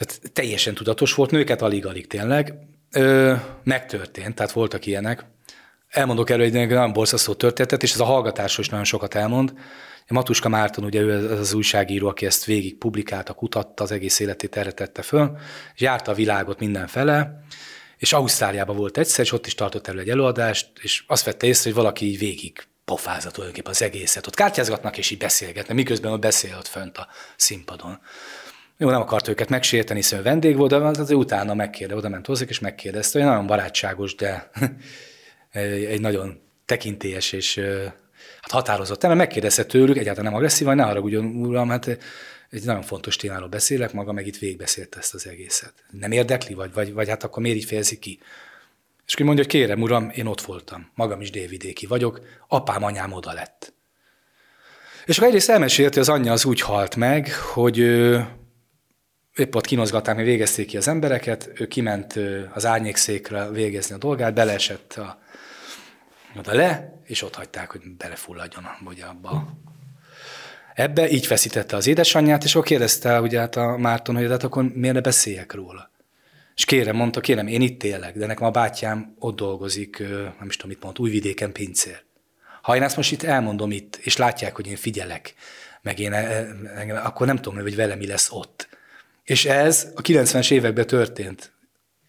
Tehát 0.00 0.32
teljesen 0.32 0.74
tudatos 0.74 1.14
volt, 1.14 1.30
nőket 1.30 1.62
alig-alig 1.62 2.06
tényleg. 2.06 2.54
Ö, 2.92 3.34
megtörtént, 3.64 4.34
tehát 4.34 4.52
voltak 4.52 4.86
ilyenek. 4.86 5.24
Elmondok 5.88 6.30
erről 6.30 6.44
egy 6.44 6.52
nagyon 6.52 6.92
borzasztó 6.92 7.34
történetet, 7.34 7.82
és 7.82 7.92
ez 7.92 8.00
a 8.00 8.04
hallgatásról 8.04 8.64
is 8.64 8.70
nagyon 8.70 8.84
sokat 8.84 9.14
elmond. 9.14 9.52
Matuska 10.08 10.48
Márton, 10.48 10.84
ugye 10.84 11.00
ő 11.00 11.30
az 11.30 11.52
újságíró, 11.52 12.08
aki 12.08 12.26
ezt 12.26 12.44
végig 12.44 12.78
publikálta, 12.78 13.32
kutatta, 13.32 13.82
az 13.82 13.92
egész 13.92 14.18
életét 14.18 14.56
erre 14.56 14.72
tette 14.72 15.02
föl, 15.02 15.36
és 15.74 15.80
járta 15.80 16.10
a 16.10 16.14
világot 16.14 16.58
mindenfele, 16.58 17.44
és 17.96 18.12
Ausztráliában 18.12 18.76
volt 18.76 18.98
egyszer, 18.98 19.24
és 19.24 19.32
ott 19.32 19.46
is 19.46 19.54
tartott 19.54 19.86
elő 19.86 19.98
egy 19.98 20.10
előadást, 20.10 20.70
és 20.80 21.04
azt 21.06 21.24
vette 21.24 21.46
észre, 21.46 21.70
hogy 21.70 21.78
valaki 21.78 22.06
így 22.06 22.18
végig 22.18 22.62
pofázat 22.84 23.32
tulajdonképpen 23.32 23.72
az 23.72 23.82
egészet. 23.82 24.26
Ott 24.26 24.34
kártyázgatnak, 24.34 24.98
és 24.98 25.10
így 25.10 25.18
beszélgetnek, 25.18 25.76
miközben 25.76 26.12
ott 26.12 26.20
beszél 26.20 26.56
ott 26.58 26.68
fönt 26.68 26.98
a 26.98 27.08
színpadon. 27.36 28.00
Jó, 28.80 28.90
nem 28.90 29.00
akart 29.00 29.28
őket 29.28 29.48
megsérteni, 29.48 30.00
hiszen 30.00 30.22
vendég 30.22 30.56
volt, 30.56 30.70
de 30.70 30.76
azért 30.76 31.10
utána 31.18 31.54
megkérdezte, 31.54 31.96
oda 31.96 32.08
ment 32.08 32.26
hozzá, 32.26 32.44
és 32.48 32.58
megkérdezte, 32.58 33.18
hogy 33.18 33.28
nagyon 33.28 33.46
barátságos, 33.46 34.14
de 34.14 34.50
egy 35.92 36.00
nagyon 36.00 36.40
tekintélyes 36.64 37.32
és 37.32 37.58
hát 38.40 38.50
határozott 38.50 39.02
mert 39.02 39.14
megkérdezte 39.14 39.64
tőlük, 39.64 39.96
egyáltalán 39.96 40.30
nem 40.30 40.34
agresszív, 40.34 40.66
vagy 40.66 40.76
ne 40.76 40.82
haragudjon, 40.82 41.24
uram, 41.24 41.68
hát 41.68 41.86
egy 42.50 42.64
nagyon 42.64 42.82
fontos 42.82 43.16
témáról 43.16 43.48
beszélek, 43.48 43.92
maga 43.92 44.12
meg 44.12 44.26
itt 44.26 44.38
végigbeszélte 44.38 44.98
ezt 44.98 45.14
az 45.14 45.26
egészet. 45.26 45.72
Nem 45.90 46.12
érdekli, 46.12 46.54
vagy, 46.54 46.72
vagy, 46.72 46.92
vagy 46.92 47.08
hát 47.08 47.24
akkor 47.24 47.42
miért 47.42 47.56
így 47.56 47.64
fejezi 47.64 47.98
ki? 47.98 48.18
És 49.06 49.14
akkor 49.14 49.26
mondja, 49.26 49.44
hogy 49.44 49.52
kérem, 49.52 49.82
uram, 49.82 50.10
én 50.14 50.26
ott 50.26 50.40
voltam, 50.40 50.90
magam 50.94 51.20
is 51.20 51.30
délvidéki 51.30 51.86
vagyok, 51.86 52.20
apám, 52.48 52.84
anyám 52.84 53.12
oda 53.12 53.32
lett. 53.32 53.72
És 55.06 55.16
akkor 55.16 55.28
egyrészt 55.28 55.50
elmesélte, 55.50 56.00
az 56.00 56.08
anyja 56.08 56.32
az 56.32 56.44
úgy 56.44 56.60
halt 56.60 56.96
meg, 56.96 57.32
hogy 57.32 57.78
épp 59.40 59.54
ott 59.54 59.66
kinozgatták, 59.66 60.14
hogy 60.14 60.24
végezték 60.24 60.66
ki 60.66 60.76
az 60.76 60.88
embereket, 60.88 61.50
ő 61.54 61.66
kiment 61.66 62.18
az 62.54 62.66
árnyékszékre 62.66 63.50
végezni 63.50 63.94
a 63.94 63.98
dolgát, 63.98 64.34
beleesett 64.34 64.92
a, 64.92 65.18
oda 66.38 66.54
le, 66.54 67.00
és 67.04 67.22
ott 67.22 67.34
hagyták, 67.34 67.70
hogy 67.70 67.80
belefulladjon 67.98 68.64
ugye 68.84 69.04
abba. 69.04 69.48
Ebbe 70.74 71.10
így 71.10 71.26
feszítette 71.26 71.76
az 71.76 71.86
édesanyját, 71.86 72.44
és 72.44 72.54
akkor 72.54 72.66
kérdezte 72.66 73.20
ugye 73.20 73.38
hát 73.38 73.56
a 73.56 73.76
Márton, 73.76 74.16
hogy 74.16 74.28
hát 74.28 74.42
akkor 74.42 74.72
miért 74.74 74.94
ne 74.94 75.00
beszéljek 75.00 75.52
róla. 75.52 75.90
És 76.54 76.64
kérem, 76.64 76.96
mondta, 76.96 77.20
kérem, 77.20 77.46
én 77.46 77.60
itt 77.60 77.82
élek, 77.82 78.16
de 78.16 78.26
nekem 78.26 78.46
a 78.46 78.50
bátyám 78.50 79.14
ott 79.18 79.36
dolgozik, 79.36 79.98
nem 80.38 80.46
is 80.48 80.56
tudom, 80.56 80.70
mit 80.70 80.82
mond, 80.82 80.98
újvidéken 80.98 81.52
pincér. 81.52 82.02
Ha 82.62 82.76
én 82.76 82.82
ezt 82.82 82.96
most 82.96 83.12
itt 83.12 83.22
elmondom 83.22 83.70
itt, 83.70 83.96
és 83.96 84.16
látják, 84.16 84.56
hogy 84.56 84.66
én 84.66 84.76
figyelek, 84.76 85.34
meg 85.82 85.98
én, 85.98 86.12
engem, 86.12 87.00
akkor 87.04 87.26
nem 87.26 87.36
tudom, 87.36 87.60
hogy 87.60 87.76
vele 87.76 87.94
mi 87.94 88.06
lesz 88.06 88.30
ott. 88.30 88.68
És 89.30 89.44
ez 89.44 89.86
a 89.94 90.00
90-es 90.00 90.50
években 90.50 90.86
történt. 90.86 91.52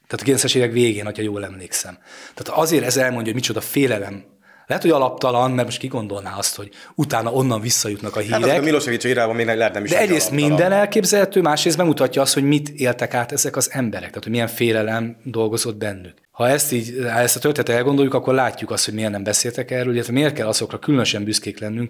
Tehát 0.07 0.27
a 0.27 0.47
90-es 0.47 0.55
évek 0.55 0.71
végén, 0.71 1.05
ha 1.05 1.11
jól 1.15 1.45
emlékszem. 1.45 1.97
Tehát 2.33 2.59
azért 2.61 2.85
ez 2.85 2.97
elmondja, 2.97 3.25
hogy 3.25 3.41
micsoda 3.41 3.61
félelem 3.61 4.25
lehet, 4.67 4.85
hogy 4.85 4.91
alaptalan, 4.91 5.51
mert 5.51 5.67
most 5.67 5.79
ki 5.79 5.87
gondolná 5.87 6.37
azt, 6.37 6.55
hogy 6.55 6.69
utána 6.95 7.31
onnan 7.31 7.61
visszajutnak 7.61 8.15
a 8.15 8.19
hírek. 8.19 8.45
Hát 8.45 8.59
a 8.59 8.61
Milosevic 8.61 9.03
írában 9.03 9.35
még 9.35 9.45
lehet 9.45 9.73
nem 9.73 9.83
is 9.83 9.89
De 9.89 9.99
egyrészt 9.99 10.27
alaptalan. 10.27 10.49
minden 10.49 10.71
elképzelhető, 10.71 11.41
másrészt 11.41 11.77
bemutatja 11.77 12.21
azt, 12.21 12.33
hogy 12.33 12.43
mit 12.43 12.69
éltek 12.69 13.13
át 13.13 13.31
ezek 13.31 13.55
az 13.55 13.69
emberek, 13.71 14.07
tehát 14.07 14.23
hogy 14.23 14.31
milyen 14.31 14.47
félelem 14.47 15.17
dolgozott 15.23 15.75
bennük. 15.75 16.13
Ha 16.31 16.47
ezt, 16.47 16.71
így, 16.71 16.95
ha 17.01 17.19
ezt 17.19 17.35
a 17.35 17.39
történetet 17.39 17.75
elgondoljuk, 17.75 18.13
akkor 18.13 18.33
látjuk 18.33 18.71
azt, 18.71 18.85
hogy 18.85 18.93
miért 18.93 19.11
nem 19.11 19.23
beszéltek 19.23 19.71
erről, 19.71 19.93
illetve 19.93 20.13
miért 20.13 20.33
kell 20.33 20.47
azokra 20.47 20.79
különösen 20.79 21.23
büszkék 21.23 21.59
lennünk, 21.59 21.89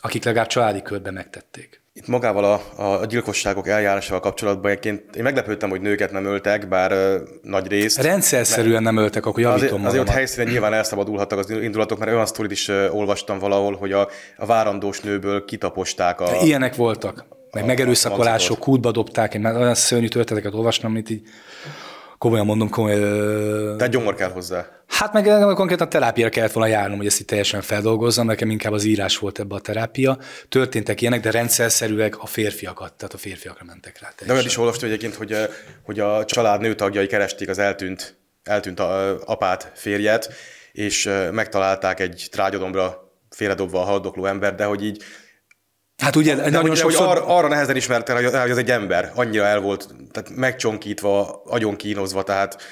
akik 0.00 0.24
legalább 0.24 0.48
családi 0.48 0.82
körben 0.82 1.12
megtették. 1.12 1.82
Itt 1.92 2.06
magával 2.06 2.44
a, 2.76 3.00
a 3.00 3.04
gyilkosságok 3.04 3.68
eljárásával 3.68 4.20
kapcsolatban 4.20 4.70
egyébként 4.70 5.16
én 5.16 5.22
meglepődtem, 5.22 5.70
hogy 5.70 5.80
nőket 5.80 6.12
nem 6.12 6.24
öltek, 6.24 6.68
bár 6.68 6.92
uh, 6.92 7.28
nagy 7.42 7.66
részt. 7.66 8.02
Rendszerszerűen 8.02 8.82
nem 8.82 8.96
öltek, 8.96 9.26
akkor 9.26 9.40
javítom 9.40 9.68
Azért, 9.68 9.86
azért 9.86 10.02
ott 10.02 10.14
helyszínen 10.14 10.48
nyilván 10.48 10.72
elszabadulhattak 10.72 11.38
az 11.38 11.50
indulatok, 11.50 11.98
mert 11.98 12.10
olyan 12.10 12.26
sztorit 12.26 12.50
is 12.50 12.68
uh, 12.68 12.94
olvastam 12.94 13.38
valahol, 13.38 13.76
hogy 13.76 13.92
a, 13.92 14.08
a 14.36 14.46
várandós 14.46 15.00
nőből 15.00 15.44
kitaposták 15.44 16.20
a... 16.20 16.30
Ilyenek 16.42 16.74
voltak. 16.74 17.24
Meg 17.52 17.62
a, 17.62 17.66
megerőszakolások, 17.66 18.58
kútba 18.58 18.90
dobták, 18.90 19.34
én 19.34 19.46
olyan 19.46 19.74
szörnyű 19.74 20.08
történeteket 20.08 20.54
olvastam, 20.54 20.90
amit 20.90 21.10
így 21.10 21.22
komolyan 22.18 22.46
mondom, 22.46 22.68
komolyan... 22.68 23.76
Tehát 23.76 23.92
gyomor 23.92 24.14
kell 24.14 24.30
hozzá. 24.30 24.66
Hát 24.86 25.12
meg 25.12 25.54
konkrétan 25.54 25.88
terápiára 25.88 26.30
kellett 26.30 26.52
volna 26.52 26.70
járnom, 26.70 26.96
hogy 26.96 27.06
ezt 27.06 27.20
itt 27.20 27.26
teljesen 27.26 27.62
feldolgozzam, 27.62 28.26
nekem 28.26 28.50
inkább 28.50 28.72
az 28.72 28.84
írás 28.84 29.18
volt 29.18 29.38
ebbe 29.38 29.54
a 29.54 29.60
terápia. 29.60 30.18
Történtek 30.48 31.00
ilyenek, 31.00 31.20
de 31.20 31.30
rendszerszerűek 31.30 32.18
a 32.18 32.26
férfiakat, 32.26 32.92
tehát 32.92 33.14
a 33.14 33.18
férfiakra 33.18 33.64
mentek 33.64 33.92
rá. 34.00 34.08
Teljesen. 34.08 34.26
De 34.26 34.32
olyan 34.32 34.44
is 34.44 34.56
olvastam 34.56 34.88
egyébként, 34.88 35.14
hogy, 35.14 35.36
hogy 35.82 36.00
a 36.00 36.24
család 36.24 36.60
nőtagjai 36.60 37.06
keresték 37.06 37.48
az 37.48 37.58
eltűnt, 37.58 38.16
eltűnt 38.42 38.80
apát, 39.24 39.72
férjet, 39.74 40.32
és 40.72 41.10
megtalálták 41.32 42.00
egy 42.00 42.28
trágyadombra 42.30 43.12
félredobva 43.30 43.80
a 43.80 43.84
haldokló 43.84 44.26
ember, 44.26 44.54
de 44.54 44.64
hogy 44.64 44.84
így 44.84 45.02
Hát 46.02 46.16
ugye 46.16 46.34
de 46.34 46.50
nagyon 46.50 46.68
hogy, 46.68 46.76
sokszor... 46.76 47.06
arra, 47.06 47.26
arra 47.26 47.48
nehezen 47.48 47.76
ismerte, 47.76 48.14
hogy 48.14 48.50
az 48.50 48.58
egy 48.58 48.70
ember, 48.70 49.12
annyira 49.14 49.44
el 49.44 49.60
volt, 49.60 49.88
tehát 50.10 50.30
megcsonkítva, 50.36 51.42
agyon 51.46 51.76
kínozva, 51.76 52.22
tehát 52.22 52.62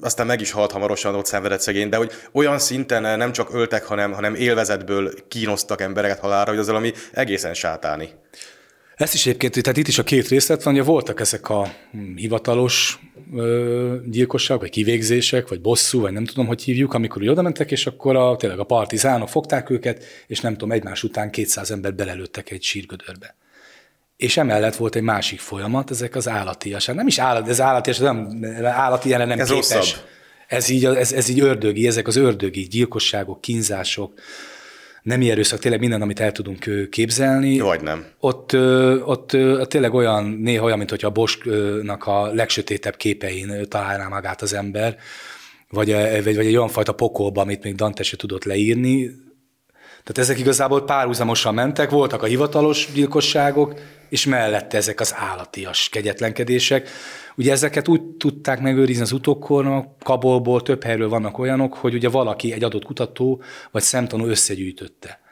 aztán 0.00 0.26
meg 0.26 0.40
is 0.40 0.50
halt 0.50 0.72
hamarosan, 0.72 1.14
ott 1.14 1.26
szenvedett 1.26 1.60
szegény, 1.60 1.88
de 1.88 1.96
hogy 1.96 2.12
olyan 2.32 2.58
szinten 2.58 3.18
nem 3.18 3.32
csak 3.32 3.54
öltek, 3.54 3.84
hanem, 3.84 4.12
hanem 4.12 4.34
élvezetből 4.34 5.12
kínoztak 5.28 5.80
embereket 5.80 6.18
halára, 6.18 6.50
hogy 6.50 6.58
az 6.58 6.66
valami 6.66 6.92
egészen 7.12 7.54
sátáni. 7.54 8.10
Ezt 8.96 9.14
is 9.14 9.26
egyébként, 9.26 9.62
tehát 9.62 9.78
itt 9.78 9.88
is 9.88 9.98
a 9.98 10.02
két 10.02 10.28
részlet 10.28 10.62
van, 10.62 10.74
hogy 10.74 10.84
voltak 10.84 11.20
ezek 11.20 11.48
a 11.48 11.72
hm, 11.90 12.14
hivatalos 12.14 12.98
gyilkosságok, 14.06 14.62
vagy 14.62 14.70
kivégzések, 14.70 15.48
vagy 15.48 15.60
bosszú, 15.60 16.00
vagy 16.00 16.12
nem 16.12 16.24
tudom, 16.24 16.46
hogy 16.46 16.62
hívjuk, 16.62 16.94
amikor 16.94 17.28
oda 17.28 17.42
mentek, 17.42 17.70
és 17.70 17.86
akkor 17.86 18.16
a, 18.16 18.36
tényleg 18.36 18.58
a 18.58 18.64
partizánok 18.64 19.28
fogták 19.28 19.70
őket, 19.70 20.04
és 20.26 20.40
nem 20.40 20.52
tudom, 20.52 20.72
egymás 20.72 21.02
után 21.02 21.30
200 21.30 21.70
ember 21.70 21.94
belelőttek 21.94 22.50
egy 22.50 22.62
sírgödörbe. 22.62 23.36
És 24.16 24.36
emellett 24.36 24.76
volt 24.76 24.94
egy 24.94 25.02
másik 25.02 25.40
folyamat, 25.40 25.90
ezek 25.90 26.14
az 26.14 26.28
állatias. 26.28 26.84
Nem 26.84 27.06
is 27.06 27.18
állat, 27.18 27.48
ez 27.48 27.60
állatias, 27.60 27.98
nem, 27.98 28.40
állati 28.62 29.08
jelen 29.08 29.28
nem 29.28 29.40
ez 29.40 29.48
képes. 29.48 29.74
Rosszabb. 29.74 30.04
Ez 30.46 30.68
így, 30.68 30.84
ez, 30.84 31.12
ez 31.12 31.28
így 31.28 31.40
ördögi, 31.40 31.86
ezek 31.86 32.06
az 32.06 32.16
ördögi 32.16 32.62
gyilkosságok, 32.62 33.40
kínzások, 33.40 34.12
nem 35.04 35.20
erőszak, 35.20 35.58
tényleg 35.58 35.80
minden, 35.80 36.02
amit 36.02 36.20
el 36.20 36.32
tudunk 36.32 36.88
képzelni. 36.90 37.58
Vagy 37.58 37.82
nem. 37.82 38.06
Ott, 38.18 38.52
ott, 39.04 39.34
ott 39.34 39.68
tényleg 39.68 39.94
olyan, 39.94 40.24
néha 40.24 40.64
olyan, 40.64 40.78
mint 40.78 40.90
hogyha 40.90 41.08
a 41.08 41.10
Bosknak 41.10 42.06
a 42.06 42.26
legsötétebb 42.32 42.96
képein 42.96 43.68
találná 43.68 44.08
magát 44.08 44.42
az 44.42 44.52
ember, 44.52 44.96
vagy, 45.68 45.92
vagy, 46.24 46.36
vagy 46.36 46.46
egy 46.46 46.56
olyan 46.56 46.68
fajta 46.68 46.92
pokolba, 46.92 47.40
amit 47.40 47.62
még 47.62 47.74
Dante 47.74 48.02
se 48.02 48.16
tudott 48.16 48.44
leírni, 48.44 49.10
tehát 50.04 50.18
ezek 50.18 50.38
igazából 50.38 50.84
párhuzamosan 50.84 51.54
mentek, 51.54 51.90
voltak 51.90 52.22
a 52.22 52.26
hivatalos 52.26 52.88
gyilkosságok, 52.94 53.74
és 54.08 54.26
mellette 54.26 54.76
ezek 54.76 55.00
az 55.00 55.14
állatias 55.16 55.88
kegyetlenkedések. 55.88 56.88
Ugye 57.36 57.52
ezeket 57.52 57.88
úgy 57.88 58.02
tudták 58.02 58.60
megőrizni 58.60 59.02
az 59.02 59.12
utókornak, 59.12 59.98
Kabolból 59.98 60.62
több 60.62 60.82
helyről 60.82 61.08
vannak 61.08 61.38
olyanok, 61.38 61.74
hogy 61.74 61.94
ugye 61.94 62.08
valaki, 62.08 62.52
egy 62.52 62.64
adott 62.64 62.84
kutató 62.84 63.42
vagy 63.70 63.82
szemtanú 63.82 64.26
összegyűjtötte. 64.26 65.22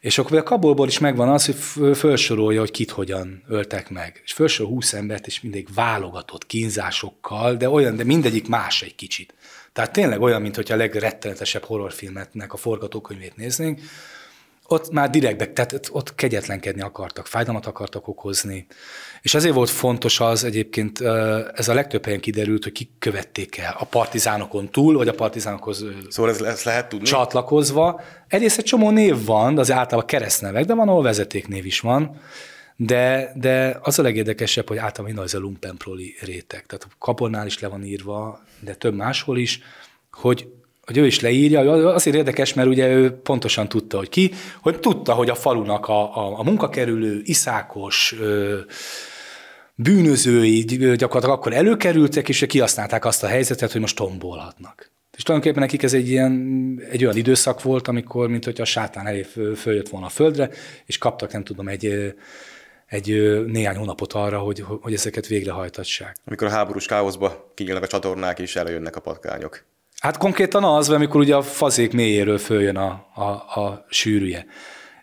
És 0.00 0.18
akkor 0.18 0.36
a 0.38 0.42
Kabolból 0.42 0.86
is 0.86 0.98
megvan 0.98 1.28
az, 1.28 1.46
hogy 1.46 1.96
felsorolja, 1.96 2.60
hogy 2.60 2.70
kit 2.70 2.90
hogyan 2.90 3.42
öltek 3.48 3.90
meg. 3.90 4.20
És 4.24 4.32
felsorol 4.32 4.72
20 4.72 4.92
embert, 4.92 5.26
és 5.26 5.40
mindig 5.40 5.68
válogatott 5.74 6.46
kínzásokkal, 6.46 7.54
de 7.54 7.70
olyan, 7.70 7.96
de 7.96 8.04
mindegyik 8.04 8.48
más 8.48 8.82
egy 8.82 8.94
kicsit. 8.94 9.34
Tehát 9.72 9.92
tényleg 9.92 10.20
olyan, 10.20 10.42
mint 10.42 10.56
hogyha 10.56 10.74
a 10.74 10.78
legrettenetesebb 10.78 11.64
horrorfilmetnek 11.64 12.52
a 12.52 12.56
forgatókönyvét 12.56 13.36
néznénk, 13.36 13.80
ott 14.68 14.90
már 14.90 15.10
direktbe, 15.10 15.52
tehát 15.52 15.88
ott 15.90 16.14
kegyetlenkedni 16.14 16.82
akartak, 16.82 17.26
fájdalmat 17.26 17.66
akartak 17.66 18.08
okozni. 18.08 18.66
És 19.26 19.34
azért 19.34 19.54
volt 19.54 19.70
fontos 19.70 20.20
az 20.20 20.44
egyébként, 20.44 21.00
ez 21.54 21.68
a 21.68 21.74
legtöbb 21.74 22.04
helyen 22.04 22.20
kiderült, 22.20 22.62
hogy 22.62 22.72
kik 22.72 22.90
követték 22.98 23.56
el 23.56 23.76
a 23.78 23.84
partizánokon 23.84 24.70
túl, 24.70 24.96
vagy 24.96 25.08
a 25.08 25.14
partizánokhoz 25.14 25.84
szóval 26.08 26.30
ez, 26.30 26.40
ez 26.40 26.62
lehet 26.62 26.88
tudni? 26.88 27.06
csatlakozva. 27.06 28.00
Egyrészt 28.28 28.58
egy 28.58 28.64
csomó 28.64 28.90
név 28.90 29.24
van, 29.24 29.58
az 29.58 29.70
általában 29.70 30.06
keresztnevek, 30.06 30.64
de 30.64 30.74
van, 30.74 30.88
ahol 30.88 31.02
vezetéknév 31.02 31.66
is 31.66 31.80
van. 31.80 32.20
De, 32.76 33.32
de 33.34 33.78
az 33.82 33.98
a 33.98 34.02
legérdekesebb, 34.02 34.68
hogy 34.68 34.76
általában 34.76 35.24
ez 35.24 35.34
a 35.34 35.38
lumpenproli 35.38 36.14
réteg. 36.20 36.66
Tehát 36.66 36.86
a 36.90 36.94
kapornál 36.98 37.46
is 37.46 37.60
le 37.60 37.68
van 37.68 37.84
írva, 37.84 38.40
de 38.60 38.74
több 38.74 38.94
máshol 38.94 39.38
is, 39.38 39.60
hogy 40.12 40.48
hogy 40.84 40.96
ő 40.96 41.06
is 41.06 41.20
leírja, 41.20 41.94
azért 41.94 42.16
érdekes, 42.16 42.54
mert 42.54 42.68
ugye 42.68 42.88
ő 42.88 43.12
pontosan 43.12 43.68
tudta, 43.68 43.96
hogy 43.96 44.08
ki, 44.08 44.32
hogy 44.60 44.80
tudta, 44.80 45.12
hogy 45.12 45.30
a 45.30 45.34
falunak 45.34 45.88
a, 45.88 46.16
a, 46.16 46.38
a 46.38 46.42
munkakerülő, 46.42 47.20
iszákos, 47.24 48.14
ö, 48.20 48.58
bűnözői 49.76 50.64
gyakorlatilag 50.64 51.38
akkor 51.38 51.52
előkerültek, 51.52 52.28
és 52.28 52.44
kihasználták 52.48 53.04
azt 53.04 53.22
a 53.22 53.26
helyzetet, 53.26 53.72
hogy 53.72 53.80
most 53.80 53.96
tombolhatnak. 53.96 54.90
És 55.16 55.22
tulajdonképpen 55.22 55.62
nekik 55.62 55.82
ez 55.82 55.94
egy, 55.94 56.08
ilyen, 56.08 56.32
egy 56.90 57.04
olyan 57.04 57.16
időszak 57.16 57.62
volt, 57.62 57.88
amikor, 57.88 58.28
mint 58.28 58.44
hogy 58.44 58.60
a 58.60 58.64
sátán 58.64 59.06
elé 59.06 59.26
följött 59.56 59.88
volna 59.88 60.06
a 60.06 60.10
földre, 60.10 60.50
és 60.86 60.98
kaptak, 60.98 61.32
nem 61.32 61.44
tudom, 61.44 61.68
egy, 61.68 62.14
egy 62.86 63.08
néhány 63.46 63.76
hónapot 63.76 64.12
arra, 64.12 64.38
hogy, 64.38 64.64
hogy 64.80 64.92
ezeket 64.92 65.26
végrehajtassák. 65.26 66.16
Amikor 66.24 66.46
a 66.46 66.50
háborús 66.50 66.86
káoszba 66.86 67.52
kinyílnak 67.54 67.82
a 67.82 67.86
csatornák, 67.86 68.38
és 68.38 68.56
előjönnek 68.56 68.96
a 68.96 69.00
patkányok. 69.00 69.64
Hát 70.00 70.16
konkrétan 70.16 70.64
az, 70.64 70.90
amikor 70.90 71.20
ugye 71.20 71.36
a 71.36 71.42
fazék 71.42 71.92
mélyéről 71.92 72.38
följön 72.38 72.76
a, 72.76 73.06
a, 73.14 73.60
a 73.60 73.86
sűrűje. 73.88 74.46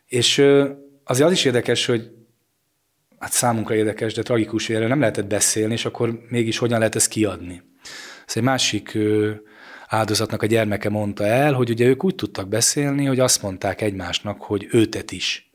És 0.07 0.37
azért 1.03 1.27
az 1.27 1.31
is 1.31 1.45
érdekes, 1.45 1.85
hogy 1.85 2.11
hát 3.23 3.31
számunkra 3.31 3.75
érdekes, 3.75 4.13
de 4.13 4.21
tragikus, 4.21 4.69
erről 4.69 4.87
nem 4.87 4.99
lehetett 4.99 5.27
beszélni, 5.27 5.73
és 5.73 5.85
akkor 5.85 6.19
mégis 6.29 6.57
hogyan 6.57 6.77
lehet 6.77 6.95
ezt 6.95 7.07
kiadni. 7.07 7.61
Ez 8.27 8.37
egy 8.37 8.43
másik 8.43 8.97
áldozatnak 9.87 10.41
a 10.41 10.45
gyermeke 10.45 10.89
mondta 10.89 11.25
el, 11.25 11.53
hogy 11.53 11.69
ugye 11.69 11.85
ők 11.85 12.03
úgy 12.03 12.15
tudtak 12.15 12.47
beszélni, 12.47 13.05
hogy 13.05 13.19
azt 13.19 13.41
mondták 13.41 13.81
egymásnak, 13.81 14.41
hogy 14.41 14.67
őtet 14.71 15.11
is. 15.11 15.51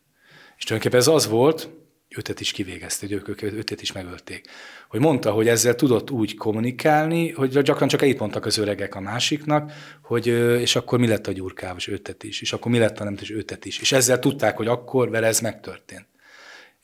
És 0.56 0.64
tulajdonképpen 0.64 1.06
ez 1.06 1.14
az 1.14 1.28
volt, 1.28 1.70
őtet 2.16 2.40
is 2.40 2.52
kivégezte, 2.52 3.06
ők, 3.10 3.28
ők 3.28 3.42
őtet 3.42 3.82
is 3.82 3.92
megölték. 3.92 4.46
Hogy 4.88 5.00
mondta, 5.00 5.30
hogy 5.30 5.48
ezzel 5.48 5.74
tudott 5.74 6.10
úgy 6.10 6.36
kommunikálni, 6.36 7.30
hogy 7.30 7.62
gyakran 7.62 7.88
csak 7.88 8.02
itt 8.02 8.18
mondtak 8.18 8.46
az 8.46 8.58
öregek 8.58 8.94
a 8.94 9.00
másiknak, 9.00 9.72
hogy 10.02 10.26
és 10.60 10.76
akkor 10.76 10.98
mi 10.98 11.06
lett 11.06 11.26
a 11.26 11.32
gyurkával, 11.32 11.76
és 11.76 11.88
őtet 11.88 12.22
is, 12.22 12.40
és 12.40 12.52
akkor 12.52 12.70
mi 12.70 12.78
lett 12.78 12.98
a 12.98 13.04
nem 13.04 13.16
és 13.20 13.30
őtet 13.30 13.64
is. 13.64 13.78
És 13.78 13.92
ezzel 13.92 14.18
tudták, 14.18 14.56
hogy 14.56 14.66
akkor 14.66 15.10
vele 15.10 15.26
ez 15.26 15.40
megtörtént. 15.40 16.06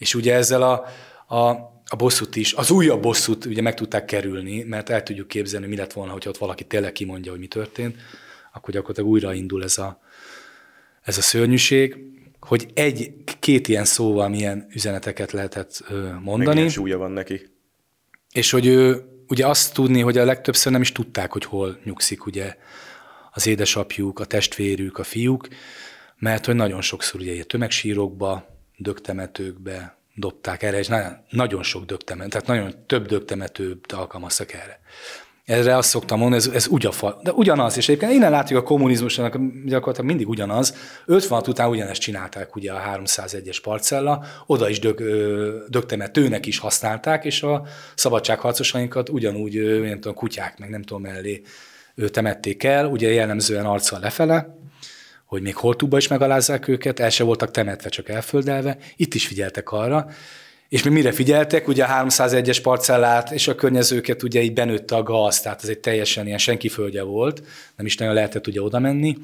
És 0.05 0.15
ugye 0.15 0.35
ezzel 0.35 0.63
a, 0.63 0.85
a, 1.35 1.49
a 1.87 1.97
bosszút 1.97 2.37
is, 2.37 2.53
az 2.53 2.71
újabb 2.71 3.03
bosszút 3.03 3.45
ugye 3.45 3.63
meg 3.63 3.75
tudták 3.75 4.05
kerülni, 4.05 4.63
mert 4.63 4.91
el 4.91 5.03
tudjuk 5.03 5.29
képzelni, 5.29 5.67
mi 5.67 5.77
lett 5.77 5.93
volna, 5.93 6.13
hogyha 6.13 6.31
ott 6.31 6.37
valaki 6.39 6.65
tényleg 6.65 6.93
kimondja, 6.93 7.31
hogy 7.31 7.41
mi 7.41 7.47
történt, 7.47 7.97
akkor 8.53 8.75
gyakorlatilag 8.75 9.11
újra 9.11 9.33
indul 9.33 9.63
ez 9.63 9.79
a, 9.79 10.01
ez 11.03 11.19
a 11.19 11.23
szörnyűség 11.23 11.97
hogy 12.41 12.69
egy-két 12.75 13.69
ilyen 13.69 13.85
szóval 13.85 14.29
milyen 14.29 14.67
üzeneteket 14.75 15.33
lehetett 15.33 15.85
Meg 15.89 16.23
mondani. 16.23 16.55
milyen 16.55 16.71
súlya 16.71 16.99
van 16.99 17.11
neki. 17.11 17.51
És 18.33 18.51
hogy 18.51 18.67
ő, 18.67 19.05
ugye 19.29 19.47
azt 19.47 19.75
tudni, 19.75 20.01
hogy 20.01 20.19
a 20.19 20.25
legtöbbször 20.25 20.73
nem 20.73 20.81
is 20.81 20.93
tudták, 20.93 21.33
hogy 21.33 21.45
hol 21.45 21.79
nyugszik 21.85 22.27
ugye 22.27 22.57
az 23.33 23.47
édesapjuk, 23.47 24.19
a 24.19 24.25
testvérük, 24.25 24.99
a 24.99 25.05
fiúk, 25.05 25.49
mert 26.19 26.47
hogy 26.47 26.55
nagyon 26.55 26.81
sokszor 26.81 27.21
ugye 27.21 27.45
tömegsírokba, 27.45 28.54
dögtemetőkbe 28.77 29.97
dobták 30.15 30.63
erre, 30.63 30.79
és 30.79 30.89
nagyon, 30.89 31.17
nagyon 31.31 31.63
sok 31.63 31.85
dögtemető, 31.85 32.29
tehát 32.29 32.47
nagyon 32.47 32.75
több 32.87 33.07
dögtemetőt 33.07 33.93
alkalmaztak 33.93 34.53
erre. 34.53 34.81
Erre 35.45 35.77
azt 35.77 35.89
szoktam 35.89 36.19
mondani, 36.19 36.43
ez, 36.43 36.51
ez 36.55 36.67
ugyafa, 36.67 37.21
de 37.23 37.33
ugyanaz, 37.33 37.77
és 37.77 37.89
egyébként 37.89 38.13
innen 38.13 38.31
látjuk 38.31 38.59
a 38.59 38.63
kommunizmusnak 38.63 39.39
gyakorlatilag 39.65 40.09
mindig 40.09 40.29
ugyanaz. 40.29 40.77
56 41.07 41.49
után 41.49 41.69
ugyanezt 41.69 42.01
csinálták 42.01 42.57
ugye 42.57 42.73
a 42.73 42.99
301-es 42.99 43.59
parcella, 43.63 44.25
oda 44.47 44.69
is 44.69 44.79
dög, 44.79 45.03
dögtemetőnek 45.69 46.47
is 46.47 46.59
használták, 46.59 47.25
és 47.25 47.43
a 47.43 47.63
szabadságharcosainkat 47.95 49.09
ugyanúgy, 49.09 49.81
nem 49.81 50.01
tudom, 50.01 50.15
kutyák, 50.15 50.59
meg 50.59 50.71
nem 50.71 50.83
tudom, 50.83 51.03
mellé 51.03 51.43
temették 52.07 52.65
el, 52.65 52.87
ugye 52.87 53.13
jellemzően 53.13 53.65
arccal 53.67 54.01
lefele, 54.01 54.64
hogy 55.25 55.43
még 55.43 55.57
holtúba 55.57 55.97
is 55.97 56.09
megalázzák 56.09 56.69
őket, 56.69 57.01
el 57.01 57.11
se 57.11 57.25
voltak 57.25 57.51
temetve, 57.51 57.89
csak 57.89 58.09
elföldelve. 58.09 58.77
Itt 58.97 59.15
is 59.15 59.27
figyeltek 59.27 59.71
arra, 59.71 60.09
és 60.69 60.83
mi 60.83 60.91
mire 60.91 61.13
figyeltek? 61.13 61.69
Ugye 61.69 61.85
a 61.85 62.05
301-es 62.05 62.59
parcellát 62.63 63.31
és 63.31 63.49
a 63.49 63.55
környezőket 63.55 64.23
ugye 64.23 64.43
így 64.43 64.53
benőtte 64.53 64.97
a 64.97 65.03
gaz, 65.03 65.41
tehát 65.41 65.63
ez 65.63 65.69
egy 65.69 65.79
teljesen 65.79 66.27
ilyen 66.27 66.39
senki 66.39 66.69
földje 66.69 67.03
volt, 67.03 67.43
nem 67.77 67.87
is 67.87 67.97
nagyon 67.97 68.15
lehetett 68.15 68.47
ugye 68.47 68.63
oda 68.63 68.79
menni. 68.79 69.17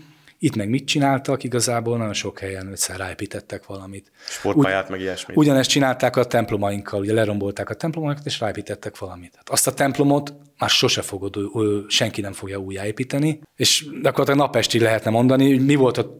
Itt 0.42 0.56
meg 0.56 0.68
mit 0.68 0.86
csináltak? 0.86 1.44
Igazából 1.44 1.96
nagyon 1.96 2.12
sok 2.12 2.38
helyen 2.38 2.68
egyszer 2.68 2.96
ráépítettek 2.96 3.66
valamit. 3.66 4.10
Sportpályát, 4.28 4.88
meg 4.88 5.00
ilyesmit. 5.00 5.36
Ugyanezt 5.36 5.70
csinálták 5.70 6.16
a 6.16 6.24
templomainkkal, 6.24 7.00
ugye 7.00 7.12
lerombolták 7.12 7.70
a 7.70 7.74
templomainkat, 7.74 8.26
és 8.26 8.40
ráépítettek 8.40 8.98
valamit. 8.98 9.32
Hát 9.36 9.48
azt 9.48 9.66
a 9.66 9.74
templomot 9.74 10.34
már 10.58 10.70
sose 10.70 11.02
fogod, 11.02 11.36
senki 11.88 12.20
nem 12.20 12.32
fogja 12.32 12.58
újjáépíteni, 12.58 13.40
és 13.56 13.86
gyakorlatilag 14.02 14.38
napestig 14.38 14.80
lehetne 14.80 15.10
mondani, 15.10 15.48
hogy 15.50 15.64
mi 15.64 15.74
volt 15.74 15.98
a 15.98 16.16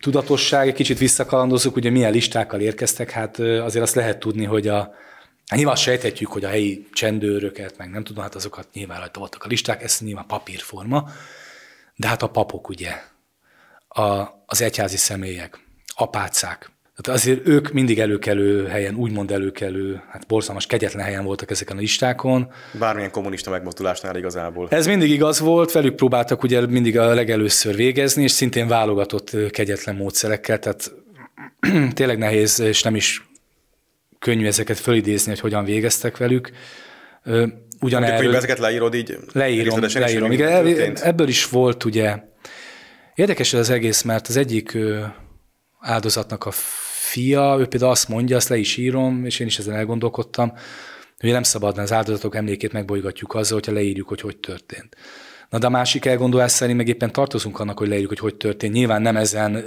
tudatosság, 0.00 0.68
egy 0.68 0.74
kicsit 0.74 0.98
visszakalandozunk, 0.98 1.76
ugye 1.76 1.90
milyen 1.90 2.12
listákkal 2.12 2.60
érkeztek, 2.60 3.10
hát 3.10 3.38
azért 3.38 3.84
azt 3.84 3.94
lehet 3.94 4.18
tudni, 4.18 4.44
hogy 4.44 4.68
a, 4.68 4.94
Hát 5.46 5.58
nyilván 5.58 5.76
sejthetjük, 5.76 6.30
hogy 6.30 6.44
a 6.44 6.48
helyi 6.48 6.86
csendőröket, 6.92 7.78
meg 7.78 7.90
nem 7.90 8.04
tudom, 8.04 8.22
hát 8.22 8.34
azokat 8.34 8.68
nyilván 8.72 8.98
rajta 8.98 9.18
voltak 9.18 9.44
a 9.44 9.48
listák, 9.48 9.82
ez 9.82 9.98
nyilván 10.00 10.26
papírforma, 10.26 11.08
de 11.96 12.06
hát 12.06 12.22
a 12.22 12.26
papok 12.26 12.68
ugye, 12.68 12.90
a, 13.98 14.42
az 14.46 14.62
egyházi 14.62 14.96
személyek, 14.96 15.58
apácák. 15.94 16.70
Tehát 16.96 17.20
azért 17.20 17.46
ők 17.46 17.72
mindig 17.72 17.98
előkelő 18.00 18.66
helyen, 18.66 18.94
úgymond 18.94 19.30
előkelő, 19.30 20.02
hát 20.10 20.26
borzalmas, 20.26 20.66
kegyetlen 20.66 21.04
helyen 21.04 21.24
voltak 21.24 21.50
ezeken 21.50 21.76
a 21.76 21.80
listákon. 21.80 22.52
Bármilyen 22.78 23.10
kommunista 23.10 23.50
megmozdulásnál 23.50 24.16
igazából. 24.16 24.68
Ez 24.70 24.86
mindig 24.86 25.10
igaz 25.10 25.40
volt, 25.40 25.72
velük 25.72 25.94
próbáltak 25.94 26.42
ugye 26.42 26.66
mindig 26.66 26.98
a 26.98 27.14
legelőször 27.14 27.76
végezni, 27.76 28.22
és 28.22 28.30
szintén 28.30 28.68
válogatott 28.68 29.50
kegyetlen 29.50 29.96
módszerekkel, 29.96 30.58
tehát 30.58 30.92
tényleg 31.94 32.18
nehéz, 32.18 32.60
és 32.60 32.82
nem 32.82 32.94
is 32.94 33.28
könnyű 34.18 34.46
ezeket 34.46 34.78
fölidézni, 34.78 35.30
hogy 35.30 35.40
hogyan 35.40 35.64
végeztek 35.64 36.16
velük. 36.16 36.50
Mondjuk, 37.24 37.66
Ugyanerről, 37.80 38.26
hogy 38.26 38.34
ezeket 38.34 38.58
leírod 38.58 38.94
így 38.94 39.18
Leírom, 39.32 39.80
leírom. 39.94 40.30
Igen, 40.30 40.96
ebből 40.96 41.28
is 41.28 41.48
volt 41.48 41.84
ugye, 41.84 42.16
érdekes 43.18 43.52
az 43.52 43.70
egész, 43.70 44.02
mert 44.02 44.28
az 44.28 44.36
egyik 44.36 44.78
áldozatnak 45.80 46.46
a 46.46 46.50
fia, 47.10 47.56
ő 47.58 47.66
például 47.66 47.90
azt 47.90 48.08
mondja, 48.08 48.36
azt 48.36 48.48
le 48.48 48.56
is 48.56 48.76
írom, 48.76 49.24
és 49.24 49.40
én 49.40 49.46
is 49.46 49.58
ezen 49.58 49.74
elgondolkodtam, 49.74 50.52
hogy 51.18 51.30
nem 51.30 51.42
szabadna 51.42 51.82
az 51.82 51.92
áldozatok 51.92 52.34
emlékét 52.34 52.72
megbolygatjuk 52.72 53.34
azzal, 53.34 53.58
hogyha 53.58 53.72
leírjuk, 53.72 54.08
hogy 54.08 54.20
hogy 54.20 54.36
történt. 54.36 54.96
Na 55.50 55.58
de 55.58 55.66
a 55.66 55.70
másik 55.70 56.04
elgondolás 56.04 56.52
szerint 56.52 56.76
meg 56.76 56.88
éppen 56.88 57.12
tartozunk 57.12 57.58
annak, 57.60 57.78
hogy 57.78 57.88
leírjuk, 57.88 58.08
hogy 58.08 58.18
hogy 58.18 58.36
történt. 58.36 58.72
Nyilván 58.72 59.02
nem 59.02 59.16
ezen, 59.16 59.64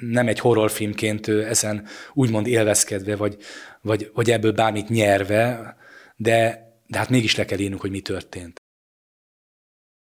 nem 0.00 0.28
egy 0.28 0.38
horrorfilmként 0.38 1.28
ezen 1.28 1.86
úgymond 2.12 2.46
élvezkedve, 2.46 3.16
vagy, 3.16 3.36
vagy, 3.80 4.10
vagy 4.14 4.30
ebből 4.30 4.52
bármit 4.52 4.88
nyerve, 4.88 5.76
de, 6.16 6.68
de 6.86 6.98
hát 6.98 7.10
mégis 7.10 7.36
le 7.36 7.44
kell 7.44 7.58
írnunk, 7.58 7.80
hogy 7.80 7.90
mi 7.90 8.00
történt. 8.00 8.60